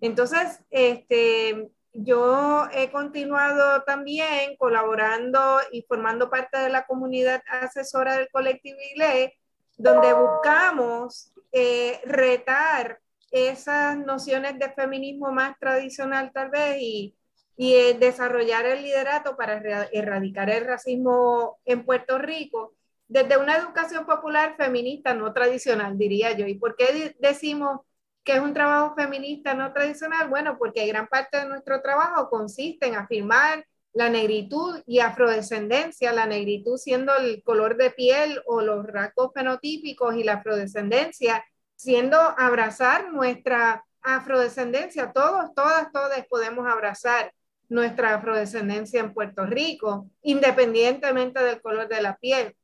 Entonces, 0.00 0.60
este, 0.70 1.68
yo 1.94 2.68
he 2.72 2.90
continuado 2.90 3.82
también 3.84 4.56
colaborando 4.56 5.58
y 5.70 5.82
formando 5.82 6.28
parte 6.28 6.58
de 6.58 6.68
la 6.68 6.86
comunidad 6.86 7.42
asesora 7.48 8.18
del 8.18 8.28
colectivo 8.30 8.78
ILE, 8.94 9.38
donde 9.76 10.12
buscamos 10.12 11.32
eh, 11.52 12.00
retar 12.04 12.98
esas 13.30 13.96
nociones 13.96 14.58
de 14.58 14.72
feminismo 14.72 15.32
más 15.32 15.58
tradicional 15.58 16.32
tal 16.32 16.50
vez 16.50 16.76
y, 16.80 17.14
y 17.56 17.74
eh, 17.74 17.96
desarrollar 17.98 18.66
el 18.66 18.82
liderato 18.82 19.36
para 19.36 19.86
erradicar 19.92 20.50
el 20.50 20.66
racismo 20.66 21.58
en 21.64 21.84
Puerto 21.84 22.18
Rico 22.18 22.74
desde 23.06 23.36
una 23.36 23.56
educación 23.56 24.06
popular 24.06 24.56
feminista 24.56 25.14
no 25.14 25.32
tradicional, 25.32 25.96
diría 25.96 26.32
yo. 26.32 26.46
¿Y 26.46 26.54
por 26.54 26.74
qué 26.74 27.14
decimos 27.20 27.82
que 28.24 28.34
es 28.34 28.40
un 28.40 28.54
trabajo 28.54 28.94
feminista 28.94 29.54
no 29.54 29.72
tradicional? 29.72 30.28
Bueno, 30.28 30.56
porque 30.58 30.86
gran 30.86 31.06
parte 31.06 31.38
de 31.38 31.46
nuestro 31.46 31.82
trabajo 31.82 32.30
consiste 32.30 32.86
en 32.86 32.96
afirmar 32.96 33.66
la 33.92 34.08
negritud 34.08 34.82
y 34.86 34.98
afrodescendencia, 34.98 36.12
la 36.12 36.26
negritud 36.26 36.76
siendo 36.76 37.16
el 37.16 37.42
color 37.44 37.76
de 37.76 37.90
piel 37.90 38.42
o 38.46 38.60
los 38.60 38.86
rasgos 38.86 39.32
fenotípicos 39.32 40.16
y 40.16 40.24
la 40.24 40.34
afrodescendencia 40.34 41.44
siendo 41.76 42.18
abrazar 42.18 43.12
nuestra 43.12 43.84
afrodescendencia. 44.02 45.12
Todos, 45.12 45.54
todas, 45.54 45.92
todas 45.92 46.26
podemos 46.26 46.66
abrazar 46.66 47.32
nuestra 47.68 48.14
afrodescendencia 48.14 49.00
en 49.00 49.14
Puerto 49.14 49.46
Rico, 49.46 50.08
independientemente 50.22 51.42
del 51.42 51.60
color 51.60 51.88
de 51.88 52.02
la 52.02 52.16
piel. 52.16 52.56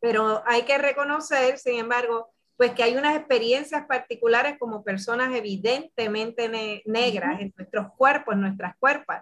Pero 0.00 0.42
hay 0.46 0.62
que 0.62 0.78
reconocer, 0.78 1.58
sin 1.58 1.78
embargo, 1.78 2.33
pues 2.56 2.72
que 2.72 2.82
hay 2.82 2.96
unas 2.96 3.16
experiencias 3.16 3.84
particulares 3.86 4.56
como 4.58 4.84
personas 4.84 5.34
evidentemente 5.34 6.82
negras 6.86 7.40
en 7.40 7.52
nuestros 7.56 7.92
cuerpos, 7.96 8.34
en 8.34 8.42
nuestras 8.42 8.76
cuerpos. 8.76 9.16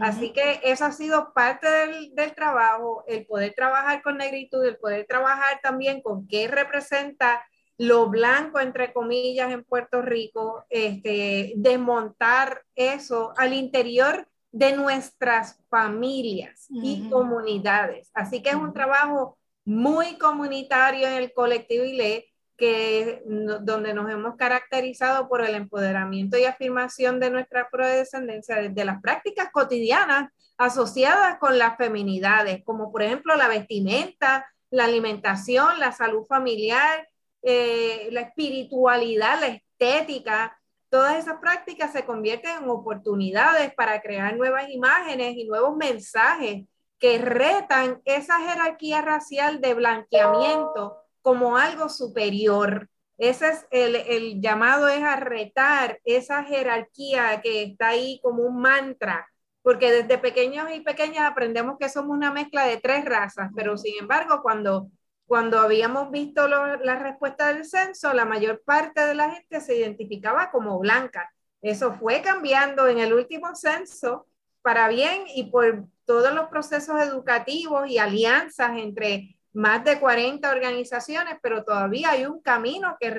Así 0.00 0.32
que 0.32 0.58
eso 0.64 0.86
ha 0.86 0.92
sido 0.92 1.34
parte 1.34 1.70
del, 1.70 2.14
del, 2.14 2.34
trabajo, 2.34 3.04
el 3.06 3.26
poder 3.26 3.52
trabajar 3.54 4.00
con 4.02 4.16
negritud, 4.16 4.64
el 4.64 4.78
poder 4.78 5.04
trabajar 5.06 5.60
también 5.62 6.00
con 6.00 6.26
qué 6.26 6.48
representa 6.48 7.44
lo 7.76 8.08
blanco, 8.08 8.58
entre 8.58 8.92
comillas, 8.92 9.52
en 9.52 9.64
Puerto 9.64 10.00
Rico, 10.00 10.64
este, 10.70 11.52
desmontar 11.56 12.62
eso 12.74 13.34
al 13.36 13.52
interior 13.52 14.26
de 14.50 14.76
nuestras 14.76 15.60
familias 15.68 16.68
y 16.70 17.08
comunidades. 17.10 18.10
Así 18.14 18.42
que 18.42 18.50
es 18.50 18.54
un 18.54 18.72
trabajo 18.72 19.36
muy 19.64 20.16
comunitario 20.16 21.06
en 21.06 21.14
el 21.14 21.32
colectivo 21.32 21.84
ILE 21.84 22.31
donde 23.60 23.94
nos 23.94 24.10
hemos 24.10 24.36
caracterizado 24.36 25.28
por 25.28 25.44
el 25.44 25.54
empoderamiento 25.54 26.38
y 26.38 26.44
afirmación 26.44 27.18
de 27.18 27.30
nuestra 27.30 27.68
prodescendencia 27.70 28.56
desde 28.56 28.84
las 28.84 29.00
prácticas 29.00 29.50
cotidianas 29.50 30.30
asociadas 30.56 31.38
con 31.38 31.58
las 31.58 31.76
feminidades, 31.76 32.62
como 32.64 32.92
por 32.92 33.02
ejemplo 33.02 33.34
la 33.34 33.48
vestimenta, 33.48 34.46
la 34.70 34.84
alimentación, 34.84 35.80
la 35.80 35.92
salud 35.92 36.24
familiar, 36.26 37.08
eh, 37.42 38.08
la 38.12 38.20
espiritualidad, 38.20 39.40
la 39.40 39.48
estética, 39.48 40.56
todas 40.88 41.16
esas 41.16 41.40
prácticas 41.40 41.92
se 41.92 42.04
convierten 42.04 42.62
en 42.62 42.70
oportunidades 42.70 43.74
para 43.74 44.00
crear 44.00 44.36
nuevas 44.36 44.68
imágenes 44.70 45.36
y 45.36 45.44
nuevos 45.44 45.76
mensajes 45.76 46.64
que 46.98 47.18
retan 47.18 48.00
esa 48.04 48.38
jerarquía 48.38 49.02
racial 49.02 49.60
de 49.60 49.74
blanqueamiento 49.74 51.01
como 51.22 51.56
algo 51.56 51.88
superior. 51.88 52.88
Ese 53.18 53.48
es 53.50 53.66
el, 53.70 53.96
el, 53.96 54.40
llamado 54.40 54.88
es 54.88 55.02
a 55.02 55.16
retar 55.16 56.00
esa 56.04 56.44
jerarquía 56.44 57.40
que 57.42 57.62
está 57.62 57.88
ahí 57.88 58.20
como 58.22 58.42
un 58.42 58.60
mantra, 58.60 59.28
porque 59.62 59.92
desde 59.92 60.18
pequeños 60.18 60.68
y 60.74 60.80
pequeñas 60.80 61.30
aprendemos 61.30 61.76
que 61.78 61.88
somos 61.88 62.16
una 62.16 62.32
mezcla 62.32 62.66
de 62.66 62.78
tres 62.78 63.04
razas, 63.04 63.50
pero 63.54 63.78
sin 63.78 63.94
embargo 64.00 64.42
cuando, 64.42 64.90
cuando 65.26 65.60
habíamos 65.60 66.10
visto 66.10 66.48
lo, 66.48 66.76
la 66.78 66.98
respuesta 66.98 67.52
del 67.52 67.64
censo, 67.64 68.12
la 68.12 68.24
mayor 68.24 68.62
parte 68.64 69.02
de 69.06 69.14
la 69.14 69.30
gente 69.30 69.60
se 69.60 69.76
identificaba 69.76 70.50
como 70.50 70.78
blanca. 70.78 71.32
Eso 71.60 71.94
fue 71.94 72.22
cambiando 72.22 72.88
en 72.88 72.98
el 72.98 73.14
último 73.14 73.54
censo 73.54 74.26
para 74.62 74.88
bien 74.88 75.24
y 75.34 75.44
por 75.44 75.86
todos 76.04 76.34
los 76.34 76.48
procesos 76.48 77.00
educativos 77.00 77.88
y 77.88 77.98
alianzas 77.98 78.76
entre 78.78 79.36
más 79.52 79.84
de 79.84 79.98
40 79.98 80.50
organizaciones, 80.50 81.36
pero 81.42 81.64
todavía 81.64 82.10
hay 82.10 82.26
un 82.26 82.40
camino 82.40 82.96
que 82.98 83.10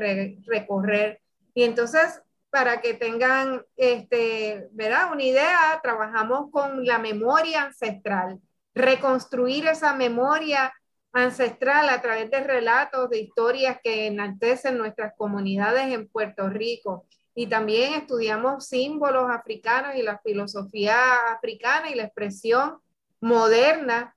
recorrer. 0.45 1.21
Y 1.53 1.63
entonces, 1.63 2.21
para 2.49 2.81
que 2.81 2.93
tengan 2.93 3.63
este, 3.75 4.67
¿verdad? 4.71 5.11
una 5.11 5.23
idea, 5.23 5.79
trabajamos 5.81 6.51
con 6.51 6.85
la 6.85 6.99
memoria 6.99 7.63
ancestral, 7.63 8.39
reconstruir 8.73 9.67
esa 9.67 9.93
memoria 9.95 10.73
ancestral 11.11 11.89
a 11.89 12.01
través 12.01 12.31
de 12.31 12.41
relatos, 12.41 13.09
de 13.09 13.19
historias 13.19 13.77
que 13.83 14.07
enaltecen 14.07 14.77
nuestras 14.77 15.13
comunidades 15.15 15.93
en 15.93 16.07
Puerto 16.07 16.49
Rico. 16.49 17.05
Y 17.35 17.47
también 17.47 17.93
estudiamos 17.93 18.67
símbolos 18.67 19.29
africanos 19.29 19.95
y 19.95 20.01
la 20.01 20.19
filosofía 20.19 21.31
africana 21.31 21.89
y 21.89 21.95
la 21.95 22.03
expresión 22.03 22.79
moderna 23.21 24.15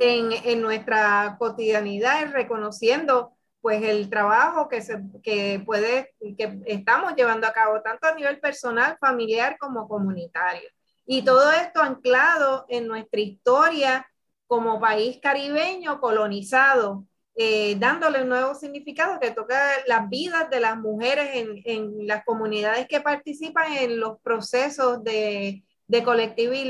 en, 0.00 0.60
nuestra 0.60 1.36
cotidianidad, 1.38 2.32
reconociendo 2.32 3.32
pues 3.60 3.82
el 3.82 4.10
trabajo 4.10 4.68
que, 4.68 4.82
se, 4.82 5.00
que, 5.22 5.62
puede, 5.64 6.14
que 6.36 6.60
estamos 6.66 7.14
llevando 7.16 7.46
a 7.46 7.52
cabo, 7.52 7.80
tanto 7.80 8.06
a 8.06 8.14
nivel 8.14 8.38
personal, 8.38 8.98
familiar 9.00 9.56
como 9.58 9.88
comunitario. 9.88 10.68
Y 11.06 11.22
todo 11.22 11.50
esto 11.50 11.80
anclado 11.80 12.66
en 12.68 12.86
nuestra 12.86 13.20
historia 13.20 14.06
como 14.46 14.80
país 14.80 15.18
caribeño 15.22 16.00
colonizado, 16.00 17.06
eh, 17.36 17.76
dándole 17.78 18.22
un 18.22 18.28
nuevo 18.28 18.54
significado 18.54 19.18
que 19.18 19.30
toca 19.30 19.58
las 19.86 20.08
vidas 20.08 20.50
de 20.50 20.60
las 20.60 20.76
mujeres 20.76 21.30
en, 21.32 21.62
en 21.64 22.06
las 22.06 22.24
comunidades 22.24 22.86
que 22.86 23.00
participan 23.00 23.72
en 23.72 23.98
los 23.98 24.20
procesos 24.20 25.02
de, 25.02 25.64
de 25.86 26.02
colectivo 26.02 26.52
y 26.52 26.64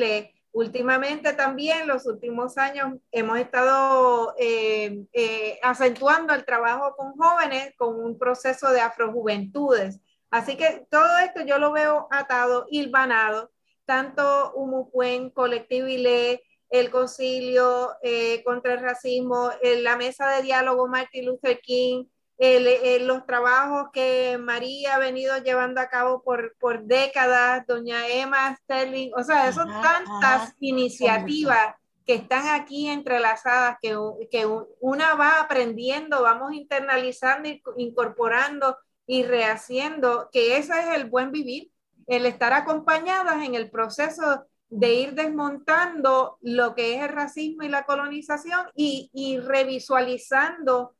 Últimamente 0.54 1.32
también, 1.32 1.88
los 1.88 2.06
últimos 2.06 2.58
años, 2.58 2.94
hemos 3.10 3.38
estado 3.40 4.36
eh, 4.38 5.04
eh, 5.12 5.58
acentuando 5.64 6.32
el 6.32 6.44
trabajo 6.44 6.94
con 6.96 7.12
jóvenes 7.16 7.74
con 7.76 7.98
un 7.98 8.16
proceso 8.16 8.70
de 8.70 8.80
afrojuventudes. 8.80 10.00
Así 10.30 10.56
que 10.56 10.86
todo 10.88 11.18
esto 11.18 11.44
yo 11.44 11.58
lo 11.58 11.72
veo 11.72 12.06
atado, 12.12 12.66
hilvanado, 12.70 13.50
tanto 13.84 14.52
Umupuen, 14.54 15.30
Colectivo 15.30 15.88
ILE, 15.88 16.40
el 16.70 16.88
Concilio 16.88 17.96
eh, 18.04 18.44
contra 18.44 18.74
el 18.74 18.80
Racismo, 18.80 19.50
la 19.60 19.96
Mesa 19.96 20.28
de 20.36 20.42
Diálogo 20.42 20.86
Martin 20.86 21.26
Luther 21.26 21.60
King, 21.62 22.04
el, 22.38 23.06
los 23.06 23.26
trabajos 23.26 23.88
que 23.92 24.38
María 24.38 24.96
ha 24.96 24.98
venido 24.98 25.36
llevando 25.38 25.80
a 25.80 25.88
cabo 25.88 26.22
por, 26.22 26.56
por 26.58 26.84
décadas, 26.84 27.66
doña 27.66 28.08
Emma 28.08 28.56
Sterling, 28.56 29.12
o 29.16 29.22
sea, 29.22 29.52
son 29.52 29.68
tantas 29.68 30.54
iniciativas 30.58 31.74
que 32.04 32.14
están 32.14 32.48
aquí 32.48 32.88
entrelazadas, 32.88 33.78
que, 33.80 33.96
que 34.30 34.46
una 34.80 35.14
va 35.14 35.40
aprendiendo, 35.40 36.22
vamos 36.22 36.52
internalizando, 36.52 37.48
incorporando 37.76 38.76
y 39.06 39.22
rehaciendo, 39.22 40.28
que 40.32 40.58
ese 40.58 40.78
es 40.80 40.96
el 40.96 41.08
buen 41.08 41.30
vivir, 41.30 41.70
el 42.06 42.26
estar 42.26 42.52
acompañadas 42.52 43.42
en 43.42 43.54
el 43.54 43.70
proceso 43.70 44.44
de 44.68 44.94
ir 44.94 45.14
desmontando 45.14 46.38
lo 46.42 46.74
que 46.74 46.96
es 46.96 47.02
el 47.02 47.10
racismo 47.10 47.62
y 47.62 47.68
la 47.68 47.84
colonización 47.84 48.66
y, 48.74 49.10
y 49.14 49.38
revisualizando 49.38 50.94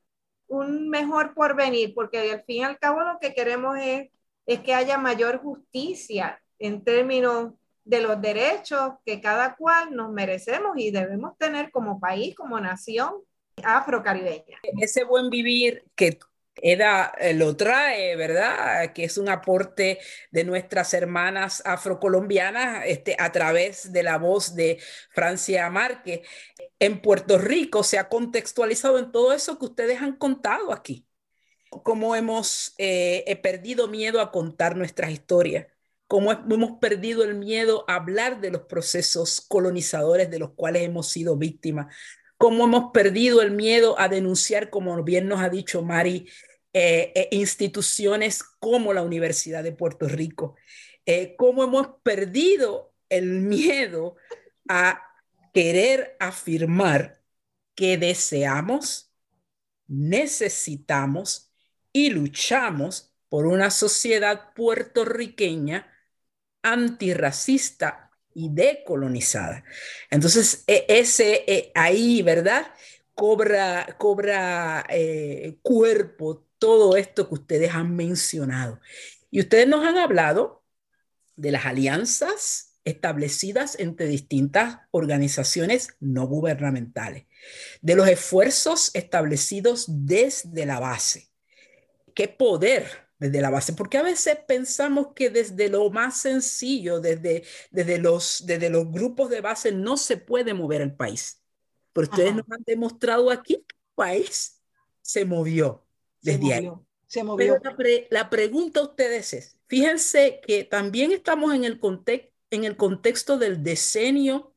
un 0.49 0.89
mejor 0.89 1.35
porvenir, 1.35 1.95
porque 1.95 2.33
al 2.33 2.45
fin 2.45 2.57
y 2.57 2.65
al 2.65 2.79
cabo 2.79 3.01
lo 3.01 3.19
que 3.21 3.35
queremos 3.35 3.79
es, 3.79 4.11
es 4.47 4.61
que 4.61 4.75
haya 4.75 4.99
mayor 4.99 5.39
justicia 5.39 6.41
en 6.59 6.85
términos 6.85 7.53
de 7.85 8.01
los 8.01 8.21
derechos 8.21 8.95
que 9.05 9.21
cada 9.21 9.57
cual 9.57 9.95
nos 9.95 10.11
merecemos 10.13 10.73
y 10.77 10.91
debemos 10.91 11.37
tener 11.39 11.71
como 11.71 12.01
país, 12.01 12.35
como 12.35 12.59
nación 12.59 13.15
afrocaribeña. 13.63 14.59
Ese 14.81 15.05
buen 15.05 15.31
vivir 15.31 15.85
que 15.95 16.19
Eda 16.57 17.13
eh, 17.19 17.35
lo 17.35 17.57
trae, 17.57 18.17
¿verdad? 18.17 18.93
Que 18.93 19.05
es 19.05 19.19
un 19.19 19.29
aporte 19.29 19.99
de 20.31 20.45
nuestras 20.45 20.95
hermanas 20.95 21.63
afrocolombianas 21.65 22.85
este, 22.87 23.17
a 23.19 23.33
través 23.33 23.93
de 23.93 24.03
la 24.03 24.19
voz 24.19 24.55
de 24.55 24.79
Francia 25.11 25.69
Márquez. 25.71 26.21
En 26.79 27.01
Puerto 27.01 27.39
Rico 27.39 27.83
se 27.83 27.99
ha 27.99 28.09
contextualizado 28.09 28.99
en 28.99 29.11
todo 29.13 29.33
eso 29.33 29.59
que 29.59 29.67
ustedes 29.67 30.01
han 30.01 30.17
contado 30.17 30.73
aquí. 30.73 31.07
Cómo 31.71 32.15
hemos 32.15 32.75
eh, 32.79 33.39
perdido 33.43 33.89
miedo 33.89 34.21
a 34.21 34.31
contar 34.31 34.77
nuestras 34.77 35.11
historias, 35.11 35.67
cómo 36.07 36.31
hemos 36.33 36.79
perdido 36.79 37.25
el 37.25 37.35
miedo 37.35 37.85
a 37.89 37.97
hablar 37.97 38.41
de 38.41 38.53
los 38.53 38.63
procesos 38.63 39.41
colonizadores 39.41 40.31
de 40.31 40.39
los 40.39 40.53
cuales 40.53 40.83
hemos 40.83 41.09
sido 41.09 41.37
víctimas, 41.37 41.93
cómo 42.37 42.65
hemos 42.65 42.93
perdido 42.93 43.43
el 43.43 43.51
miedo 43.51 43.99
a 43.99 44.09
denunciar, 44.09 44.71
como 44.71 45.03
bien 45.03 45.29
nos 45.29 45.41
ha 45.41 45.49
dicho 45.49 45.83
Mari, 45.83 46.29
eh, 46.73 47.13
eh, 47.15 47.29
instituciones 47.31 48.43
como 48.43 48.93
la 48.93 49.03
Universidad 49.03 49.63
de 49.63 49.73
Puerto 49.73 50.09
Rico, 50.09 50.57
eh, 51.07 51.37
cómo 51.37 51.65
hemos 51.65 51.89
perdido 52.03 52.93
el 53.09 53.41
miedo 53.41 54.17
a 54.69 55.03
querer 55.53 56.17
afirmar 56.19 57.21
que 57.77 57.97
deseamos, 57.97 59.13
necesitamos 59.87 61.53
y 61.93 62.11
luchamos 62.11 63.15
por 63.29 63.47
una 63.47 63.71
sociedad 63.71 64.53
puertorriqueña 64.55 65.93
antirracista 66.63 68.04
y 68.35 68.51
decolonizada. 68.51 69.65
Entonces, 70.11 70.65
e, 70.67 70.85
ese 70.89 71.45
e, 71.47 71.73
ahí, 71.75 72.23
¿verdad? 72.23 72.67
Cobra, 73.15 73.97
cobra 73.99 74.85
eh, 74.89 75.59
cuerpo 75.63 76.45
todo 76.59 76.97
esto 76.97 77.29
que 77.29 77.35
ustedes 77.35 77.73
han 77.73 77.95
mencionado. 77.95 78.81
Y 79.31 79.41
ustedes 79.41 79.69
nos 79.69 79.87
han 79.87 79.99
hablado 79.99 80.65
de 81.37 81.53
las 81.53 81.67
alianzas 81.67 82.75
establecidas 82.85 83.79
entre 83.79 84.07
distintas 84.07 84.79
organizaciones 84.91 85.89
no 86.01 86.27
gubernamentales, 86.27 87.27
de 87.81 87.95
los 87.95 88.09
esfuerzos 88.09 88.91
establecidos 88.95 89.87
desde 89.89 90.67
la 90.67 90.81
base. 90.81 91.31
¿Qué 92.15 92.29
poder 92.29 93.09
desde 93.19 93.41
la 93.41 93.51
base, 93.51 93.73
porque 93.73 93.99
a 93.99 94.03
veces 94.03 94.39
pensamos 94.47 95.09
que 95.15 95.31
desde 95.31 95.69
lo 95.69 95.89
más 95.91 96.21
sencillo, 96.21 97.01
desde, 97.01 97.45
desde, 97.71 97.99
los, 97.99 98.45
desde 98.47 98.71
los 98.71 98.91
grupos 98.91 99.31
de 99.31 99.41
base, 99.41 99.73
no 99.73 99.97
se 99.97 100.17
puede 100.17 100.55
mover 100.55 100.83
el 100.83 100.95
país. 100.95 101.41
Pero 101.93 102.09
ustedes 102.11 102.35
nos 102.35 102.45
han 102.51 102.63
demostrado 102.67 103.31
aquí 103.31 103.55
que 103.55 103.77
el 103.77 103.95
país 103.95 104.61
se 105.01 105.25
movió 105.25 105.87
desde 106.21 106.55
ahí. 106.55 106.71
Se 107.07 107.23
movió. 107.23 107.59
Pero 107.77 108.07
la, 108.11 108.31
pregunta 108.31 108.81
a 108.81 108.85
ustedes 108.85 109.33
es, 109.33 109.57
fíjense 109.69 110.41
que 110.45 110.65
también 110.65 111.13
estamos 111.13 111.55
en 111.55 111.65
el, 111.65 111.81
en 112.51 112.65
el 112.65 112.77
contexto 112.77 113.39
del 113.39 113.63
decenio 113.63 114.55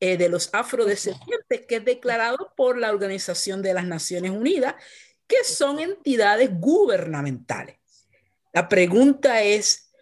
eh, 0.00 0.16
de 0.16 0.28
los 0.28 0.50
afrodescendientes, 0.52 1.66
que 1.66 1.76
es 1.76 1.84
declarado 1.84 2.52
por 2.56 2.76
la 2.76 2.90
Organización 2.90 3.62
de 3.62 3.74
las 3.74 3.86
Naciones 3.86 4.32
Unidas, 4.32 4.74
que 5.26 5.44
son 5.44 5.78
entidades 5.78 6.50
gubernamentales. 6.52 7.78
La 8.54 8.68
pregunta 8.68 9.42
es, 9.42 9.92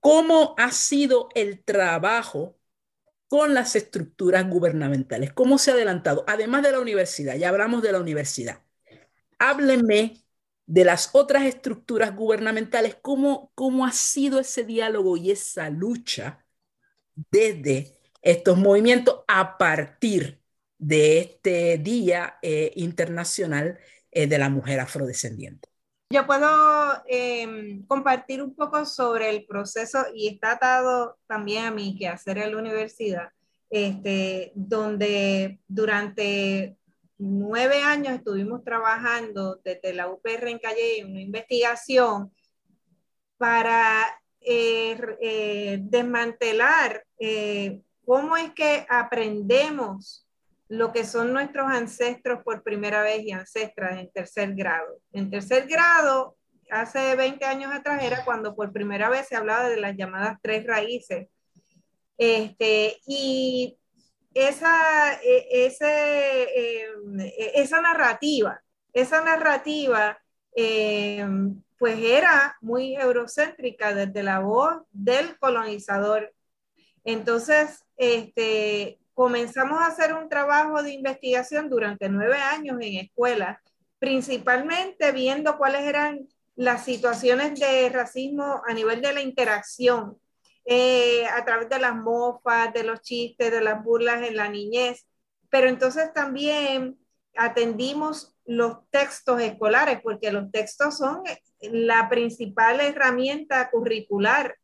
¿cómo 0.00 0.54
ha 0.58 0.70
sido 0.72 1.28
el 1.34 1.64
trabajo 1.64 2.58
con 3.28 3.54
las 3.54 3.76
estructuras 3.76 4.48
gubernamentales? 4.48 5.32
¿Cómo 5.32 5.58
se 5.58 5.72
ha 5.72 5.74
adelantado? 5.74 6.24
Además 6.28 6.62
de 6.62 6.72
la 6.72 6.80
universidad, 6.80 7.36
ya 7.36 7.48
hablamos 7.48 7.82
de 7.82 7.92
la 7.92 8.00
universidad. 8.00 8.62
Háblenme 9.38 10.22
de 10.66 10.84
las 10.84 11.10
otras 11.14 11.44
estructuras 11.44 12.14
gubernamentales, 12.14 12.96
¿cómo, 13.02 13.52
cómo 13.54 13.86
ha 13.86 13.92
sido 13.92 14.40
ese 14.40 14.64
diálogo 14.64 15.16
y 15.16 15.30
esa 15.32 15.70
lucha 15.70 16.44
desde 17.30 17.98
estos 18.22 18.58
movimientos 18.58 19.20
a 19.28 19.58
partir 19.58 20.40
de 20.78 21.20
este 21.20 21.78
Día 21.78 22.38
eh, 22.42 22.72
Internacional 22.76 23.78
eh, 24.10 24.26
de 24.26 24.38
la 24.38 24.50
Mujer 24.50 24.80
Afrodescendiente. 24.80 25.71
Yo 26.12 26.26
puedo 26.26 26.46
em, 27.06 27.86
compartir 27.86 28.42
un 28.42 28.54
poco 28.54 28.84
sobre 28.84 29.30
el 29.30 29.46
proceso 29.46 30.04
y 30.14 30.28
está 30.28 30.52
atado 30.52 31.16
también 31.26 31.64
a 31.64 31.70
mi 31.70 31.96
quehacer 31.96 32.36
en 32.36 32.52
la 32.52 32.58
universidad, 32.58 33.30
este, 33.70 34.52
donde 34.54 35.58
durante 35.66 36.76
nueve 37.16 37.82
años 37.82 38.12
estuvimos 38.16 38.62
trabajando 38.62 39.58
desde 39.64 39.94
la 39.94 40.08
UPR 40.10 40.48
en 40.50 40.58
Calle 40.58 40.98
en 40.98 41.12
una 41.12 41.22
investigación 41.22 42.30
para 43.38 44.04
eh, 44.42 45.00
eh, 45.18 45.78
desmantelar 45.80 47.06
eh, 47.18 47.80
cómo 48.04 48.36
es 48.36 48.52
que 48.52 48.84
aprendemos 48.86 50.21
lo 50.72 50.90
que 50.90 51.04
son 51.04 51.34
nuestros 51.34 51.70
ancestros 51.70 52.42
por 52.42 52.62
primera 52.62 53.02
vez 53.02 53.22
y 53.24 53.32
ancestras 53.32 54.00
en 54.00 54.10
tercer 54.10 54.54
grado. 54.54 55.00
En 55.12 55.30
tercer 55.30 55.66
grado, 55.68 56.38
hace 56.70 57.14
20 57.14 57.44
años 57.44 57.70
atrás, 57.74 58.02
era 58.02 58.24
cuando 58.24 58.56
por 58.56 58.72
primera 58.72 59.10
vez 59.10 59.28
se 59.28 59.36
hablaba 59.36 59.68
de 59.68 59.78
las 59.78 59.94
llamadas 59.98 60.38
tres 60.40 60.66
raíces. 60.66 61.28
Este, 62.16 62.96
y 63.06 63.76
esa, 64.32 65.20
e, 65.22 65.66
ese, 65.66 66.84
em, 66.84 67.20
e, 67.20 67.52
esa 67.56 67.82
narrativa, 67.82 68.62
esa 68.94 69.20
narrativa, 69.20 70.18
em, 70.56 71.62
pues 71.78 71.98
era 72.02 72.56
muy 72.62 72.96
eurocéntrica 72.96 73.92
desde 73.92 74.22
la 74.22 74.38
voz 74.38 74.80
del 74.90 75.38
colonizador. 75.38 76.32
Entonces, 77.04 77.84
este, 77.98 79.01
comenzamos 79.14 79.80
a 79.80 79.86
hacer 79.86 80.14
un 80.14 80.28
trabajo 80.28 80.82
de 80.82 80.92
investigación 80.92 81.68
durante 81.68 82.08
nueve 82.08 82.36
años 82.36 82.78
en 82.80 82.94
escuelas, 82.96 83.58
principalmente 83.98 85.12
viendo 85.12 85.56
cuáles 85.58 85.82
eran 85.82 86.26
las 86.54 86.84
situaciones 86.84 87.58
de 87.58 87.88
racismo 87.88 88.62
a 88.66 88.74
nivel 88.74 89.00
de 89.00 89.12
la 89.12 89.22
interacción, 89.22 90.18
eh, 90.64 91.26
a 91.26 91.44
través 91.44 91.68
de 91.68 91.78
las 91.78 91.94
mofas, 91.94 92.72
de 92.72 92.84
los 92.84 93.00
chistes, 93.02 93.50
de 93.50 93.60
las 93.60 93.82
burlas 93.82 94.26
en 94.26 94.36
la 94.36 94.48
niñez. 94.48 95.06
Pero 95.50 95.68
entonces 95.68 96.12
también 96.12 96.98
atendimos 97.36 98.36
los 98.44 98.88
textos 98.90 99.40
escolares, 99.40 100.00
porque 100.02 100.32
los 100.32 100.50
textos 100.50 100.98
son 100.98 101.22
la 101.60 102.08
principal 102.08 102.80
herramienta 102.80 103.70
curricular 103.70 104.56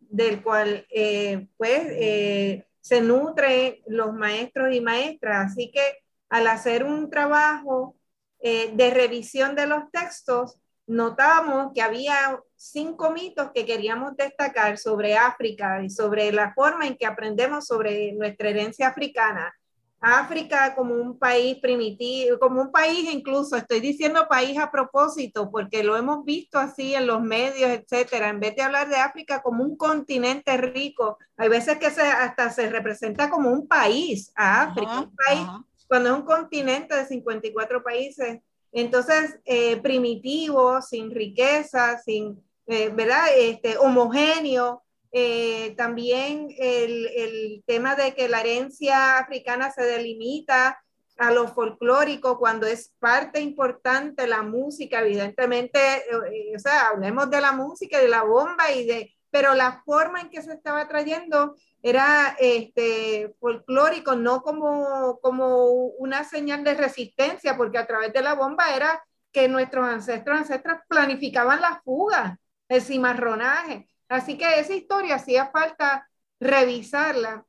del 0.00 0.42
cual, 0.42 0.86
eh, 0.90 1.46
pues, 1.56 1.82
eh, 1.90 2.64
se 2.88 3.02
nutren 3.02 3.76
los 3.86 4.14
maestros 4.14 4.74
y 4.74 4.80
maestras. 4.80 5.52
Así 5.52 5.70
que 5.70 5.98
al 6.30 6.46
hacer 6.46 6.84
un 6.84 7.10
trabajo 7.10 7.96
eh, 8.40 8.70
de 8.72 8.88
revisión 8.88 9.54
de 9.54 9.66
los 9.66 9.90
textos, 9.90 10.56
notamos 10.86 11.72
que 11.74 11.82
había 11.82 12.40
cinco 12.56 13.10
mitos 13.10 13.50
que 13.54 13.66
queríamos 13.66 14.16
destacar 14.16 14.78
sobre 14.78 15.18
África 15.18 15.82
y 15.82 15.90
sobre 15.90 16.32
la 16.32 16.54
forma 16.54 16.86
en 16.86 16.96
que 16.96 17.04
aprendemos 17.04 17.66
sobre 17.66 18.12
nuestra 18.12 18.48
herencia 18.48 18.88
africana. 18.88 19.54
África 20.00 20.74
como 20.76 20.94
un 20.94 21.18
país 21.18 21.58
primitivo, 21.60 22.38
como 22.38 22.62
un 22.62 22.70
país 22.70 23.12
incluso, 23.12 23.56
estoy 23.56 23.80
diciendo 23.80 24.28
país 24.28 24.56
a 24.58 24.70
propósito, 24.70 25.50
porque 25.50 25.82
lo 25.82 25.96
hemos 25.96 26.24
visto 26.24 26.58
así 26.58 26.94
en 26.94 27.06
los 27.06 27.20
medios, 27.20 27.70
etcétera, 27.70 28.28
en 28.28 28.38
vez 28.38 28.54
de 28.54 28.62
hablar 28.62 28.88
de 28.88 28.96
África 28.96 29.42
como 29.42 29.64
un 29.64 29.76
continente 29.76 30.56
rico, 30.56 31.18
hay 31.36 31.48
veces 31.48 31.78
que 31.78 31.90
se, 31.90 32.02
hasta 32.02 32.50
se 32.50 32.70
representa 32.70 33.28
como 33.28 33.50
un 33.50 33.66
país 33.66 34.32
a 34.36 34.62
África, 34.62 35.00
un 35.00 35.16
país, 35.16 35.46
cuando 35.88 36.10
es 36.10 36.14
un 36.14 36.24
continente 36.24 36.94
de 36.94 37.06
54 37.06 37.82
países, 37.82 38.40
entonces 38.70 39.40
eh, 39.44 39.78
primitivo, 39.78 40.80
sin 40.82 41.10
riqueza, 41.10 41.98
sin, 41.98 42.40
eh, 42.66 42.90
¿verdad? 42.90 43.26
Este, 43.36 43.78
homogéneo, 43.78 44.82
eh, 45.12 45.74
también 45.76 46.48
el, 46.58 47.06
el, 47.16 47.62
tema 47.66 47.94
de 47.94 48.14
que 48.14 48.28
la 48.28 48.40
herencia 48.40 49.18
africana 49.18 49.70
se 49.70 49.82
delimita 49.82 50.82
a 51.18 51.32
lo 51.32 51.48
folclórico 51.48 52.38
cuando 52.38 52.66
es 52.66 52.92
parte 52.98 53.40
importante 53.40 54.26
la 54.26 54.42
música, 54.42 55.00
evidentemente, 55.00 55.78
eh, 55.80 56.54
o 56.54 56.58
sea, 56.58 56.88
hablemos 56.88 57.28
de 57.30 57.40
la 57.40 57.52
música, 57.52 57.98
de 57.98 58.08
la 58.08 58.22
bomba 58.22 58.70
y 58.70 58.86
de, 58.86 59.14
pero 59.30 59.54
la 59.54 59.82
forma 59.84 60.20
en 60.20 60.30
que 60.30 60.42
se 60.42 60.52
estaba 60.52 60.86
trayendo 60.88 61.56
era 61.82 62.36
este, 62.38 63.34
folclórico, 63.40 64.14
no 64.14 64.42
como, 64.42 65.18
como 65.20 65.66
una 65.98 66.24
señal 66.24 66.64
de 66.64 66.74
resistencia, 66.74 67.56
porque 67.56 67.78
a 67.78 67.86
través 67.86 68.12
de 68.12 68.22
la 68.22 68.34
bomba 68.34 68.74
era 68.74 69.02
que 69.32 69.48
nuestros 69.48 69.86
ancestros, 69.86 70.38
ancestras 70.38 70.82
planificaban 70.88 71.60
la 71.60 71.80
fuga, 71.84 72.38
el 72.68 72.82
cimarronaje. 72.82 73.88
Así 74.08 74.38
que 74.38 74.58
esa 74.58 74.74
historia 74.74 75.16
hacía 75.16 75.46
falta 75.50 76.08
revisarla. 76.40 77.44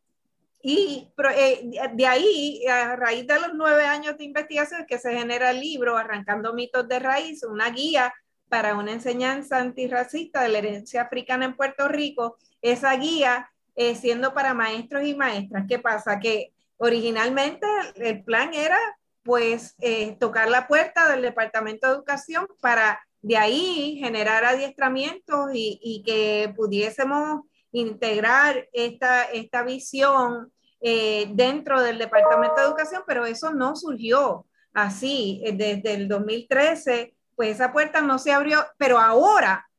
Y 0.61 1.09
eh, 1.35 1.71
de 1.93 2.05
ahí, 2.05 2.65
a 2.67 2.95
raíz 2.95 3.25
de 3.25 3.39
los 3.39 3.53
nueve 3.53 3.85
años 3.85 4.17
de 4.17 4.25
investigación, 4.25 4.85
que 4.85 4.99
se 4.99 5.17
genera 5.17 5.51
el 5.51 5.61
libro 5.61 5.97
Arrancando 5.97 6.53
mitos 6.53 6.87
de 6.87 6.99
raíz, 6.99 7.43
una 7.43 7.69
guía 7.69 8.13
para 8.49 8.75
una 8.75 8.91
enseñanza 8.91 9.59
antirracista 9.59 10.41
de 10.41 10.49
la 10.49 10.57
herencia 10.57 11.03
africana 11.03 11.45
en 11.45 11.55
Puerto 11.55 11.87
Rico. 11.87 12.37
Esa 12.61 12.93
guía 12.95 13.49
eh, 13.75 13.95
siendo 13.95 14.33
para 14.33 14.53
maestros 14.53 15.05
y 15.05 15.15
maestras. 15.15 15.65
¿Qué 15.67 15.79
pasa? 15.79 16.19
Que 16.19 16.51
originalmente 16.77 17.65
el 17.95 18.23
plan 18.23 18.53
era 18.53 18.77
pues 19.23 19.75
eh, 19.79 20.17
tocar 20.19 20.49
la 20.49 20.67
puerta 20.67 21.07
del 21.09 21.21
Departamento 21.21 21.87
de 21.87 21.93
Educación 21.93 22.47
para 22.59 22.99
de 23.21 23.37
ahí 23.37 23.97
generar 23.99 24.45
adiestramientos 24.45 25.49
y, 25.53 25.79
y 25.81 26.03
que 26.03 26.53
pudiésemos 26.55 27.41
integrar 27.71 28.67
esta, 28.73 29.23
esta 29.23 29.63
visión 29.63 30.51
eh, 30.81 31.27
dentro 31.33 31.81
del 31.81 31.97
Departamento 31.97 32.55
de 32.55 32.67
Educación, 32.67 33.03
pero 33.05 33.25
eso 33.25 33.53
no 33.53 33.75
surgió 33.75 34.45
así. 34.73 35.43
Desde 35.53 35.93
el 35.93 36.07
2013, 36.07 37.13
pues 37.35 37.51
esa 37.51 37.71
puerta 37.71 38.01
no 38.01 38.17
se 38.19 38.31
abrió, 38.31 38.65
pero 38.77 38.99
ahora 38.99 39.69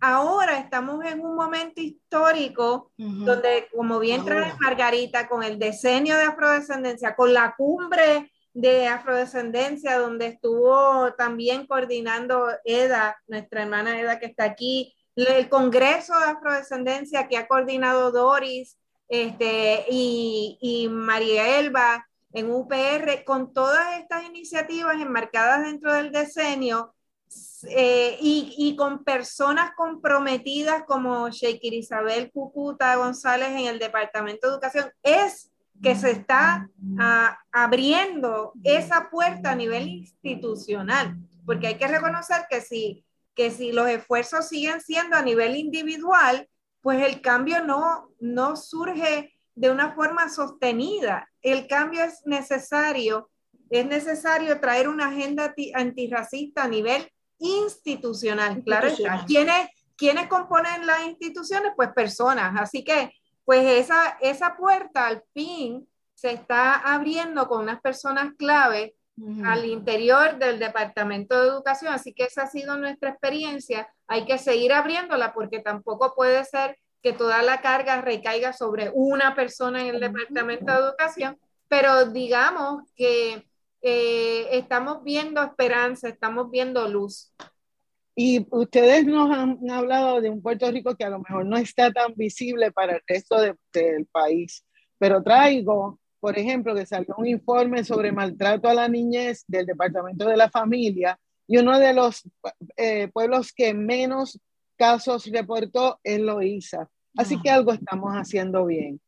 ahora 0.00 0.58
estamos 0.58 1.04
en 1.04 1.20
un 1.20 1.34
momento 1.34 1.80
histórico 1.80 2.92
donde, 2.96 3.68
como 3.74 3.98
bien 3.98 4.24
trae 4.24 4.52
Margarita, 4.60 5.28
con 5.28 5.42
el 5.42 5.58
decenio 5.58 6.16
de 6.16 6.24
afrodescendencia, 6.24 7.16
con 7.16 7.32
la 7.32 7.54
cumbre 7.56 8.30
de 8.56 8.86
afrodescendencia, 8.88 9.98
donde 9.98 10.28
estuvo 10.28 11.12
también 11.18 11.66
coordinando 11.66 12.48
Eda, 12.64 13.20
nuestra 13.26 13.62
hermana 13.62 14.00
Eda 14.00 14.18
que 14.18 14.26
está 14.26 14.44
aquí, 14.44 14.96
el 15.14 15.48
Congreso 15.50 16.18
de 16.18 16.26
Afrodescendencia 16.26 17.28
que 17.28 17.36
ha 17.36 17.46
coordinado 17.46 18.10
Doris 18.12 18.78
este, 19.08 19.84
y, 19.90 20.56
y 20.60 20.88
María 20.88 21.58
Elba 21.58 22.06
en 22.32 22.50
UPR, 22.50 23.24
con 23.24 23.52
todas 23.52 23.98
estas 24.00 24.24
iniciativas 24.24 25.00
enmarcadas 25.00 25.64
dentro 25.64 25.92
del 25.92 26.10
decenio, 26.10 26.94
eh, 27.68 28.16
y, 28.20 28.74
con 28.76 29.04
personas 29.04 29.72
comprometidas 29.76 30.84
como 30.84 31.28
Sheikir 31.28 31.74
Isabel 31.74 32.30
Cucuta 32.30 32.94
González 32.96 33.48
en 33.48 33.66
el 33.66 33.78
Departamento 33.78 34.46
de 34.46 34.52
Educación, 34.54 34.90
es 35.02 35.50
que 35.82 35.94
se 35.94 36.10
está 36.10 36.68
ah, 36.98 37.38
abriendo 37.52 38.52
esa 38.64 39.10
puerta 39.10 39.52
a 39.52 39.54
nivel 39.54 39.88
institucional, 39.88 41.16
porque 41.44 41.68
hay 41.68 41.74
que 41.76 41.88
reconocer 41.88 42.46
que 42.48 42.60
si, 42.60 43.04
que 43.34 43.50
si 43.50 43.72
los 43.72 43.88
esfuerzos 43.88 44.48
siguen 44.48 44.80
siendo 44.80 45.16
a 45.16 45.22
nivel 45.22 45.56
individual, 45.56 46.48
pues 46.80 47.02
el 47.02 47.20
cambio 47.20 47.64
no, 47.64 48.10
no 48.20 48.56
surge 48.56 49.36
de 49.54 49.70
una 49.70 49.94
forma 49.94 50.28
sostenida. 50.28 51.28
El 51.42 51.66
cambio 51.66 52.04
es 52.04 52.22
necesario, 52.26 53.30
es 53.70 53.86
necesario 53.86 54.60
traer 54.60 54.88
una 54.88 55.08
agenda 55.08 55.54
antirracista 55.74 56.64
a 56.64 56.68
nivel 56.68 57.10
institucional, 57.38 58.62
claro 58.64 58.88
¿Quiénes, 59.26 59.68
¿Quiénes 59.96 60.28
componen 60.28 60.86
las 60.86 61.04
instituciones? 61.06 61.72
Pues 61.74 61.90
personas. 61.92 62.54
Así 62.60 62.84
que, 62.84 63.12
pues 63.46 63.64
esa, 63.64 64.18
esa 64.20 64.56
puerta 64.56 65.06
al 65.06 65.22
fin 65.32 65.88
se 66.14 66.32
está 66.32 66.74
abriendo 66.74 67.48
con 67.48 67.62
unas 67.62 67.80
personas 67.80 68.34
clave 68.36 68.96
al 69.44 69.64
interior 69.64 70.36
del 70.38 70.58
Departamento 70.58 71.40
de 71.40 71.48
Educación. 71.48 71.94
Así 71.94 72.12
que 72.12 72.24
esa 72.24 72.42
ha 72.42 72.46
sido 72.48 72.76
nuestra 72.76 73.10
experiencia. 73.10 73.88
Hay 74.08 74.26
que 74.26 74.36
seguir 74.36 74.74
abriéndola 74.74 75.32
porque 75.32 75.60
tampoco 75.60 76.14
puede 76.14 76.44
ser 76.44 76.76
que 77.02 77.12
toda 77.12 77.42
la 77.42 77.60
carga 77.62 78.02
recaiga 78.02 78.52
sobre 78.52 78.90
una 78.92 79.34
persona 79.34 79.80
en 79.80 79.94
el 79.94 80.00
Departamento 80.00 80.72
de 80.72 80.78
Educación, 80.78 81.38
pero 81.68 82.06
digamos 82.06 82.82
que 82.96 83.46
eh, 83.80 84.48
estamos 84.50 85.04
viendo 85.04 85.42
esperanza, 85.42 86.08
estamos 86.08 86.50
viendo 86.50 86.88
luz. 86.88 87.32
Y 88.18 88.46
ustedes 88.50 89.04
nos 89.04 89.30
han, 89.30 89.58
hablado 89.70 90.22
de 90.22 90.30
un 90.30 90.40
Puerto 90.40 90.70
Rico 90.70 90.96
que 90.96 91.04
a 91.04 91.10
lo 91.10 91.18
mejor 91.18 91.44
no 91.44 91.58
está 91.58 91.92
tan 91.92 92.14
visible 92.14 92.72
para 92.72 92.94
el 92.94 93.02
resto 93.06 93.36
del 93.38 94.06
país, 94.06 94.64
pero 94.98 95.22
traigo, 95.22 96.00
por 96.18 96.38
ejemplo, 96.38 96.74
que 96.74 96.86
salió 96.86 97.14
un 97.18 97.26
informe 97.26 97.84
sobre 97.84 98.12
maltrato 98.12 98.70
a 98.70 98.74
la 98.74 98.88
niñez 98.88 99.44
del 99.46 99.66
Departamento 99.66 100.26
de 100.26 100.36
la 100.38 100.48
Familia 100.48 101.20
y 101.46 101.58
uno 101.58 101.78
de 101.78 101.92
los 101.92 102.22
eh, 102.78 103.08
pueblos 103.08 103.52
que 103.52 103.74
menos 103.74 104.40
casos 104.76 105.26
reportó 105.26 106.00
es 106.02 106.18
Loíza. 106.18 106.88
Así 107.18 107.40
que 107.40 107.50
algo 107.50 107.72
estamos 107.72 108.12
haciendo 108.14 108.64
bien. 108.64 108.98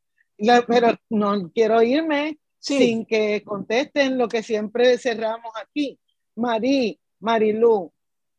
pero 0.67 0.95
no 1.09 1.51
quiero 1.53 1.83
irme 1.83 2.39
sin 2.59 3.07
que 3.07 3.43
contesten 3.43 4.19
lo 4.19 4.29
que 4.29 4.43
siempre 4.43 4.99
cerramos 4.99 5.53
aquí. 5.61 5.99
Marí, 6.37 7.01
Marilú, 7.21 7.93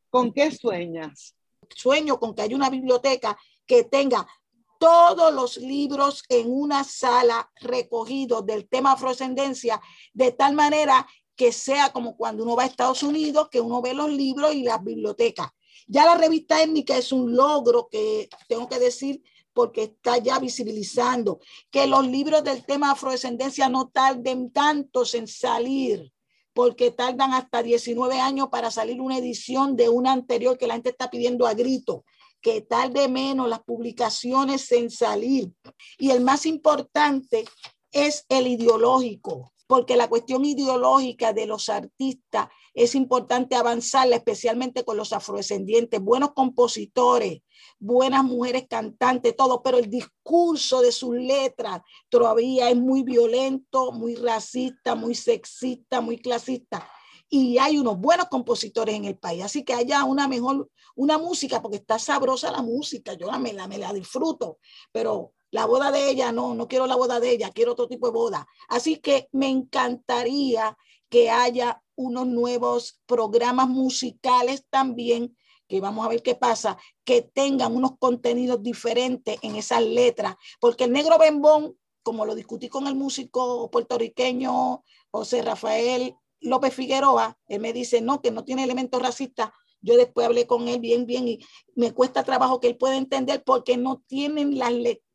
¿con 0.09 0.33
qué 0.33 0.51
sueñas? 0.51 1.35
Sueño 1.75 2.19
con 2.19 2.33
que 2.33 2.41
haya 2.43 2.55
una 2.55 2.69
biblioteca 2.69 3.37
que 3.65 3.83
tenga 3.83 4.27
todos 4.79 5.33
los 5.33 5.57
libros 5.57 6.23
en 6.29 6.51
una 6.51 6.83
sala 6.83 7.51
recogidos 7.61 8.45
del 8.45 8.67
tema 8.67 8.93
afrodescendencia, 8.93 9.79
de 10.13 10.31
tal 10.31 10.55
manera 10.55 11.05
que 11.35 11.51
sea 11.51 11.91
como 11.91 12.17
cuando 12.17 12.43
uno 12.43 12.55
va 12.55 12.63
a 12.63 12.67
Estados 12.67 13.03
Unidos, 13.03 13.49
que 13.51 13.61
uno 13.61 13.81
ve 13.81 13.93
los 13.93 14.09
libros 14.09 14.53
y 14.55 14.63
las 14.63 14.83
bibliotecas. 14.83 15.49
Ya 15.87 16.05
la 16.05 16.15
revista 16.15 16.61
étnica 16.61 16.97
es 16.97 17.11
un 17.11 17.35
logro 17.35 17.87
que 17.89 18.29
tengo 18.47 18.67
que 18.67 18.79
decir 18.79 19.21
porque 19.53 19.83
está 19.83 20.17
ya 20.17 20.39
visibilizando 20.39 21.39
que 21.69 21.87
los 21.87 22.07
libros 22.07 22.43
del 22.43 22.65
tema 22.65 22.91
afrodescendencia 22.91 23.67
no 23.67 23.89
tarden 23.89 24.51
tantos 24.51 25.15
en 25.15 25.27
salir, 25.27 26.11
porque 26.59 26.91
tardan 26.91 27.33
hasta 27.33 27.63
19 27.63 28.19
años 28.19 28.49
para 28.49 28.69
salir 28.69 28.99
una 28.99 29.17
edición 29.17 29.77
de 29.77 29.87
una 29.87 30.11
anterior 30.11 30.57
que 30.57 30.67
la 30.67 30.73
gente 30.73 30.89
está 30.89 31.09
pidiendo 31.09 31.47
a 31.47 31.53
grito, 31.53 32.03
que 32.41 32.59
tarde 32.59 33.07
menos 33.07 33.47
las 33.47 33.61
publicaciones 33.61 34.69
en 34.73 34.91
salir. 34.91 35.53
Y 35.97 36.09
el 36.09 36.19
más 36.19 36.45
importante 36.45 37.45
es 37.93 38.25
el 38.27 38.45
ideológico, 38.45 39.53
porque 39.67 39.95
la 39.95 40.09
cuestión 40.09 40.43
ideológica 40.43 41.31
de 41.31 41.45
los 41.45 41.69
artistas 41.69 42.49
es 42.79 42.95
importante 42.95 43.57
avanzarla, 43.57 44.15
especialmente 44.15 44.85
con 44.85 44.95
los 44.95 45.11
afrodescendientes, 45.11 45.99
buenos 45.99 46.31
compositores, 46.31 47.41
buenas 47.77 48.23
mujeres 48.23 48.67
cantantes, 48.69 49.35
todo, 49.35 49.61
pero 49.61 49.79
el 49.79 49.89
discurso 49.89 50.79
de 50.79 50.93
sus 50.93 51.13
letras 51.13 51.81
todavía 52.07 52.69
es 52.69 52.77
muy 52.77 53.03
violento, 53.03 53.91
muy 53.91 54.15
racista, 54.15 54.95
muy 54.95 55.13
sexista, 55.13 55.99
muy 55.99 56.19
clasista. 56.19 56.89
Y 57.27 57.57
hay 57.57 57.77
unos 57.77 57.99
buenos 57.99 58.27
compositores 58.29 58.95
en 58.95 59.03
el 59.03 59.17
país, 59.17 59.43
así 59.43 59.65
que 59.65 59.73
haya 59.73 60.05
una 60.05 60.29
mejor, 60.29 60.69
una 60.95 61.17
música, 61.17 61.61
porque 61.61 61.77
está 61.77 61.99
sabrosa 61.99 62.49
la 62.49 62.61
música, 62.61 63.11
yo 63.15 63.29
me 63.39 63.51
la, 63.51 63.67
me 63.67 63.77
la 63.77 63.91
disfruto, 63.91 64.59
pero 64.93 65.33
la 65.51 65.65
boda 65.65 65.91
de 65.91 66.09
ella, 66.09 66.31
no, 66.31 66.55
no 66.55 66.69
quiero 66.69 66.87
la 66.87 66.95
boda 66.95 67.19
de 67.19 67.31
ella, 67.31 67.51
quiero 67.51 67.73
otro 67.73 67.89
tipo 67.89 68.07
de 68.07 68.13
boda. 68.13 68.47
Así 68.69 69.01
que 69.01 69.27
me 69.33 69.49
encantaría 69.49 70.77
que 71.09 71.29
haya 71.29 71.81
unos 71.99 72.27
nuevos 72.27 73.01
programas 73.05 73.67
musicales 73.67 74.65
también, 74.69 75.35
que 75.67 75.81
vamos 75.81 76.05
a 76.05 76.09
ver 76.09 76.23
qué 76.23 76.33
pasa, 76.33 76.77
que 77.03 77.21
tengan 77.21 77.75
unos 77.75 77.97
contenidos 77.99 78.63
diferentes 78.63 79.37
en 79.41 79.57
esas 79.57 79.83
letras, 79.83 80.35
porque 80.61 80.85
el 80.85 80.93
negro 80.93 81.17
bembón, 81.17 81.77
como 82.01 82.25
lo 82.25 82.35
discutí 82.35 82.69
con 82.69 82.87
el 82.87 82.95
músico 82.95 83.69
puertorriqueño 83.69 84.81
José 85.11 85.41
Rafael 85.41 86.15
López 86.39 86.73
Figueroa, 86.73 87.37
él 87.49 87.59
me 87.59 87.73
dice, 87.73 87.99
no, 87.99 88.21
que 88.21 88.31
no 88.31 88.45
tiene 88.45 88.63
elementos 88.63 89.01
racistas. 89.01 89.49
Yo 89.81 89.97
después 89.97 90.25
hablé 90.25 90.47
con 90.47 90.69
él 90.69 90.79
bien, 90.79 91.05
bien, 91.05 91.27
y 91.27 91.39
me 91.75 91.93
cuesta 91.93 92.23
trabajo 92.23 92.61
que 92.61 92.67
él 92.67 92.77
pueda 92.77 92.95
entender 92.95 93.43
porque 93.43 93.75
no 93.75 94.01
tienen 94.07 94.57
las 94.57 94.71
lecturas 94.71 95.08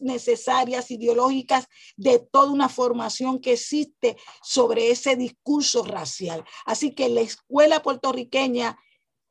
necesarias 0.00 0.90
ideológicas 0.90 1.66
de 1.96 2.18
toda 2.18 2.50
una 2.50 2.68
formación 2.68 3.40
que 3.40 3.52
existe 3.52 4.16
sobre 4.42 4.90
ese 4.90 5.16
discurso 5.16 5.84
racial. 5.84 6.44
Así 6.64 6.94
que 6.94 7.08
la 7.08 7.20
escuela 7.20 7.82
puertorriqueña 7.82 8.78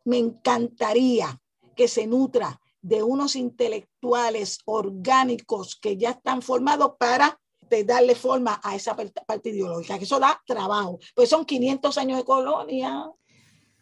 me 0.04 0.18
encantaría 0.18 1.42
que 1.76 1.88
se 1.88 2.08
nutra 2.08 2.62
de 2.82 3.02
unos 3.04 3.36
intelectuales 3.36 4.60
orgánicos 4.66 5.76
que 5.76 5.98
ya 5.98 6.12
están 6.12 6.42
formados 6.42 6.94
para 7.00 7.40
darle 7.86 8.16
forma 8.16 8.62
a 8.64 8.76
esa 8.76 8.96
parte 8.96 9.50
ideológica, 9.50 9.98
que 9.98 10.06
eso 10.06 10.20
da 10.20 10.42
trabajo, 10.46 11.00
pues 11.14 11.28
son 11.28 11.44
500 11.44 11.98
años 11.98 12.18
de 12.20 12.24
colonia. 12.24 13.12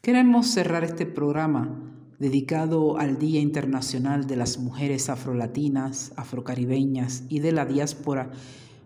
Queremos 0.01 0.47
cerrar 0.47 0.83
este 0.83 1.05
programa 1.05 2.02
dedicado 2.23 2.97
al 2.97 3.19
Día 3.19 3.41
Internacional 3.41 4.27
de 4.27 4.37
las 4.37 4.57
Mujeres 4.57 5.09
Afrolatinas, 5.09 6.13
Afrocaribeñas 6.15 7.23
y 7.27 7.39
de 7.39 7.51
la 7.51 7.65
diáspora, 7.65 8.31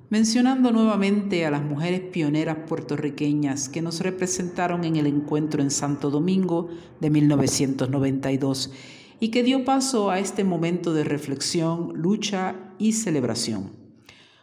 mencionando 0.10 0.72
nuevamente 0.72 1.46
a 1.46 1.52
las 1.52 1.62
mujeres 1.62 2.02
pioneras 2.02 2.58
puertorriqueñas 2.68 3.70
que 3.70 3.84
nos 3.84 4.00
representaron 4.00 4.86
en 4.86 4.96
el 4.96 5.06
encuentro 5.06 5.62
en 5.62 5.70
Santo 5.70 6.10
Domingo 6.10 6.70
de 7.00 7.12
1992 7.12 8.72
y 9.20 9.28
que 9.28 9.44
dio 9.44 9.64
paso 9.64 10.10
a 10.10 10.18
este 10.18 10.44
momento 10.44 10.96
de 10.96 11.04
reflexión, 11.04 11.92
lucha 11.94 12.56
y 12.80 12.94
celebración. 12.94 13.70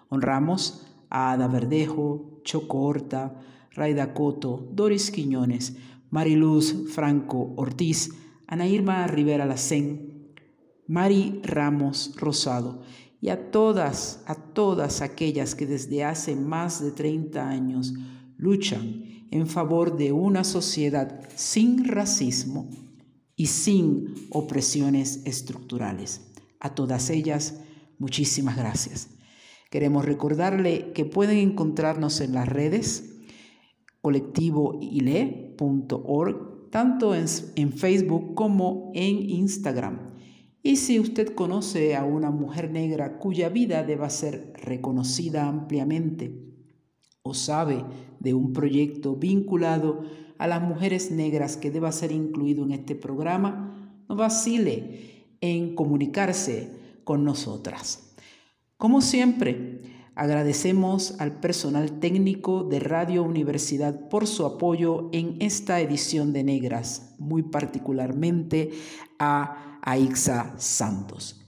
Honramos 0.08 0.86
a 1.10 1.32
Ada 1.32 1.48
Verdejo, 1.48 2.40
Choco 2.44 2.82
Horta, 2.82 3.40
Raida 3.72 4.14
Coto, 4.14 4.68
Doris 4.72 5.10
Quiñones, 5.10 5.76
Mariluz 6.10 6.92
Franco 6.92 7.54
Ortiz, 7.56 8.10
Ana 8.54 8.68
Irma 8.68 9.06
Rivera 9.08 9.46
Lacén, 9.46 10.32
Mari 10.86 11.40
Ramos 11.42 12.12
Rosado 12.14 12.82
y 13.20 13.30
a 13.30 13.50
todas, 13.50 14.22
a 14.26 14.36
todas 14.36 15.02
aquellas 15.02 15.56
que 15.56 15.66
desde 15.66 16.04
hace 16.04 16.36
más 16.36 16.80
de 16.80 16.92
30 16.92 17.48
años 17.48 17.94
luchan 18.36 19.26
en 19.32 19.48
favor 19.48 19.96
de 19.96 20.12
una 20.12 20.44
sociedad 20.44 21.28
sin 21.34 21.88
racismo 21.88 22.70
y 23.34 23.46
sin 23.46 24.14
opresiones 24.30 25.22
estructurales. 25.24 26.30
A 26.60 26.76
todas 26.76 27.10
ellas, 27.10 27.58
muchísimas 27.98 28.56
gracias. 28.56 29.08
Queremos 29.68 30.04
recordarle 30.04 30.92
que 30.92 31.04
pueden 31.04 31.38
encontrarnos 31.38 32.20
en 32.20 32.34
las 32.34 32.48
redes 32.48 33.16
colectivoile.org, 34.00 36.53
tanto 36.74 37.14
en, 37.14 37.72
Facebook 37.72 38.34
como 38.34 38.90
en 38.96 39.30
Instagram. 39.30 40.10
Y 40.60 40.74
si 40.74 40.98
usted 40.98 41.32
conoce 41.32 41.94
a 41.94 42.02
una 42.04 42.32
mujer 42.32 42.68
negra 42.68 43.18
cuya 43.18 43.48
vida 43.48 43.84
deba 43.84 44.10
ser 44.10 44.52
reconocida 44.56 45.46
ampliamente 45.46 46.34
o 47.22 47.32
sabe 47.32 47.84
de 48.18 48.34
un 48.34 48.52
proyecto 48.52 49.14
vinculado 49.14 50.02
a 50.36 50.48
las 50.48 50.62
mujeres 50.62 51.12
negras 51.12 51.56
que 51.56 51.70
deba 51.70 51.92
ser 51.92 52.10
incluido 52.10 52.64
en 52.64 52.72
este 52.72 52.96
programa, 52.96 54.02
no 54.08 54.16
vacile 54.16 55.36
en 55.40 55.76
comunicarse 55.76 56.70
con 57.04 57.22
nosotras. 57.22 58.16
Como 58.78 59.00
siempre, 59.00 59.73
agradecemos 60.14 61.20
al 61.20 61.40
personal 61.40 61.98
técnico 61.98 62.64
de 62.64 62.80
Radio 62.80 63.22
Universidad 63.22 64.08
por 64.08 64.26
su 64.26 64.46
apoyo 64.46 65.10
en 65.12 65.36
esta 65.40 65.80
edición 65.80 66.32
de 66.32 66.44
Negras, 66.44 67.14
muy 67.18 67.42
particularmente 67.42 68.70
a 69.18 69.78
Aixa 69.82 70.54
Santos. 70.58 71.40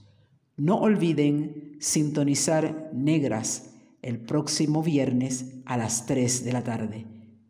No 0.57 0.79
olviden 0.79 1.77
sintonizar 1.79 2.91
Negras 2.93 3.75
el 4.01 4.19
próximo 4.19 4.83
viernes 4.83 5.61
a 5.65 5.77
las 5.77 6.05
3 6.05 6.43
de 6.45 6.53
la 6.53 6.63
tarde. 6.63 7.05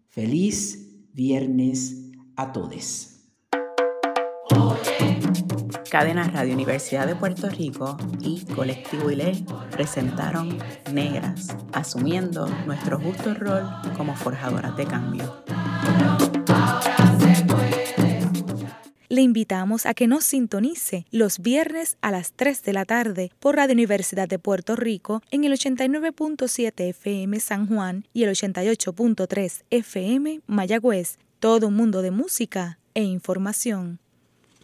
Feliz 0.10 1.10
viernes 1.14 2.12
a 2.36 2.52
todos. 2.52 3.17
Cadena 5.90 6.24
Radio 6.24 6.54
Universidad 6.54 7.08
de 7.08 7.16
Puerto 7.16 7.50
Rico 7.50 7.98
y 8.20 8.44
Colectivo 8.46 9.10
ILE 9.10 9.46
presentaron 9.72 10.58
Negras, 10.92 11.56
asumiendo 11.72 12.48
nuestro 12.66 13.00
justo 13.00 13.34
rol 13.34 13.64
como 13.96 14.16
forjadoras 14.16 14.76
de 14.76 14.86
cambio. 14.86 15.44
Le 19.08 19.22
invitamos 19.22 19.86
a 19.86 19.94
que 19.94 20.08
nos 20.08 20.26
sintonice 20.26 21.06
los 21.12 21.40
viernes 21.40 21.98
a 22.02 22.12
las 22.12 22.34
3 22.34 22.64
de 22.64 22.74
la 22.74 22.84
tarde 22.84 23.32
por 23.40 23.56
Radio 23.56 23.74
Universidad 23.74 24.28
de 24.28 24.40
Puerto 24.40 24.76
Rico 24.76 25.22
en 25.32 25.46
el 25.46 25.54
89.7 25.54 26.90
FM 26.90 27.40
San 27.40 27.68
Juan 27.68 28.06
y 28.14 28.24
el 28.24 28.32
88.3 28.32 29.64
FM 29.70 30.42
Mayagüez. 30.48 31.18
Todo 31.40 31.70
un 31.70 31.76
mundo 31.76 32.02
de 32.02 32.12
música 32.12 32.80
e 32.94 33.04
información. 33.04 34.00